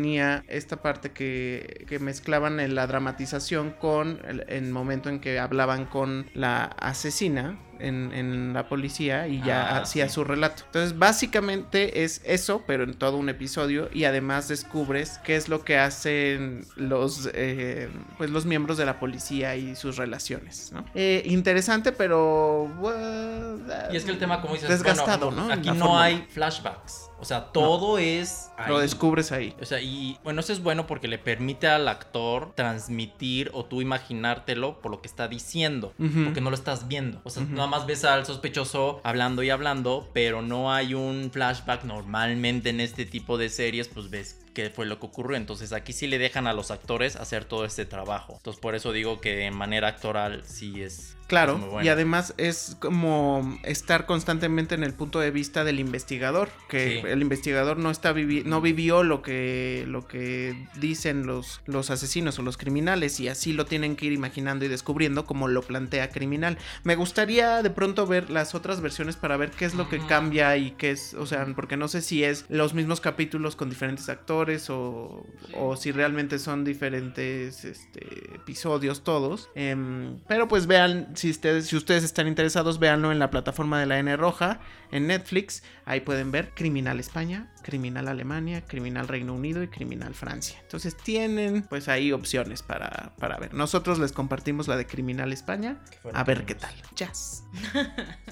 esta 0.48 0.82
parte 0.82 1.11
que, 1.11 1.85
que 1.88 1.98
mezclaban 1.98 2.61
en 2.61 2.74
la 2.74 2.87
dramatización 2.87 3.72
con 3.72 4.20
el, 4.26 4.44
el 4.48 4.70
momento 4.70 5.09
en 5.09 5.20
que 5.20 5.38
hablaban 5.38 5.87
con 5.87 6.26
la 6.35 6.64
asesina. 6.64 7.59
En, 7.80 8.12
en 8.12 8.52
la 8.52 8.68
policía 8.68 9.26
y 9.28 9.42
ya 9.42 9.76
Ah, 9.76 9.78
hacía 9.82 10.08
sí. 10.08 10.14
su 10.14 10.24
relato. 10.24 10.62
Entonces, 10.66 10.98
básicamente 10.98 12.04
es 12.04 12.20
eso, 12.24 12.62
pero 12.66 12.84
en 12.84 12.94
todo 12.94 13.16
un 13.16 13.28
episodio. 13.28 13.88
Y 13.92 14.04
además 14.04 14.48
descubres 14.48 15.18
qué 15.24 15.36
es 15.36 15.48
lo 15.48 15.64
que 15.64 15.78
hacen 15.78 16.64
los, 16.76 17.28
eh, 17.34 17.88
pues 18.18 18.30
los 18.30 18.46
miembros 18.46 18.76
de 18.78 18.86
la 18.86 18.98
policía 19.00 19.56
y 19.56 19.74
sus 19.76 19.96
relaciones. 19.96 20.72
¿no? 20.72 20.84
Eh, 20.94 21.22
interesante, 21.26 21.92
pero. 21.92 22.64
well, 22.80 23.62
Y 23.92 23.96
es 23.96 24.04
que 24.04 24.10
el 24.12 24.18
tema, 24.18 24.40
como 24.40 24.54
dices, 24.54 24.68
Desgastado, 24.68 25.30
bueno, 25.30 25.48
¿no? 25.48 25.52
Aquí 25.54 25.70
no 25.70 25.98
hay 25.98 26.26
flashbacks. 26.30 27.10
O 27.18 27.24
sea, 27.24 27.44
todo 27.46 27.96
es. 27.98 28.50
Lo 28.68 28.78
descubres 28.78 29.32
ahí. 29.32 29.54
O 29.60 29.64
sea, 29.64 29.80
y 29.80 30.18
bueno, 30.22 30.40
eso 30.40 30.52
es 30.52 30.62
bueno 30.62 30.86
porque 30.86 31.08
le 31.08 31.18
permite 31.18 31.66
al 31.66 31.88
actor 31.88 32.52
transmitir 32.54 33.50
o 33.54 33.64
tú 33.64 33.80
imaginártelo 33.80 34.80
por 34.80 34.90
lo 34.90 35.00
que 35.00 35.08
está 35.08 35.26
diciendo, 35.26 35.94
porque 35.96 36.40
no 36.42 36.50
lo 36.50 36.56
estás 36.56 36.88
viendo. 36.88 37.20
O 37.24 37.30
sea, 37.30 37.42
Ujú. 37.44 37.54
Más 37.66 37.87
ves 37.87 38.05
al 38.05 38.26
sospechoso 38.26 39.00
hablando 39.05 39.42
y 39.42 39.50
hablando, 39.50 40.09
pero 40.12 40.42
no 40.42 40.72
hay 40.72 40.94
un 40.94 41.31
flashback. 41.33 41.85
Normalmente 41.85 42.70
en 42.70 42.81
este 42.81 43.07
tipo 43.07 43.38
de 43.38 43.48
series, 43.48 43.88
pues 43.88 44.11
ves 44.11 44.38
qué 44.55 44.70
fue 44.70 44.87
lo 44.87 44.98
que 44.98 45.07
ocurrió. 45.07 45.37
Entonces 45.37 45.72
aquí 45.72 45.92
sí 45.92 46.07
le 46.07 46.18
dejan 46.18 46.46
a 46.46 46.52
los 46.52 46.70
actores 46.70 47.16
hacer 47.16 47.44
todo 47.44 47.64
este 47.64 47.85
trabajo. 47.85 48.35
Entonces 48.37 48.61
por 48.61 48.74
eso 48.74 48.92
digo 48.92 49.20
que 49.20 49.37
de 49.37 49.50
manera 49.50 49.88
actoral 49.88 50.42
sí 50.44 50.83
es... 50.83 51.16
Claro, 51.26 51.58
bueno. 51.58 51.84
y 51.84 51.88
además 51.88 52.34
es 52.36 52.76
como 52.78 53.58
estar 53.64 54.06
constantemente 54.06 54.74
en 54.74 54.84
el 54.84 54.94
punto 54.94 55.18
de 55.18 55.30
vista 55.30 55.64
del 55.64 55.80
investigador, 55.80 56.48
que 56.68 57.00
Sí. 57.02 57.06
el 57.08 57.20
investigador 57.22 57.78
no 57.78 57.90
está 57.90 58.12
vivi- 58.14 58.44
no 58.44 58.60
vivió 58.60 59.02
lo 59.02 59.22
que 59.22 59.84
lo 59.88 60.06
que 60.06 60.66
dicen 60.78 61.26
los 61.26 61.60
los 61.66 61.90
asesinos 61.90 62.38
o 62.38 62.42
los 62.42 62.56
criminales 62.56 63.18
y 63.20 63.28
así 63.28 63.52
lo 63.52 63.66
tienen 63.66 63.96
que 63.96 64.06
ir 64.06 64.12
imaginando 64.12 64.64
y 64.64 64.68
descubriendo 64.68 65.24
como 65.24 65.48
lo 65.48 65.62
plantea 65.62 66.10
criminal. 66.10 66.58
Me 66.84 66.94
gustaría 66.96 67.62
de 67.62 67.70
pronto 67.70 68.06
ver 68.06 68.30
las 68.30 68.54
otras 68.54 68.80
versiones 68.80 69.16
para 69.16 69.36
ver 69.36 69.50
qué 69.50 69.64
es 69.64 69.74
lo 69.74 69.88
que 69.88 69.98
cambia 70.06 70.56
y 70.56 70.72
qué 70.72 70.92
es, 70.92 71.14
o 71.14 71.26
sea, 71.26 71.44
porque 71.56 71.76
no 71.76 71.88
sé 71.88 72.02
si 72.02 72.22
es 72.22 72.44
los 72.48 72.72
mismos 72.74 73.00
capítulos 73.00 73.56
con 73.56 73.68
diferentes 73.68 74.08
actores 74.08 74.70
o, 74.70 75.26
o 75.54 75.76
si 75.76 75.90
realmente 75.92 76.38
son 76.38 76.64
diferentes 76.64 77.64
este, 77.64 78.34
episodios 78.36 79.02
todos. 79.02 79.48
Em, 79.54 80.18
pero 80.28 80.48
pues 80.48 80.66
vean, 80.66 81.15
si 81.16 81.31
ustedes, 81.31 81.66
si 81.66 81.76
ustedes 81.76 82.05
están 82.05 82.29
interesados, 82.29 82.79
véanlo 82.79 83.12
en 83.12 83.18
la 83.18 83.31
plataforma 83.31 83.81
de 83.81 83.87
la 83.87 83.98
N 83.98 84.16
Roja, 84.16 84.61
en 84.92 85.07
Netflix. 85.07 85.62
Ahí 85.85 86.00
pueden 86.00 86.31
ver 86.31 86.52
Criminal 86.55 87.00
España, 87.00 87.52
Criminal 87.62 88.09
Alemania, 88.09 88.64
Criminal 88.64 89.09
Reino 89.09 89.35
Unido 89.35 89.62
y 89.62 89.68
Criminal 89.68 90.14
Francia. 90.14 90.59
Entonces 90.62 90.96
tienen 90.96 91.62
pues 91.62 91.88
ahí 91.88 92.12
opciones 92.12 92.62
para, 92.62 93.14
para 93.18 93.38
ver. 93.38 93.55
Nosotros 93.55 93.98
les 93.98 94.12
compartimos 94.12 94.68
la 94.68 94.76
de 94.76 94.87
Criminal 94.87 95.33
España. 95.33 95.79
A 96.12 96.24
ver 96.24 96.44
qué 96.44 96.55
tal. 96.55 96.74
Jazz. 96.94 97.44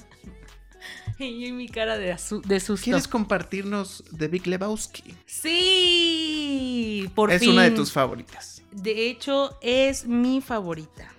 Y 1.17 1.51
mi 1.51 1.69
cara 1.69 1.97
de, 1.97 2.07
de 2.45 2.59
susto. 2.59 2.83
¿Quieres 2.83 3.07
compartirnos 3.07 4.03
The 4.17 4.27
Big 4.27 4.47
Lebowski? 4.47 5.15
Sí, 5.25 7.09
por 7.15 7.31
es 7.31 7.39
fin. 7.39 7.51
una 7.51 7.63
de 7.63 7.71
tus 7.71 7.91
favoritas. 7.91 8.61
De 8.71 9.09
hecho, 9.09 9.57
es 9.61 10.05
mi 10.05 10.41
favorita. 10.41 11.14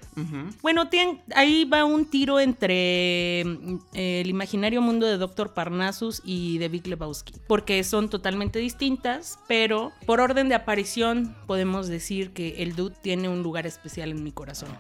Bueno, 0.63 0.89
tien- 0.89 1.21
ahí 1.35 1.65
va 1.65 1.85
un 1.85 2.07
tiro 2.07 2.41
entre 2.41 3.45
mm, 3.45 3.77
el 3.93 4.27
imaginario 4.29 4.81
mundo 4.81 5.07
de 5.07 5.19
Doctor 5.19 5.53
Parnassus 5.53 6.23
y 6.25 6.59
de 6.59 6.69
Big 6.69 6.87
Lebowski, 6.87 7.35
porque 7.47 7.85
son 7.85 8.09
totalmente 8.09 8.59
distintas, 8.59 9.39
pero 9.47 9.93
por 10.07 10.21
orden 10.21 10.49
de 10.49 10.55
aparición 10.55 11.37
podemos 11.47 11.89
decir 11.89 12.31
que 12.33 12.63
el 12.63 12.75
dude 12.77 12.95
tiene 13.03 13.29
un 13.29 13.43
lugar 13.43 13.67
especial 13.67 14.11
en 14.11 14.23
mi 14.25 14.33
corazón. 14.33 14.71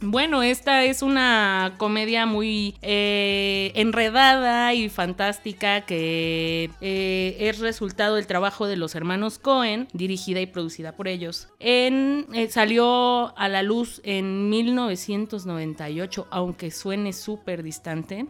Bueno, 0.00 0.42
esta 0.42 0.84
es 0.84 1.02
una 1.02 1.74
comedia 1.78 2.26
muy 2.26 2.74
eh, 2.82 3.72
enredada 3.74 4.74
y 4.74 4.88
fantástica 4.88 5.82
que 5.82 6.70
eh, 6.80 7.36
es 7.40 7.58
resultado 7.58 8.16
del 8.16 8.26
trabajo 8.26 8.66
de 8.66 8.76
los 8.76 8.94
hermanos 8.94 9.38
Cohen, 9.38 9.88
dirigida 9.92 10.40
y 10.40 10.46
producida 10.46 10.92
por 10.92 11.08
ellos. 11.08 11.48
En, 11.60 12.26
eh, 12.32 12.48
salió 12.48 13.36
a 13.38 13.48
la 13.48 13.62
luz 13.62 14.00
en 14.04 14.50
1998, 14.50 16.26
aunque 16.30 16.70
suene 16.70 17.12
súper 17.12 17.62
distante, 17.62 18.26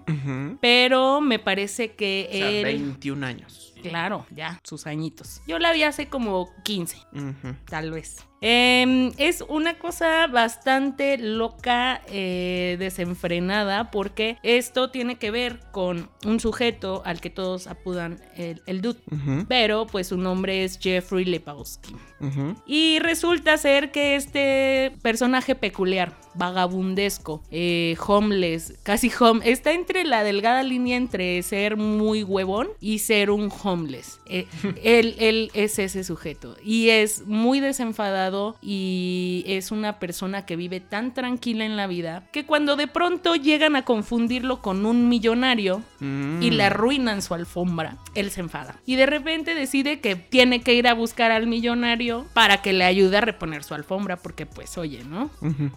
pero 0.61 1.21
me 1.21 1.39
parece 1.39 1.93
que 1.93 2.29
O 2.29 2.37
sea, 2.37 2.51
él... 2.51 2.65
21 2.65 3.27
años. 3.27 3.75
Claro, 3.83 4.27
ya, 4.35 4.61
sus 4.65 4.87
añitos. 4.87 5.43
Yo 5.47 5.59
la 5.59 5.73
vi 5.73 5.85
hace 5.85 6.09
como 6.09 6.51
15 6.65 6.97
Ujú. 7.13 7.55
tal 7.69 7.91
vez. 7.93 8.17
Em, 8.41 9.13
es 9.17 9.43
una 9.49 9.79
cosa 9.79 10.27
bastante 10.27 11.17
loca, 11.19 12.03
eh, 12.09 12.77
desenfrenada, 12.79 13.91
porque 13.91 14.39
esto 14.43 14.91
tiene 14.91 15.17
que 15.17 15.31
ver 15.31 15.61
con 15.73 16.11
un 16.25 16.41
sujeto 16.41 17.03
al 17.05 17.21
que 17.21 17.31
todos 17.31 17.67
apudan 17.67 18.21
el, 18.37 18.63
el 18.67 18.83
dude. 18.83 19.01
Pero 19.49 19.87
pues 19.87 20.09
su 20.09 20.19
nombre 20.19 20.65
es 20.65 20.79
Jeffrey 20.79 21.25
Lebowski. 21.25 21.95
Ujú. 22.21 22.55
Y 22.67 22.99
resulta 23.01 23.57
ser 23.57 23.91
que 23.91 24.17
este 24.17 24.93
personaje 25.03 25.55
peculiar, 25.55 26.19
vagabundesco, 26.35 27.43
eh, 27.51 27.97
homeless, 28.07 28.75
casi 28.83 29.11
home, 29.19 29.41
está 29.51 29.73
entre 29.73 30.05
la 30.05 30.25
delgada 30.25 30.63
línea 30.63 30.97
entre 30.97 31.43
ser 31.43 31.77
muy 31.77 32.23
huevón 32.23 32.69
y 32.81 32.99
ser 33.01 33.31
un 33.31 33.51
homeless. 33.63 34.21
Eh, 34.27 34.47
él, 34.83 35.15
él 35.19 35.51
es 35.55 35.79
ese 35.79 36.05
sujeto 36.05 36.57
y 36.63 36.89
es 36.91 37.27
muy 37.27 37.61
desenfadado 37.61 38.26
y 38.63 39.45
es 39.47 39.71
una 39.71 39.99
persona 39.99 40.45
que 40.47 40.57
vive 40.57 40.81
tan 40.81 41.15
tranquila 41.15 41.65
en 41.65 41.77
la 41.77 41.87
vida 41.87 42.25
que 42.33 42.45
cuando 42.45 42.77
de 42.77 42.87
pronto 42.89 43.35
llegan 43.35 43.77
a 43.77 43.85
confundirlo 43.85 44.61
con 44.63 44.87
un 44.87 45.09
millonario, 45.09 45.83
Mm. 46.01 46.43
y 46.43 46.51
le 46.51 46.65
arruinan 46.65 47.23
su 47.23 47.35
alfombra, 47.35 47.97
él 48.15 48.31
se 48.31 48.41
enfada. 48.41 48.77
Y 48.85 48.97
de 48.97 49.07
repente 49.07 49.55
decide 49.55 50.01
que 50.01 50.17
tiene 50.17 50.61
que 50.61 50.75
ir 50.75 50.89
a 50.89 50.95
buscar 50.95 51.31
al 51.31 51.47
millonario 51.47 52.27
para 52.35 52.61
que 52.63 52.73
le 52.73 52.85
ayude 52.85 53.17
a 53.17 53.21
reponer 53.21 53.65
su 53.65 53.75
alfombra, 53.75 54.17
porque 54.17 54.47
pues 54.47 54.77
oye, 54.79 55.05
¿no? 55.05 55.31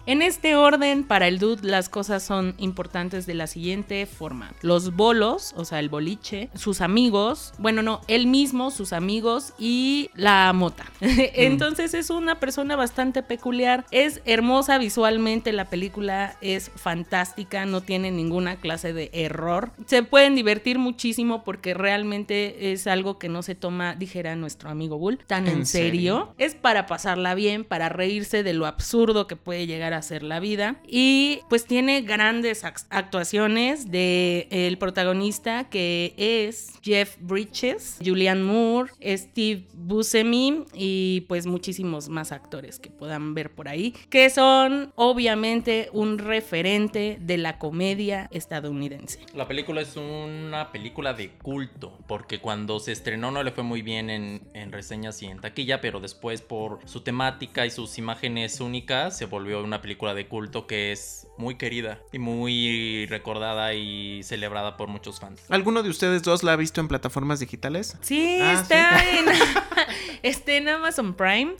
En 0.06 0.22
este 0.22 0.56
orden, 0.56 1.04
para 1.04 1.28
el 1.28 1.38
dude 1.38 1.66
las 1.68 1.88
cosas 1.88 2.22
son 2.22 2.54
importantes 2.58 3.26
de 3.26 3.34
la 3.34 3.46
siguiente 3.46 4.04
forma. 4.06 4.52
Los 4.62 4.94
bolos, 4.94 5.54
o 5.56 5.64
sea, 5.64 5.80
el 5.80 5.88
boliche, 5.88 6.50
sus 6.54 6.80
amigos, 6.80 7.52
bueno, 7.58 7.82
no, 7.82 8.00
él 8.08 8.26
mismo, 8.26 8.70
sus 8.70 8.92
amigos 8.92 9.54
y 9.58 10.10
la 10.14 10.52
mota. 10.52 10.84
Entonces 11.00 11.94
es 11.94 12.10
una 12.10 12.39
persona 12.40 12.74
bastante 12.76 13.22
peculiar, 13.22 13.84
es 13.90 14.20
hermosa 14.24 14.78
visualmente, 14.78 15.52
la 15.52 15.66
película 15.66 16.36
es 16.40 16.70
fantástica, 16.74 17.66
no 17.66 17.82
tiene 17.82 18.10
ninguna 18.10 18.56
clase 18.56 18.92
de 18.92 19.10
error. 19.12 19.70
Se 19.86 20.02
pueden 20.02 20.34
divertir 20.34 20.78
muchísimo 20.78 21.44
porque 21.44 21.74
realmente 21.74 22.72
es 22.72 22.86
algo 22.86 23.18
que 23.18 23.28
no 23.28 23.42
se 23.42 23.54
toma, 23.54 23.94
dijera 23.94 24.34
nuestro 24.36 24.70
amigo 24.70 24.98
Bull, 24.98 25.18
tan 25.26 25.46
en, 25.46 25.58
¿En 25.58 25.66
serio. 25.66 25.90
serio? 25.90 26.34
Es 26.38 26.54
para 26.54 26.86
pasarla 26.86 27.34
bien, 27.34 27.64
para 27.64 27.88
reírse 27.88 28.42
de 28.42 28.54
lo 28.54 28.66
absurdo 28.66 29.26
que 29.26 29.36
puede 29.36 29.66
llegar 29.66 29.92
a 29.92 30.02
ser 30.02 30.22
la 30.22 30.40
vida. 30.40 30.80
Y 30.86 31.40
pues 31.48 31.66
tiene 31.66 32.00
grandes 32.00 32.64
ac- 32.64 32.86
actuaciones 32.90 33.90
de 33.90 34.48
el 34.50 34.78
protagonista 34.78 35.68
que 35.68 36.14
es 36.16 36.72
Jeff 36.82 37.16
Bridges, 37.20 37.98
Julianne 38.04 38.42
Moore, 38.44 38.92
Steve 39.16 39.66
Buscemi 39.74 40.64
y 40.74 41.22
pues 41.28 41.46
muchísimos 41.46 42.08
más 42.08 42.29
actores 42.32 42.78
que 42.78 42.90
puedan 42.90 43.34
ver 43.34 43.50
por 43.50 43.68
ahí, 43.68 43.92
que 44.10 44.30
son 44.30 44.92
obviamente 44.96 45.88
un 45.92 46.18
referente 46.18 47.18
de 47.20 47.38
la 47.38 47.58
comedia 47.58 48.28
estadounidense. 48.32 49.20
La 49.34 49.46
película 49.48 49.80
es 49.80 49.96
una 49.96 50.72
película 50.72 51.14
de 51.14 51.30
culto, 51.30 51.96
porque 52.06 52.40
cuando 52.40 52.80
se 52.80 52.92
estrenó 52.92 53.30
no 53.30 53.42
le 53.42 53.52
fue 53.52 53.64
muy 53.64 53.82
bien 53.82 54.10
en, 54.10 54.42
en 54.54 54.72
reseñas 54.72 55.22
y 55.22 55.26
en 55.26 55.40
taquilla, 55.40 55.80
pero 55.80 56.00
después 56.00 56.42
por 56.42 56.80
su 56.86 57.00
temática 57.02 57.66
y 57.66 57.70
sus 57.70 57.98
imágenes 57.98 58.60
únicas 58.60 59.16
se 59.16 59.26
volvió 59.26 59.62
una 59.62 59.80
película 59.82 60.14
de 60.14 60.26
culto 60.28 60.66
que 60.66 60.92
es 60.92 61.26
muy 61.38 61.56
querida 61.56 62.00
y 62.12 62.18
muy 62.18 63.06
recordada 63.06 63.74
y 63.74 64.22
celebrada 64.22 64.76
por 64.76 64.88
muchos 64.88 65.20
fans. 65.20 65.42
¿Alguno 65.48 65.82
de 65.82 65.90
ustedes 65.90 66.22
dos 66.22 66.42
la 66.42 66.52
ha 66.52 66.56
visto 66.56 66.80
en 66.80 66.88
plataformas 66.88 67.40
digitales? 67.40 67.96
Sí, 68.00 68.38
Ah, 68.42 68.52
está 68.52 69.18
en 69.18 69.26
está 70.22 70.52
en 70.52 70.68
Amazon 70.68 71.14
Prime. 71.14 71.54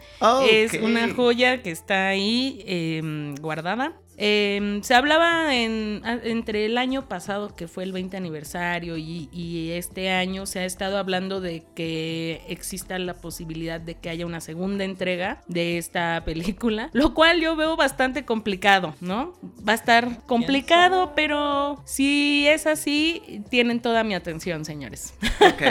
Ah, 0.62 0.76
Es 0.76 0.82
una 0.82 1.08
joya 1.14 1.62
que 1.62 1.70
está 1.70 2.08
ahí 2.08 2.62
em, 2.66 3.34
guardada. 3.36 3.94
Em, 4.22 4.82
se 4.82 4.92
hablaba 4.94 5.54
en, 5.56 6.02
a- 6.04 6.20
entre 6.24 6.66
el 6.66 6.76
año 6.76 7.08
pasado, 7.08 7.56
que 7.56 7.68
fue 7.68 7.84
el 7.84 7.92
20 7.92 8.18
aniversario, 8.18 8.98
y, 8.98 9.30
y 9.32 9.70
este 9.70 10.10
año 10.10 10.44
se 10.44 10.58
ha 10.58 10.66
estado 10.66 10.98
hablando 10.98 11.40
de 11.40 11.62
que 11.74 12.42
exista 12.46 12.98
la 12.98 13.14
posibilidad 13.14 13.80
de 13.80 13.94
que 13.94 14.10
haya 14.10 14.26
una 14.26 14.42
segunda 14.42 14.84
entrega 14.84 15.40
de 15.48 15.78
esta 15.78 16.22
película, 16.26 16.90
lo 16.92 17.14
cual 17.14 17.40
yo 17.40 17.56
veo 17.56 17.76
bastante 17.76 18.26
complicado, 18.26 18.94
¿no? 19.00 19.32
Va 19.66 19.72
a 19.72 19.76
estar 19.76 20.22
complicado, 20.26 21.14
pero 21.16 21.82
si 21.86 22.46
es 22.46 22.66
así, 22.66 23.42
tienen 23.48 23.80
toda 23.80 24.04
mi 24.04 24.12
atención, 24.14 24.66
señores. 24.66 25.14
Ok, 25.40 25.62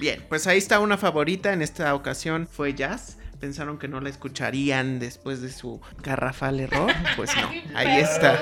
bien, 0.00 0.24
pues 0.28 0.48
ahí 0.48 0.58
está 0.58 0.80
una 0.80 0.98
favorita. 0.98 1.52
En 1.52 1.62
esta 1.62 1.94
ocasión 1.94 2.48
fue 2.50 2.74
Jazz. 2.74 3.16
Pensaron 3.42 3.76
que 3.76 3.88
no 3.88 4.00
la 4.00 4.08
escucharían 4.08 5.00
después 5.00 5.42
de 5.42 5.50
su 5.50 5.80
garrafal 6.00 6.60
error. 6.60 6.92
Pues 7.16 7.36
no, 7.36 7.50
ahí 7.74 7.98
está. 7.98 8.40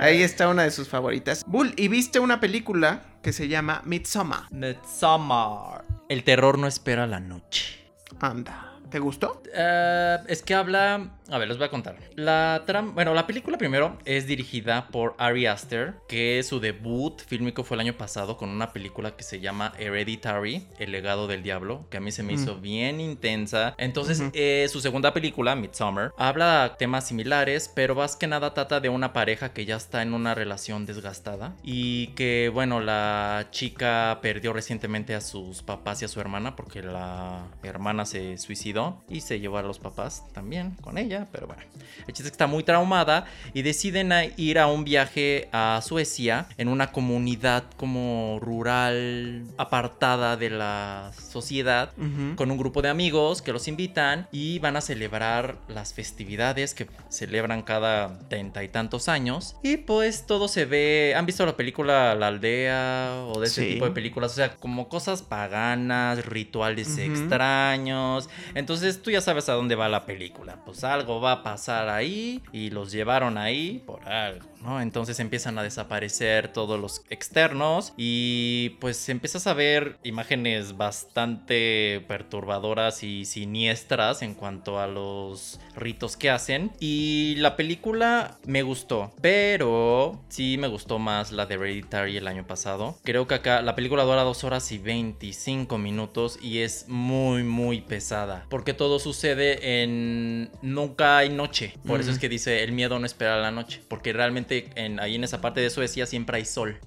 Ahí 0.00 0.20
está 0.20 0.48
una 0.48 0.64
de 0.64 0.72
sus 0.72 0.88
favoritas. 0.88 1.44
Bull, 1.46 1.72
¿y 1.76 1.86
viste 1.86 2.18
una 2.18 2.40
película 2.40 3.04
que 3.22 3.32
se 3.32 3.46
llama 3.46 3.82
Midsommar? 3.84 4.50
Midsommar. 4.50 5.84
El 6.08 6.24
terror 6.24 6.58
no 6.58 6.66
espera 6.66 7.06
la 7.06 7.20
noche. 7.20 7.86
Anda. 8.18 8.80
¿Te 8.90 8.98
gustó? 8.98 9.44
Eh, 9.54 10.18
es 10.26 10.42
que 10.42 10.56
habla. 10.56 11.20
A 11.32 11.38
ver, 11.38 11.48
les 11.48 11.56
voy 11.56 11.66
a 11.66 11.70
contar. 11.70 11.96
La 12.14 12.62
tram- 12.66 12.92
Bueno, 12.92 13.14
la 13.14 13.26
película 13.26 13.56
primero 13.56 13.96
es 14.04 14.26
dirigida 14.26 14.88
por 14.88 15.14
Ari 15.16 15.46
Aster, 15.46 15.94
que 16.06 16.42
su 16.42 16.60
debut 16.60 17.18
fílmico 17.22 17.64
fue 17.64 17.76
el 17.76 17.80
año 17.80 17.94
pasado 17.94 18.36
con 18.36 18.50
una 18.50 18.70
película 18.74 19.16
que 19.16 19.22
se 19.22 19.40
llama 19.40 19.72
Hereditary, 19.78 20.66
El 20.78 20.92
legado 20.92 21.28
del 21.28 21.42
diablo, 21.42 21.86
que 21.88 21.96
a 21.96 22.00
mí 22.00 22.12
se 22.12 22.22
me 22.22 22.34
hizo 22.34 22.56
bien 22.60 23.00
intensa. 23.00 23.74
Entonces, 23.78 24.22
eh, 24.34 24.66
su 24.70 24.82
segunda 24.82 25.14
película, 25.14 25.54
Midsommar, 25.56 26.12
habla 26.18 26.76
temas 26.78 27.06
similares, 27.08 27.72
pero 27.74 27.94
más 27.94 28.14
que 28.16 28.26
nada 28.26 28.52
trata 28.52 28.80
de 28.80 28.90
una 28.90 29.14
pareja 29.14 29.54
que 29.54 29.64
ya 29.64 29.76
está 29.76 30.02
en 30.02 30.12
una 30.12 30.34
relación 30.34 30.84
desgastada 30.84 31.56
y 31.62 32.08
que, 32.08 32.50
bueno, 32.52 32.80
la 32.80 33.46
chica 33.50 34.18
perdió 34.20 34.52
recientemente 34.52 35.14
a 35.14 35.22
sus 35.22 35.62
papás 35.62 36.02
y 36.02 36.04
a 36.04 36.08
su 36.08 36.20
hermana 36.20 36.56
porque 36.56 36.82
la 36.82 37.46
hermana 37.62 38.04
se 38.04 38.36
suicidó 38.36 39.02
y 39.08 39.22
se 39.22 39.40
llevó 39.40 39.56
a 39.56 39.62
los 39.62 39.78
papás 39.78 40.24
también 40.34 40.72
con 40.82 40.98
ella, 40.98 41.21
pero 41.30 41.46
bueno, 41.46 41.62
el 42.06 42.06
chiste 42.14 42.22
es 42.24 42.30
que 42.30 42.34
está 42.34 42.46
muy 42.46 42.62
traumada 42.62 43.26
y 43.54 43.62
deciden 43.62 44.12
a 44.12 44.24
ir 44.24 44.58
a 44.58 44.66
un 44.66 44.84
viaje 44.84 45.48
a 45.52 45.80
Suecia 45.84 46.46
en 46.58 46.68
una 46.68 46.92
comunidad 46.92 47.64
como 47.76 48.38
rural 48.40 49.44
apartada 49.58 50.36
de 50.36 50.50
la 50.50 51.12
sociedad 51.30 51.92
con 52.36 52.50
un 52.50 52.58
grupo 52.58 52.82
de 52.82 52.88
amigos 52.88 53.42
que 53.42 53.52
los 53.52 53.68
invitan 53.68 54.26
y 54.32 54.58
van 54.58 54.76
a 54.76 54.80
celebrar 54.80 55.56
las 55.68 55.94
festividades 55.94 56.74
que 56.74 56.88
celebran 57.08 57.62
cada 57.62 58.18
treinta 58.28 58.64
y 58.64 58.68
tantos 58.68 59.08
años. 59.08 59.56
Y 59.62 59.76
pues 59.78 60.26
todo 60.26 60.48
se 60.48 60.64
ve. 60.64 61.14
¿Han 61.16 61.26
visto 61.26 61.44
la 61.46 61.56
película 61.56 62.14
La 62.14 62.28
Aldea 62.28 63.24
o 63.28 63.40
de 63.40 63.46
ese 63.46 63.62
Sí. 63.62 63.72
tipo 63.74 63.84
de 63.84 63.90
películas? 63.92 64.32
O 64.32 64.34
sea, 64.34 64.54
como 64.56 64.88
cosas 64.88 65.22
paganas, 65.22 66.24
rituales 66.26 66.96
extraños. 66.98 68.28
Entonces 68.54 69.02
tú 69.02 69.10
ya 69.10 69.20
sabes 69.20 69.48
a 69.48 69.52
dónde 69.54 69.74
va 69.74 69.88
la 69.88 70.04
película. 70.06 70.56
Pues 70.64 70.84
algo 70.84 71.01
va 71.06 71.32
a 71.32 71.42
pasar 71.42 71.88
ahí 71.88 72.42
y 72.52 72.70
los 72.70 72.92
llevaron 72.92 73.38
ahí 73.38 73.82
por 73.86 74.08
algo. 74.08 74.46
¿no? 74.62 74.80
Entonces 74.80 75.18
empiezan 75.20 75.58
a 75.58 75.62
desaparecer 75.62 76.48
todos 76.52 76.80
los 76.80 77.02
externos 77.10 77.92
y 77.96 78.70
pues 78.80 79.08
empiezas 79.08 79.46
a 79.46 79.54
ver 79.54 79.98
imágenes 80.04 80.76
bastante 80.76 82.04
perturbadoras 82.08 83.02
y 83.02 83.24
siniestras 83.24 84.22
en 84.22 84.34
cuanto 84.34 84.80
a 84.80 84.86
los 84.86 85.60
ritos 85.76 86.16
que 86.16 86.30
hacen. 86.30 86.72
Y 86.80 87.34
la 87.38 87.56
película 87.56 88.38
me 88.46 88.62
gustó, 88.62 89.12
pero 89.20 90.20
sí 90.28 90.56
me 90.58 90.68
gustó 90.68 90.98
más 90.98 91.32
la 91.32 91.46
de 91.46 91.54
Hereditary 91.54 92.16
el 92.16 92.28
año 92.28 92.46
pasado. 92.46 92.98
Creo 93.04 93.26
que 93.26 93.34
acá 93.34 93.62
la 93.62 93.74
película 93.74 94.04
dura 94.04 94.22
2 94.22 94.44
horas 94.44 94.70
y 94.72 94.78
25 94.78 95.78
minutos 95.78 96.38
y 96.42 96.58
es 96.58 96.86
muy 96.88 97.42
muy 97.42 97.80
pesada 97.80 98.46
porque 98.48 98.74
todo 98.74 98.98
sucede 98.98 99.82
en 99.82 100.50
nunca 100.62 101.18
hay 101.18 101.28
noche. 101.28 101.74
Por 101.86 102.00
eso 102.00 102.10
es 102.10 102.18
que 102.18 102.28
dice 102.28 102.62
el 102.62 102.72
miedo 102.72 102.98
no 102.98 103.06
espera 103.06 103.40
la 103.40 103.50
noche, 103.50 103.80
porque 103.88 104.12
realmente 104.12 104.70
en, 104.74 105.00
ahí 105.00 105.14
en 105.14 105.24
esa 105.24 105.40
parte 105.40 105.60
de 105.60 105.70
Suecia 105.70 106.06
siempre 106.06 106.38
hay 106.38 106.44
sol. 106.44 106.78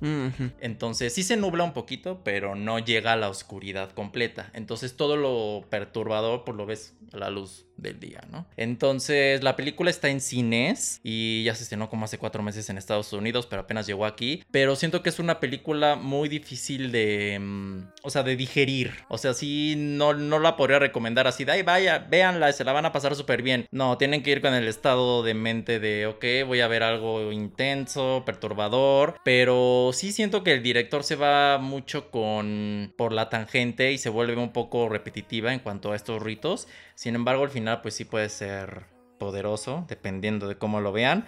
Entonces 0.59 1.13
sí 1.13 1.23
se 1.23 1.37
nubla 1.37 1.63
un 1.63 1.73
poquito, 1.73 2.21
pero 2.23 2.55
no 2.55 2.79
llega 2.79 3.13
a 3.13 3.15
la 3.15 3.29
oscuridad 3.29 3.91
completa. 3.91 4.49
Entonces 4.53 4.95
todo 4.95 5.17
lo 5.17 5.65
perturbador 5.69 6.43
pues 6.43 6.57
lo 6.57 6.65
ves 6.65 6.93
a 7.13 7.17
la 7.17 7.29
luz 7.29 7.64
del 7.77 7.99
día, 7.99 8.21
¿no? 8.31 8.45
Entonces 8.57 9.43
la 9.43 9.55
película 9.55 9.89
está 9.89 10.09
en 10.09 10.21
cines 10.21 10.99
y 11.03 11.43
ya 11.43 11.55
se 11.55 11.63
estrenó 11.63 11.89
como 11.89 12.05
hace 12.05 12.17
cuatro 12.17 12.43
meses 12.43 12.69
en 12.69 12.77
Estados 12.77 13.11
Unidos, 13.13 13.47
pero 13.47 13.63
apenas 13.63 13.87
llegó 13.87 14.05
aquí. 14.05 14.43
Pero 14.51 14.75
siento 14.75 15.03
que 15.03 15.09
es 15.09 15.19
una 15.19 15.39
película 15.39 15.95
muy 15.95 16.29
difícil 16.29 16.91
de, 16.91 17.37
mm, 17.39 17.79
o 18.03 18.09
sea, 18.09 18.23
de 18.23 18.35
digerir. 18.35 18.93
O 19.09 19.17
sea, 19.17 19.33
sí, 19.33 19.75
no, 19.77 20.13
no 20.13 20.39
la 20.39 20.57
podría 20.57 20.79
recomendar 20.79 21.27
así 21.27 21.45
de, 21.45 21.53
ay, 21.53 21.61
vaya, 21.63 21.99
véanla, 22.09 22.51
se 22.53 22.63
la 22.63 22.73
van 22.73 22.85
a 22.85 22.91
pasar 22.91 23.15
súper 23.15 23.41
bien. 23.41 23.67
No, 23.71 23.97
tienen 23.97 24.23
que 24.23 24.31
ir 24.31 24.41
con 24.41 24.53
el 24.53 24.67
estado 24.67 25.23
de 25.23 25.33
mente 25.33 25.79
de, 25.79 26.07
ok, 26.07 26.47
voy 26.47 26.61
a 26.61 26.67
ver 26.67 26.83
algo 26.83 27.31
intenso, 27.31 28.23
perturbador, 28.25 29.19
pero 29.23 29.91
sí 29.93 30.11
siento 30.11 30.43
que 30.43 30.53
el 30.53 30.63
director 30.63 31.03
se 31.03 31.15
va 31.15 31.57
mucho 31.57 32.09
con 32.11 32.93
por 32.97 33.11
la 33.11 33.29
tangente 33.29 33.91
y 33.91 33.97
se 33.97 34.09
vuelve 34.09 34.35
un 34.35 34.51
poco 34.51 34.89
repetitiva 34.89 35.53
en 35.53 35.59
cuanto 35.59 35.91
a 35.91 35.95
estos 35.95 36.21
ritos. 36.21 36.67
Sin 36.95 37.15
embargo, 37.15 37.43
al 37.43 37.49
final 37.49 37.81
pues 37.81 37.93
sí 37.93 38.05
puede 38.05 38.29
ser 38.29 38.85
poderoso, 39.19 39.85
dependiendo 39.87 40.47
de 40.47 40.57
cómo 40.57 40.81
lo 40.81 40.91
vean. 40.91 41.25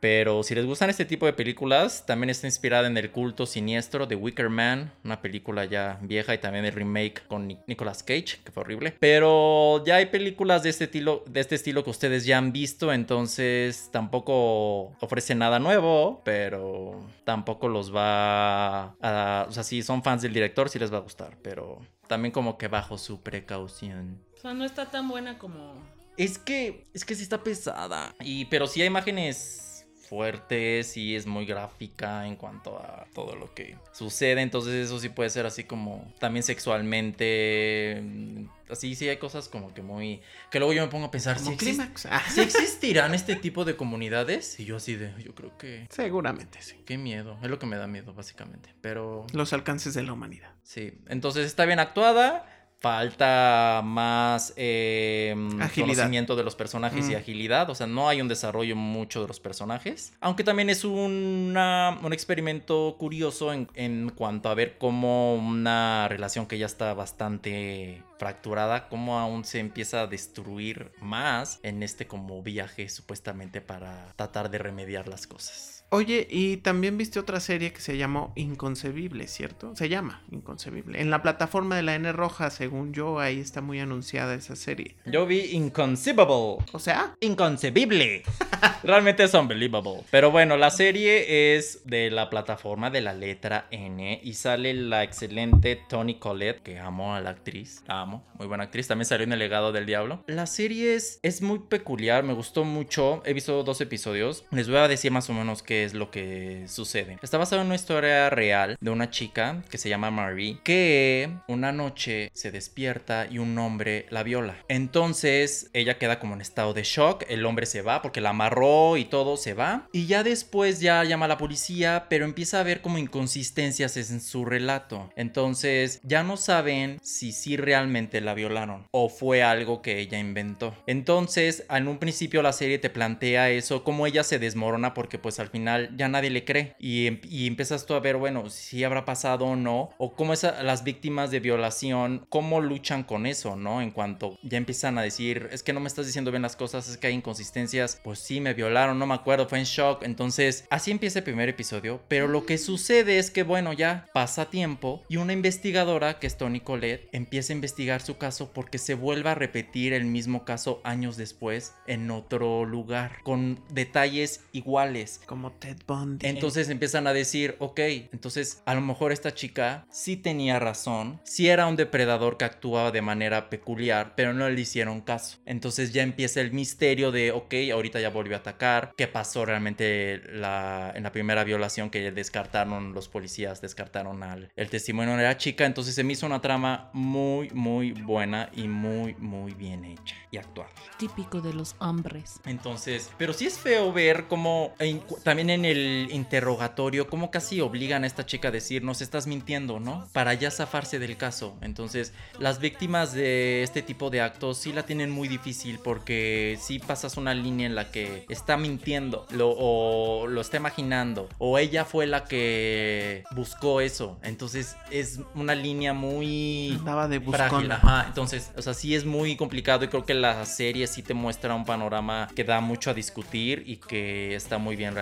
Pero 0.00 0.42
si 0.42 0.54
les 0.54 0.64
gustan 0.64 0.88
este 0.88 1.04
tipo 1.04 1.26
de 1.26 1.34
películas, 1.34 2.06
también 2.06 2.30
está 2.30 2.46
inspirada 2.46 2.86
en 2.86 2.96
el 2.96 3.10
culto 3.10 3.44
siniestro 3.44 4.06
de 4.06 4.16
Wicker 4.16 4.48
Man, 4.48 4.94
una 5.04 5.20
película 5.20 5.66
ya 5.66 5.98
vieja 6.00 6.32
y 6.32 6.38
también 6.38 6.64
el 6.64 6.72
remake 6.72 7.26
con 7.28 7.46
Ni- 7.46 7.58
Nicolas 7.66 8.02
Cage, 8.02 8.38
que 8.42 8.50
fue 8.50 8.62
horrible. 8.62 8.94
Pero 8.98 9.84
ya 9.84 9.96
hay 9.96 10.06
películas 10.06 10.62
de 10.62 10.70
este 10.70 10.84
estilo, 10.84 11.22
de 11.28 11.40
este 11.40 11.54
estilo 11.54 11.84
que 11.84 11.90
ustedes 11.90 12.24
ya 12.24 12.38
han 12.38 12.50
visto, 12.50 12.94
entonces 12.94 13.90
tampoco 13.92 14.96
ofrece 15.02 15.34
nada 15.34 15.58
nuevo, 15.58 16.22
pero 16.24 17.06
tampoco 17.24 17.68
los 17.68 17.94
va 17.94 18.94
a, 19.02 19.46
o 19.48 19.52
sea, 19.52 19.62
si 19.64 19.82
son 19.82 20.02
fans 20.02 20.22
del 20.22 20.32
director 20.32 20.70
sí 20.70 20.78
les 20.78 20.90
va 20.90 20.96
a 20.96 21.02
gustar, 21.02 21.36
pero 21.42 21.78
también 22.06 22.32
como 22.32 22.56
que 22.56 22.68
bajo 22.68 22.96
su 22.96 23.20
precaución. 23.22 24.24
O 24.40 24.42
sea, 24.42 24.54
no 24.54 24.64
está 24.64 24.90
tan 24.90 25.06
buena 25.06 25.36
como 25.36 25.74
Es 26.16 26.38
que, 26.38 26.86
es 26.94 27.04
que 27.04 27.14
sí 27.14 27.22
está 27.22 27.44
pesada. 27.44 28.14
Y, 28.20 28.46
pero 28.46 28.66
sí 28.66 28.80
hay 28.80 28.86
imágenes 28.86 29.86
fuertes 30.08 30.96
y 30.96 31.14
es 31.14 31.26
muy 31.26 31.44
gráfica 31.44 32.26
en 32.26 32.36
cuanto 32.36 32.78
a 32.78 33.04
todo 33.12 33.36
lo 33.36 33.52
que 33.52 33.76
sucede. 33.92 34.40
Entonces 34.40 34.86
eso 34.86 34.98
sí 34.98 35.10
puede 35.10 35.28
ser 35.28 35.44
así 35.44 35.64
como 35.64 36.10
también 36.18 36.42
sexualmente. 36.42 38.00
mm, 38.02 38.44
Así 38.70 38.94
sí 38.94 39.10
hay 39.10 39.18
cosas 39.18 39.50
como 39.50 39.74
que 39.74 39.82
muy... 39.82 40.22
Que 40.50 40.58
luego 40.58 40.72
yo 40.72 40.82
me 40.82 40.88
pongo 40.88 41.06
a 41.06 41.10
pensar, 41.10 41.36
Como 41.36 41.58
clímax. 41.58 42.06
Ah, 42.06 42.22
existirán 42.38 43.14
este 43.14 43.36
tipo 43.36 43.66
de 43.66 43.76
comunidades? 43.76 44.58
Y 44.58 44.64
yo 44.64 44.76
así 44.76 44.94
de, 44.94 45.12
yo 45.22 45.34
creo 45.34 45.58
que... 45.58 45.86
seguramente 45.90 46.62
sí. 46.62 46.76
Qué 46.86 46.96
miedo, 46.96 47.36
es 47.42 47.50
lo 47.50 47.58
que 47.58 47.66
me 47.66 47.76
da 47.76 47.86
miedo 47.86 48.14
básicamente. 48.14 48.72
Pero... 48.80 49.26
Los 49.34 49.52
alcances 49.52 49.92
de 49.92 50.02
la 50.02 50.14
humanidad. 50.14 50.54
Sí, 50.62 50.94
entonces 51.08 51.44
está 51.46 51.66
bien 51.66 51.78
actuada. 51.78 52.46
Falta 52.80 53.82
más 53.84 54.54
eh, 54.56 55.34
conocimiento 55.74 56.34
de 56.34 56.42
los 56.44 56.54
personajes 56.54 57.08
y 57.10 57.12
Mm. 57.12 57.16
agilidad. 57.18 57.68
O 57.68 57.74
sea, 57.74 57.86
no 57.86 58.08
hay 58.08 58.22
un 58.22 58.28
desarrollo 58.28 58.74
mucho 58.74 59.20
de 59.20 59.28
los 59.28 59.38
personajes. 59.38 60.14
Aunque 60.20 60.44
también 60.44 60.70
es 60.70 60.84
una- 60.84 61.98
un 62.02 62.12
experimento 62.14 62.96
curioso 62.98 63.52
en, 63.52 63.68
en 63.74 64.08
cuanto 64.08 64.48
a 64.48 64.54
ver 64.54 64.78
cómo 64.78 65.34
una 65.34 66.08
relación 66.08 66.46
que 66.46 66.56
ya 66.56 66.64
está 66.66 66.94
bastante 66.94 68.02
fracturada, 68.18 68.88
cómo 68.88 69.18
aún 69.18 69.44
se 69.44 69.58
empieza 69.60 70.00
a 70.02 70.06
destruir 70.06 70.90
más 71.00 71.60
en 71.62 71.82
este 71.82 72.06
como 72.06 72.42
viaje 72.42 72.88
supuestamente 72.88 73.60
para 73.60 74.12
tratar 74.16 74.50
de 74.50 74.56
remediar 74.58 75.06
las 75.06 75.26
cosas. 75.26 75.79
Oye, 75.92 76.28
y 76.30 76.58
también 76.58 76.96
viste 76.96 77.18
otra 77.18 77.40
serie 77.40 77.72
que 77.72 77.80
se 77.80 77.96
llamó 77.96 78.32
Inconcebible, 78.36 79.26
¿cierto? 79.26 79.74
Se 79.74 79.88
llama 79.88 80.22
Inconcebible. 80.30 81.00
En 81.00 81.10
la 81.10 81.20
plataforma 81.20 81.74
de 81.74 81.82
la 81.82 81.96
N 81.96 82.12
Roja, 82.12 82.50
según 82.50 82.92
yo, 82.92 83.18
ahí 83.18 83.40
está 83.40 83.60
muy 83.60 83.80
anunciada 83.80 84.34
esa 84.34 84.54
serie. 84.54 84.94
Yo 85.04 85.26
vi 85.26 85.50
Inconceivable. 85.50 86.64
O 86.72 86.78
sea, 86.78 87.16
Inconcebible. 87.20 88.22
Realmente 88.84 89.24
es 89.24 89.34
unbelievable. 89.34 90.04
Pero 90.12 90.30
bueno, 90.30 90.56
la 90.56 90.70
serie 90.70 91.56
es 91.56 91.82
de 91.86 92.10
la 92.10 92.30
plataforma 92.30 92.90
de 92.90 93.00
la 93.00 93.12
letra 93.12 93.66
N 93.72 94.20
y 94.22 94.34
sale 94.34 94.74
la 94.74 95.02
excelente 95.02 95.74
Toni 95.88 96.20
Collette, 96.20 96.62
que 96.62 96.78
amo 96.78 97.16
a 97.16 97.20
la 97.20 97.30
actriz. 97.30 97.82
La 97.88 98.02
amo, 98.02 98.24
muy 98.38 98.46
buena 98.46 98.64
actriz. 98.64 98.86
También 98.86 99.06
salió 99.06 99.24
en 99.24 99.32
El 99.32 99.40
legado 99.40 99.72
del 99.72 99.86
diablo. 99.86 100.22
La 100.28 100.46
serie 100.46 100.94
es, 100.94 101.18
es 101.24 101.42
muy 101.42 101.58
peculiar, 101.58 102.22
me 102.22 102.32
gustó 102.32 102.62
mucho. 102.62 103.22
He 103.26 103.32
visto 103.32 103.64
dos 103.64 103.80
episodios. 103.80 104.44
Les 104.52 104.68
voy 104.68 104.78
a 104.78 104.86
decir 104.86 105.10
más 105.10 105.28
o 105.28 105.32
menos 105.32 105.64
qué 105.64 105.79
es 105.84 105.94
lo 105.94 106.10
que 106.10 106.64
sucede. 106.66 107.18
Está 107.22 107.38
basado 107.38 107.62
en 107.62 107.66
una 107.66 107.76
historia 107.76 108.30
real 108.30 108.76
de 108.80 108.90
una 108.90 109.10
chica 109.10 109.62
que 109.70 109.78
se 109.78 109.88
llama 109.88 110.10
Marie, 110.10 110.58
que 110.64 111.30
una 111.48 111.72
noche 111.72 112.30
se 112.34 112.50
despierta 112.50 113.26
y 113.30 113.38
un 113.38 113.56
hombre 113.58 114.06
la 114.10 114.22
viola. 114.22 114.56
Entonces 114.68 115.70
ella 115.72 115.98
queda 115.98 116.18
como 116.18 116.34
en 116.34 116.40
estado 116.40 116.74
de 116.74 116.82
shock. 116.82 117.24
El 117.28 117.44
hombre 117.46 117.66
se 117.66 117.82
va 117.82 118.02
porque 118.02 118.20
la 118.20 118.30
amarró 118.30 118.96
y 118.96 119.04
todo 119.04 119.36
se 119.36 119.54
va. 119.54 119.88
Y 119.92 120.06
ya 120.06 120.22
después 120.22 120.80
ya 120.80 121.04
llama 121.04 121.26
a 121.26 121.28
la 121.28 121.38
policía, 121.38 122.06
pero 122.08 122.24
empieza 122.24 122.60
a 122.60 122.64
ver 122.64 122.80
como 122.80 122.98
inconsistencias 122.98 123.96
en 123.96 124.20
su 124.20 124.44
relato. 124.44 125.10
Entonces 125.16 126.00
ya 126.02 126.22
no 126.22 126.36
saben 126.36 126.98
si 127.02 127.32
sí 127.32 127.56
realmente 127.56 128.20
la 128.20 128.34
violaron 128.34 128.86
o 128.90 129.08
fue 129.08 129.42
algo 129.42 129.82
que 129.82 129.98
ella 129.98 130.18
inventó. 130.18 130.74
Entonces, 130.86 131.64
en 131.70 131.88
un 131.88 131.98
principio 131.98 132.42
la 132.42 132.52
serie 132.52 132.78
te 132.78 132.90
plantea 132.90 133.50
eso, 133.50 133.84
como 133.84 134.06
ella 134.06 134.24
se 134.24 134.38
desmorona 134.38 134.94
porque 134.94 135.18
pues 135.18 135.40
al 135.40 135.48
final 135.48 135.69
ya 135.96 136.08
nadie 136.08 136.30
le 136.30 136.44
cree 136.44 136.74
y, 136.78 137.06
em- 137.06 137.20
y 137.24 137.46
empiezas 137.46 137.86
tú 137.86 137.94
a 137.94 138.00
ver, 138.00 138.16
bueno, 138.16 138.48
si 138.50 138.84
habrá 138.84 139.04
pasado 139.04 139.44
o 139.46 139.56
no, 139.56 139.90
o 139.98 140.14
cómo 140.14 140.32
esa- 140.32 140.62
las 140.62 140.84
víctimas 140.84 141.30
de 141.30 141.40
violación, 141.40 142.26
cómo 142.28 142.60
luchan 142.60 143.02
con 143.04 143.26
eso, 143.26 143.56
¿no? 143.56 143.80
En 143.82 143.90
cuanto 143.90 144.38
ya 144.42 144.58
empiezan 144.58 144.98
a 144.98 145.02
decir, 145.02 145.48
es 145.52 145.62
que 145.62 145.72
no 145.72 145.80
me 145.80 145.88
estás 145.88 146.06
diciendo 146.06 146.30
bien 146.30 146.42
las 146.42 146.56
cosas, 146.56 146.88
es 146.88 146.96
que 146.96 147.06
hay 147.08 147.14
inconsistencias, 147.14 148.00
pues 148.02 148.18
sí, 148.18 148.40
me 148.40 148.54
violaron, 148.54 148.98
no 148.98 149.06
me 149.06 149.14
acuerdo, 149.14 149.48
fue 149.48 149.58
en 149.58 149.64
shock. 149.64 150.02
Entonces, 150.04 150.64
así 150.70 150.90
empieza 150.90 151.20
el 151.20 151.24
primer 151.24 151.48
episodio, 151.48 152.00
pero 152.08 152.28
lo 152.28 152.46
que 152.46 152.58
sucede 152.58 153.18
es 153.18 153.30
que, 153.30 153.42
bueno, 153.42 153.72
ya 153.72 154.06
pasa 154.12 154.50
tiempo 154.50 155.02
y 155.08 155.16
una 155.16 155.32
investigadora, 155.32 156.18
que 156.18 156.26
es 156.26 156.36
Toni 156.36 156.60
Collette, 156.60 157.08
empieza 157.12 157.52
a 157.52 157.56
investigar 157.56 158.00
su 158.02 158.16
caso 158.18 158.52
porque 158.52 158.78
se 158.78 158.94
vuelve 158.94 159.30
a 159.30 159.34
repetir 159.34 159.92
el 159.92 160.04
mismo 160.04 160.44
caso 160.44 160.80
años 160.84 161.16
después 161.16 161.74
en 161.86 162.10
otro 162.10 162.64
lugar, 162.64 163.18
con 163.22 163.60
detalles 163.70 164.42
iguales. 164.52 165.20
Como 165.26 165.52
Ted 165.60 165.76
Bundy. 165.86 166.26
Entonces 166.26 166.68
empiezan 166.70 167.06
a 167.06 167.12
decir, 167.12 167.54
ok, 167.58 167.78
entonces 168.12 168.62
a 168.66 168.74
lo 168.74 168.80
mejor 168.80 169.12
esta 169.12 169.32
chica 169.34 169.86
sí 169.90 170.16
tenía 170.16 170.58
razón, 170.58 171.20
sí 171.24 171.48
era 171.48 171.66
un 171.66 171.76
depredador 171.76 172.36
que 172.36 172.44
actuaba 172.46 172.90
de 172.90 173.02
manera 173.02 173.50
peculiar, 173.50 174.14
pero 174.16 174.32
no 174.32 174.48
le 174.48 174.60
hicieron 174.60 175.00
caso. 175.02 175.38
Entonces 175.46 175.92
ya 175.92 176.02
empieza 176.02 176.40
el 176.40 176.52
misterio 176.52 177.12
de, 177.12 177.30
ok, 177.32 177.54
ahorita 177.72 178.00
ya 178.00 178.10
volvió 178.10 178.36
a 178.36 178.40
atacar, 178.40 178.92
qué 178.96 179.06
pasó 179.06 179.44
realmente 179.44 180.22
la, 180.32 180.92
en 180.94 181.02
la 181.02 181.12
primera 181.12 181.44
violación 181.44 181.90
que 181.90 182.10
descartaron 182.10 182.92
los 182.94 183.08
policías, 183.08 183.60
descartaron 183.60 184.22
al 184.22 184.50
el 184.56 184.70
testimonio 184.70 185.16
de 185.16 185.24
la 185.24 185.36
chica, 185.36 185.66
entonces 185.66 185.94
se 185.94 186.02
me 186.04 186.14
hizo 186.14 186.26
una 186.26 186.40
trama 186.40 186.90
muy, 186.94 187.50
muy 187.50 187.92
buena 187.92 188.48
y 188.54 188.66
muy, 188.68 189.14
muy 189.16 189.52
bien 189.54 189.84
hecha 189.84 190.16
y 190.30 190.38
actuada. 190.38 190.70
Típico 190.98 191.40
de 191.40 191.52
los 191.52 191.76
hombres. 191.80 192.40
Entonces, 192.46 193.10
pero 193.18 193.32
sí 193.32 193.46
es 193.46 193.58
feo 193.58 193.92
ver 193.92 194.24
cómo 194.28 194.74
en- 194.78 195.02
también 195.22 195.49
en 195.50 195.64
el 195.64 196.08
interrogatorio, 196.12 197.08
cómo 197.08 197.30
casi 197.30 197.60
obligan 197.60 198.04
a 198.04 198.06
esta 198.06 198.26
chica 198.26 198.48
a 198.48 198.50
decir, 198.50 198.82
nos 198.82 199.00
estás 199.00 199.26
mintiendo, 199.26 199.80
¿no? 199.80 200.08
Para 200.12 200.34
ya 200.34 200.50
zafarse 200.50 200.98
del 200.98 201.16
caso. 201.16 201.56
Entonces, 201.60 202.12
las 202.38 202.60
víctimas 202.60 203.12
de 203.12 203.62
este 203.62 203.82
tipo 203.82 204.10
de 204.10 204.20
actos 204.20 204.58
sí 204.58 204.72
la 204.72 204.84
tienen 204.84 205.10
muy 205.10 205.28
difícil 205.28 205.78
porque 205.82 206.58
sí 206.60 206.78
pasas 206.78 207.16
una 207.16 207.34
línea 207.34 207.66
en 207.66 207.74
la 207.74 207.90
que 207.90 208.24
está 208.28 208.56
mintiendo 208.56 209.26
lo, 209.30 209.50
o 209.50 210.26
lo 210.26 210.40
está 210.40 210.56
imaginando 210.56 211.28
o 211.38 211.58
ella 211.58 211.84
fue 211.84 212.06
la 212.06 212.24
que 212.24 213.24
buscó 213.32 213.80
eso. 213.80 214.18
Entonces, 214.22 214.76
es 214.90 215.20
una 215.34 215.54
línea 215.54 215.92
muy 215.92 216.76
Andaba 216.78 217.08
de 217.08 217.20
frágil, 217.20 217.70
ajá. 217.70 218.04
Entonces, 218.06 218.50
o 218.56 218.62
sea, 218.62 218.74
sí 218.74 218.94
es 218.94 219.04
muy 219.04 219.36
complicado 219.36 219.84
y 219.84 219.88
creo 219.88 220.04
que 220.04 220.14
la 220.14 220.44
serie 220.46 220.86
sí 220.86 221.02
te 221.02 221.14
muestra 221.14 221.54
un 221.54 221.64
panorama 221.64 222.28
que 222.34 222.44
da 222.44 222.60
mucho 222.60 222.90
a 222.90 222.94
discutir 222.94 223.64
y 223.66 223.76
que 223.76 224.34
está 224.34 224.58
muy 224.58 224.76
bien 224.76 224.94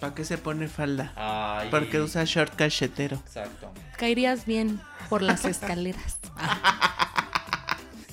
¿Para 0.00 0.14
qué 0.14 0.24
se 0.24 0.38
pone 0.38 0.68
falda? 0.68 1.12
Ay, 1.16 1.68
Porque 1.70 2.00
usa 2.00 2.24
short 2.24 2.54
cachetero. 2.54 3.16
Exacto. 3.16 3.72
Caerías 3.96 4.46
bien 4.46 4.80
por 5.08 5.22
las 5.22 5.44
escaleras. 5.44 6.18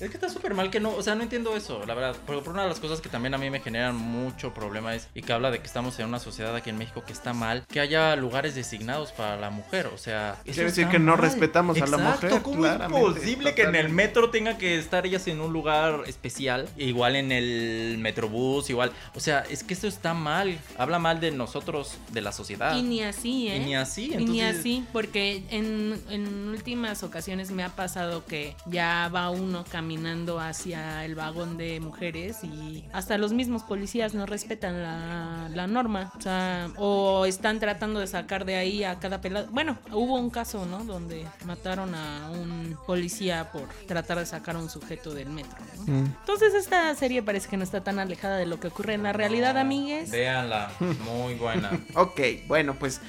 Es 0.04 0.10
que 0.10 0.16
está 0.16 0.28
súper 0.28 0.54
mal 0.54 0.70
que 0.70 0.80
no, 0.80 0.90
o 0.90 1.02
sea, 1.02 1.14
no 1.14 1.22
entiendo 1.22 1.56
eso, 1.56 1.84
la 1.86 1.94
verdad. 1.94 2.16
Porque 2.26 2.42
por 2.42 2.52
una 2.52 2.62
de 2.62 2.68
las 2.68 2.80
cosas 2.80 3.00
que 3.00 3.08
también 3.08 3.34
a 3.34 3.38
mí 3.38 3.48
me 3.50 3.60
generan 3.60 3.96
mucho 3.96 4.52
problema 4.52 4.94
es, 4.94 5.08
y 5.14 5.22
que 5.22 5.32
habla 5.32 5.50
de 5.50 5.60
que 5.60 5.66
estamos 5.66 5.98
en 5.98 6.06
una 6.06 6.18
sociedad 6.18 6.54
aquí 6.54 6.70
en 6.70 6.76
México 6.78 7.02
que 7.06 7.12
está 7.12 7.32
mal, 7.32 7.64
que 7.68 7.80
haya 7.80 8.14
lugares 8.16 8.54
designados 8.54 9.12
para 9.12 9.36
la 9.36 9.50
mujer, 9.50 9.86
o 9.86 9.98
sea... 9.98 10.36
Quiere 10.44 10.64
decir 10.64 10.88
que 10.88 10.98
no 10.98 11.16
respetamos 11.16 11.80
a 11.80 11.86
la 11.86 11.96
mujer, 11.98 12.42
¿Cómo 12.42 12.58
claramente, 12.58 13.08
es 13.08 13.14
posible 13.14 13.54
que 13.54 13.62
en 13.62 13.74
el 13.76 13.88
metro 13.88 14.30
tenga 14.30 14.58
que 14.58 14.78
estar 14.78 15.06
ellas 15.06 15.26
en 15.26 15.40
un 15.40 15.52
lugar 15.52 16.02
especial? 16.06 16.68
Igual 16.76 17.16
en 17.16 17.32
el 17.32 17.96
metrobús, 17.98 18.68
igual. 18.70 18.92
O 19.14 19.20
sea, 19.20 19.40
es 19.48 19.64
que 19.64 19.74
eso 19.74 19.86
está 19.88 20.12
mal. 20.14 20.58
Habla 20.76 20.98
mal 20.98 21.20
de 21.20 21.30
nosotros, 21.30 21.96
de 22.12 22.20
la 22.20 22.32
sociedad. 22.32 22.76
Y 22.76 22.82
ni 22.82 23.02
así, 23.02 23.48
¿eh? 23.48 23.56
Y 23.56 23.60
ni 23.60 23.76
así, 23.76 24.04
Y 24.12 24.16
ni 24.16 24.40
entonces- 24.40 24.58
así, 24.60 24.84
porque 24.92 25.42
en, 25.50 26.00
en 26.10 26.48
últimas 26.48 27.02
ocasiones 27.02 27.50
me 27.50 27.62
ha 27.62 27.70
pasado 27.70 28.24
que 28.26 28.54
ya 28.66 29.10
va 29.14 29.30
uno 29.30 29.64
caminando 29.70 29.93
hacia 30.40 31.04
el 31.04 31.14
vagón 31.14 31.56
de 31.56 31.80
mujeres 31.80 32.42
y 32.44 32.84
hasta 32.92 33.18
los 33.18 33.32
mismos 33.32 33.62
policías 33.62 34.14
no 34.14 34.26
respetan 34.26 34.82
la, 34.82 35.48
la 35.52 35.66
norma. 35.66 36.12
O 36.16 36.20
sea, 36.20 36.70
o 36.76 37.26
están 37.26 37.60
tratando 37.60 38.00
de 38.00 38.06
sacar 38.06 38.44
de 38.44 38.56
ahí 38.56 38.84
a 38.84 38.98
cada 38.98 39.20
pelado. 39.20 39.48
Bueno, 39.50 39.78
hubo 39.92 40.16
un 40.16 40.30
caso, 40.30 40.66
¿no? 40.66 40.84
Donde 40.84 41.26
mataron 41.44 41.94
a 41.94 42.30
un 42.30 42.76
policía 42.86 43.50
por 43.52 43.68
tratar 43.86 44.18
de 44.18 44.26
sacar 44.26 44.56
a 44.56 44.58
un 44.58 44.68
sujeto 44.68 45.14
del 45.14 45.30
metro, 45.30 45.58
¿no? 45.76 45.92
Mm. 45.92 46.06
Entonces 46.20 46.54
esta 46.54 46.94
serie 46.94 47.22
parece 47.22 47.48
que 47.48 47.56
no 47.56 47.64
está 47.64 47.82
tan 47.82 47.98
alejada 47.98 48.36
de 48.36 48.46
lo 48.46 48.60
que 48.60 48.68
ocurre 48.68 48.94
en 48.94 49.02
la 49.02 49.12
realidad, 49.12 49.56
amigues. 49.58 50.10
Véanla, 50.10 50.70
muy 50.80 51.34
buena. 51.34 51.70
Ok, 51.96 52.20
bueno, 52.48 52.74
pues 52.74 53.00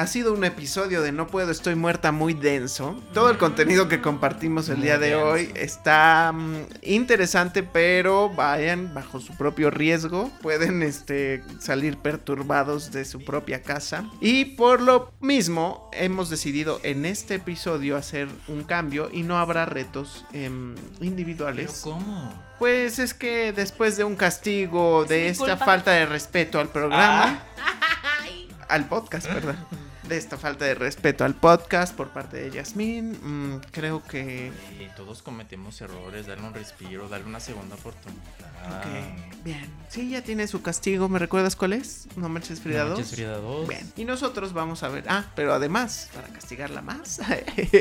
ha 0.00 0.06
sido 0.06 0.32
un 0.32 0.44
episodio 0.44 1.02
de 1.02 1.12
No 1.12 1.26
Puedo, 1.26 1.50
Estoy 1.50 1.74
Muerta 1.74 2.10
muy 2.10 2.32
denso. 2.32 2.98
Todo 3.12 3.28
el 3.28 3.36
contenido 3.36 3.86
que 3.86 4.00
compartimos 4.00 4.70
el 4.70 4.78
Muy 4.78 4.86
día 4.86 4.98
de 4.98 5.08
denso. 5.10 5.26
hoy 5.26 5.52
está 5.54 6.32
mm, 6.32 6.54
interesante, 6.80 7.62
pero 7.62 8.30
vayan 8.30 8.94
bajo 8.94 9.20
su 9.20 9.36
propio 9.36 9.68
riesgo. 9.70 10.30
Pueden 10.40 10.82
este, 10.82 11.44
salir 11.58 11.98
perturbados 11.98 12.92
de 12.92 13.04
su 13.04 13.22
propia 13.26 13.60
casa. 13.62 14.08
Y 14.22 14.46
por 14.56 14.80
lo 14.80 15.12
mismo, 15.20 15.90
hemos 15.92 16.30
decidido 16.30 16.80
en 16.82 17.04
este 17.04 17.34
episodio 17.34 17.98
hacer 17.98 18.28
un 18.48 18.64
cambio 18.64 19.10
y 19.12 19.22
no 19.22 19.36
habrá 19.36 19.66
retos 19.66 20.24
em, 20.32 20.76
¿Pero 20.76 21.04
individuales. 21.04 21.80
cómo? 21.84 22.32
Pues 22.58 22.98
es 22.98 23.12
que 23.12 23.52
después 23.52 23.98
de 23.98 24.04
un 24.04 24.16
castigo 24.16 25.04
de 25.04 25.28
esta 25.28 25.44
culpa. 25.44 25.64
falta 25.66 25.90
de 25.90 26.06
respeto 26.06 26.58
al 26.58 26.68
programa, 26.70 27.42
Ah. 27.62 28.64
al 28.70 28.88
podcast, 28.88 29.26
perdón. 29.26 29.56
De 30.10 30.16
esta 30.16 30.36
falta 30.36 30.64
de 30.64 30.74
respeto 30.74 31.24
al 31.24 31.36
podcast 31.36 31.94
por 31.94 32.08
parte 32.08 32.36
de 32.36 32.50
Yasmín, 32.50 33.12
mm, 33.12 33.60
creo 33.70 34.02
que... 34.02 34.50
Y 34.80 34.88
todos 34.96 35.22
cometemos 35.22 35.80
errores, 35.82 36.26
darle 36.26 36.48
un 36.48 36.52
respiro, 36.52 37.08
darle 37.08 37.28
una 37.28 37.38
segunda 37.38 37.76
oportunidad. 37.76 38.18
Ok, 38.66 39.44
bien. 39.44 39.70
Sí, 39.88 40.10
ya 40.10 40.22
tiene 40.22 40.48
su 40.48 40.62
castigo. 40.62 41.08
¿Me 41.08 41.20
recuerdas 41.20 41.54
cuál 41.54 41.74
es? 41.74 42.08
No 42.16 42.28
manches 42.28 42.60
Frida 42.60 42.82
No 42.82 42.90
2. 42.90 42.98
manches, 42.98 43.14
Frida 43.14 43.36
2. 43.38 43.68
Bien. 43.68 43.92
Y 43.96 44.04
nosotros 44.04 44.52
vamos 44.52 44.82
a 44.82 44.88
ver. 44.88 45.04
Ah, 45.08 45.26
pero 45.36 45.54
además, 45.54 46.10
para 46.12 46.26
castigarla 46.28 46.82
más. 46.82 47.20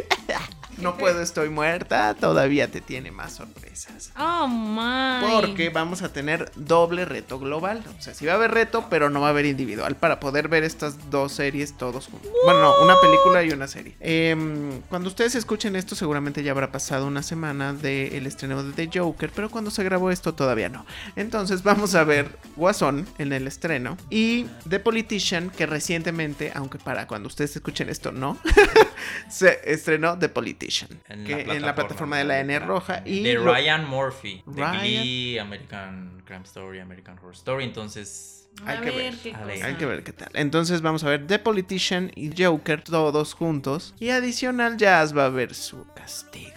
no 0.78 0.98
puedo, 0.98 1.22
estoy 1.22 1.50
muerta. 1.50 2.14
Todavía 2.14 2.70
te 2.72 2.80
tiene 2.80 3.12
más 3.12 3.34
sorpresas. 3.34 4.12
Oh, 4.18 4.48
my. 4.48 5.42
Porque 5.42 5.70
vamos 5.70 6.02
a 6.04 6.14
tener 6.14 6.52
doble 6.56 7.06
reto 7.06 7.40
global. 7.40 7.84
O 7.98 8.02
sea, 8.02 8.14
sí 8.14 8.26
va 8.26 8.34
a 8.34 8.36
haber 8.36 8.52
reto, 8.52 8.86
pero 8.90 9.10
no 9.10 9.20
va 9.20 9.28
a 9.28 9.30
haber 9.32 9.46
individual. 9.46 9.96
Para 9.96 10.20
poder 10.20 10.48
ver 10.48 10.64
estas 10.64 11.10
dos 11.10 11.34
series 11.34 11.76
todos 11.78 12.06
juntos. 12.06 12.19
Bueno, 12.46 12.62
no, 12.62 12.74
una 12.84 12.96
película 13.00 13.44
y 13.44 13.52
una 13.52 13.68
serie. 13.68 13.96
Em, 14.00 14.82
cuando 14.90 15.10
ustedes 15.10 15.36
escuchen 15.36 15.76
esto, 15.76 15.96
seguramente 15.96 16.42
ya 16.44 16.52
habrá 16.52 16.72
pasado 16.72 17.06
una 17.08 17.22
semana 17.24 17.74
del 17.74 18.26
estreno 18.26 18.64
de 18.64 18.72
The 18.88 19.00
Joker. 19.00 19.30
Pero 19.36 19.50
cuando 19.50 19.72
se 19.72 19.84
grabó 19.84 20.10
esto, 20.12 20.34
todavía 20.34 20.70
no. 20.70 20.86
Entonces, 21.16 21.64
vamos 21.64 21.96
a 21.96 22.04
ver 22.04 22.30
Guasón 22.56 23.08
en 23.18 23.34
el 23.34 23.48
estreno. 23.48 23.98
Y 24.10 24.46
The 24.68 24.80
Politician, 24.80 25.50
que 25.50 25.66
recientemente, 25.66 26.52
aunque 26.56 26.78
para 26.80 27.08
cuando 27.08 27.28
ustedes 27.28 27.56
escuchen 27.56 27.90
esto, 27.90 28.12
no. 28.12 28.38
se 29.30 29.60
estrenó 29.66 30.18
The 30.18 30.30
Politician. 30.30 30.90
En 31.10 31.24
que 31.26 31.46
la 31.46 31.56
en 31.56 31.62
la 31.62 31.76
plataforma 31.76 32.18
de 32.18 32.24
la 32.24 32.40
N 32.40 32.60
roja. 32.60 33.02
Y 33.06 33.24
de 33.24 33.38
Ryan 33.38 33.88
Murphy. 33.88 34.42
De 34.46 34.62
Ryan- 34.62 34.80
Glee, 34.82 35.40
American 35.40 36.22
Crime 36.26 36.44
Story, 36.46 36.80
American 36.80 37.18
Horror 37.20 37.34
Story. 37.34 37.64
Entonces, 37.66 38.39
A 38.66 38.72
Hay 38.72 38.80
que 38.80 38.92
ver, 38.92 39.16
ver, 39.24 39.36
a. 39.36 39.66
Hay 39.68 39.76
que 39.76 39.86
ver 39.86 40.04
qué 40.04 40.14
tal. 40.14 40.30
Entonces 40.34 40.82
vamos 40.82 41.04
a 41.04 41.10
ver 41.10 41.26
The 41.28 41.40
Politician 41.40 42.12
y 42.16 42.32
Joker 42.42 42.84
todos 42.84 43.34
juntos. 43.34 43.94
Y 44.00 44.10
adicional 44.10 44.78
Jazz 44.78 45.16
va 45.18 45.26
a 45.26 45.30
ver 45.30 45.54
su 45.56 45.86
castigo. 45.94 46.50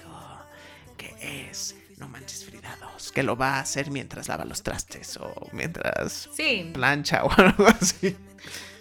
Que 0.96 1.48
es 1.50 1.76
No 1.98 2.09
manches 2.09 2.44
Frida 2.44 2.76
2, 2.80 3.12
que 3.12 3.22
lo 3.22 3.36
va 3.36 3.57
a 3.57 3.61
hacer 3.61 3.90
mientras 3.90 4.28
lava 4.28 4.44
los 4.44 4.62
trastes 4.62 5.16
o 5.18 5.48
mientras 5.53 6.28
Sí, 6.34 6.70
plancha 6.74 7.24
o 7.24 7.30
algo 7.36 7.66
así. 7.68 8.16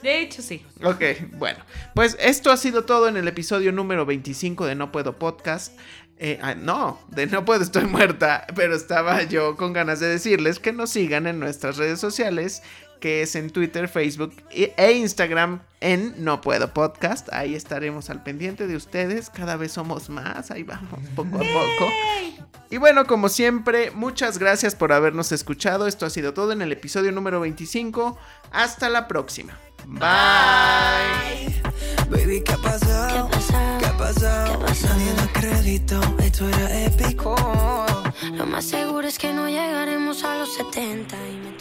de 0.01 0.21
hecho 0.21 0.41
sí. 0.41 0.65
Ok, 0.83 1.03
bueno, 1.33 1.59
pues 1.93 2.17
esto 2.19 2.51
ha 2.51 2.57
sido 2.57 2.85
todo 2.85 3.07
en 3.07 3.17
el 3.17 3.27
episodio 3.27 3.71
número 3.71 4.05
25 4.05 4.65
de 4.65 4.75
No 4.75 4.91
Puedo 4.91 5.17
Podcast. 5.19 5.77
Eh, 6.23 6.37
ah, 6.43 6.53
no, 6.53 6.99
de 7.09 7.25
No 7.25 7.45
Puedo 7.45 7.63
Estoy 7.63 7.85
Muerta, 7.85 8.45
pero 8.55 8.75
estaba 8.75 9.23
yo 9.23 9.55
con 9.57 9.73
ganas 9.73 9.99
de 9.99 10.07
decirles 10.07 10.59
que 10.59 10.71
nos 10.71 10.91
sigan 10.91 11.25
en 11.25 11.39
nuestras 11.39 11.77
redes 11.77 11.99
sociales, 11.99 12.61
que 13.01 13.21
es 13.23 13.35
en 13.35 13.49
Twitter, 13.49 13.89
Facebook 13.89 14.33
e 14.51 14.91
Instagram 14.93 15.61
en 15.81 16.23
No 16.23 16.39
Puedo 16.39 16.73
Podcast. 16.73 17.27
Ahí 17.33 17.55
estaremos 17.55 18.09
al 18.09 18.23
pendiente 18.23 18.67
de 18.67 18.77
ustedes, 18.77 19.29
cada 19.29 19.57
vez 19.57 19.73
somos 19.73 20.09
más, 20.09 20.51
ahí 20.51 20.63
vamos, 20.63 21.01
poco 21.15 21.35
a 21.35 21.39
poco. 21.39 21.91
Y 22.69 22.77
bueno, 22.77 23.05
como 23.05 23.27
siempre, 23.27 23.91
muchas 23.91 24.37
gracias 24.37 24.75
por 24.75 24.93
habernos 24.93 25.33
escuchado. 25.33 25.87
Esto 25.87 26.05
ha 26.05 26.09
sido 26.09 26.33
todo 26.33 26.53
en 26.53 26.61
el 26.61 26.71
episodio 26.71 27.11
número 27.11 27.41
25. 27.41 28.17
Hasta 28.51 28.87
la 28.87 29.09
próxima. 29.09 29.57
Bye. 29.85 31.61
Baby, 32.09 32.41
¿qué 32.43 32.53
ha 32.53 32.57
pasado? 32.57 33.09
¿Qué 33.09 33.17
ha 33.17 33.27
pasado? 33.27 33.79
¿Qué 33.79 33.85
ha 33.85 33.97
pasado? 33.97 34.45
¿Qué 34.45 34.63
ha 34.63 34.67
pasado? 34.67 34.93
Nadie 34.93 35.13
da 35.13 35.27
crédito, 35.33 36.01
esto 36.19 36.47
era 36.47 36.85
épico. 36.85 37.35
Lo 38.33 38.45
más 38.45 38.65
seguro 38.65 39.07
es 39.07 39.17
que 39.17 39.33
no 39.33 39.49
llegaremos 39.49 40.23
a 40.23 40.37
los 40.37 40.53
70 40.55 41.15
y 41.15 41.60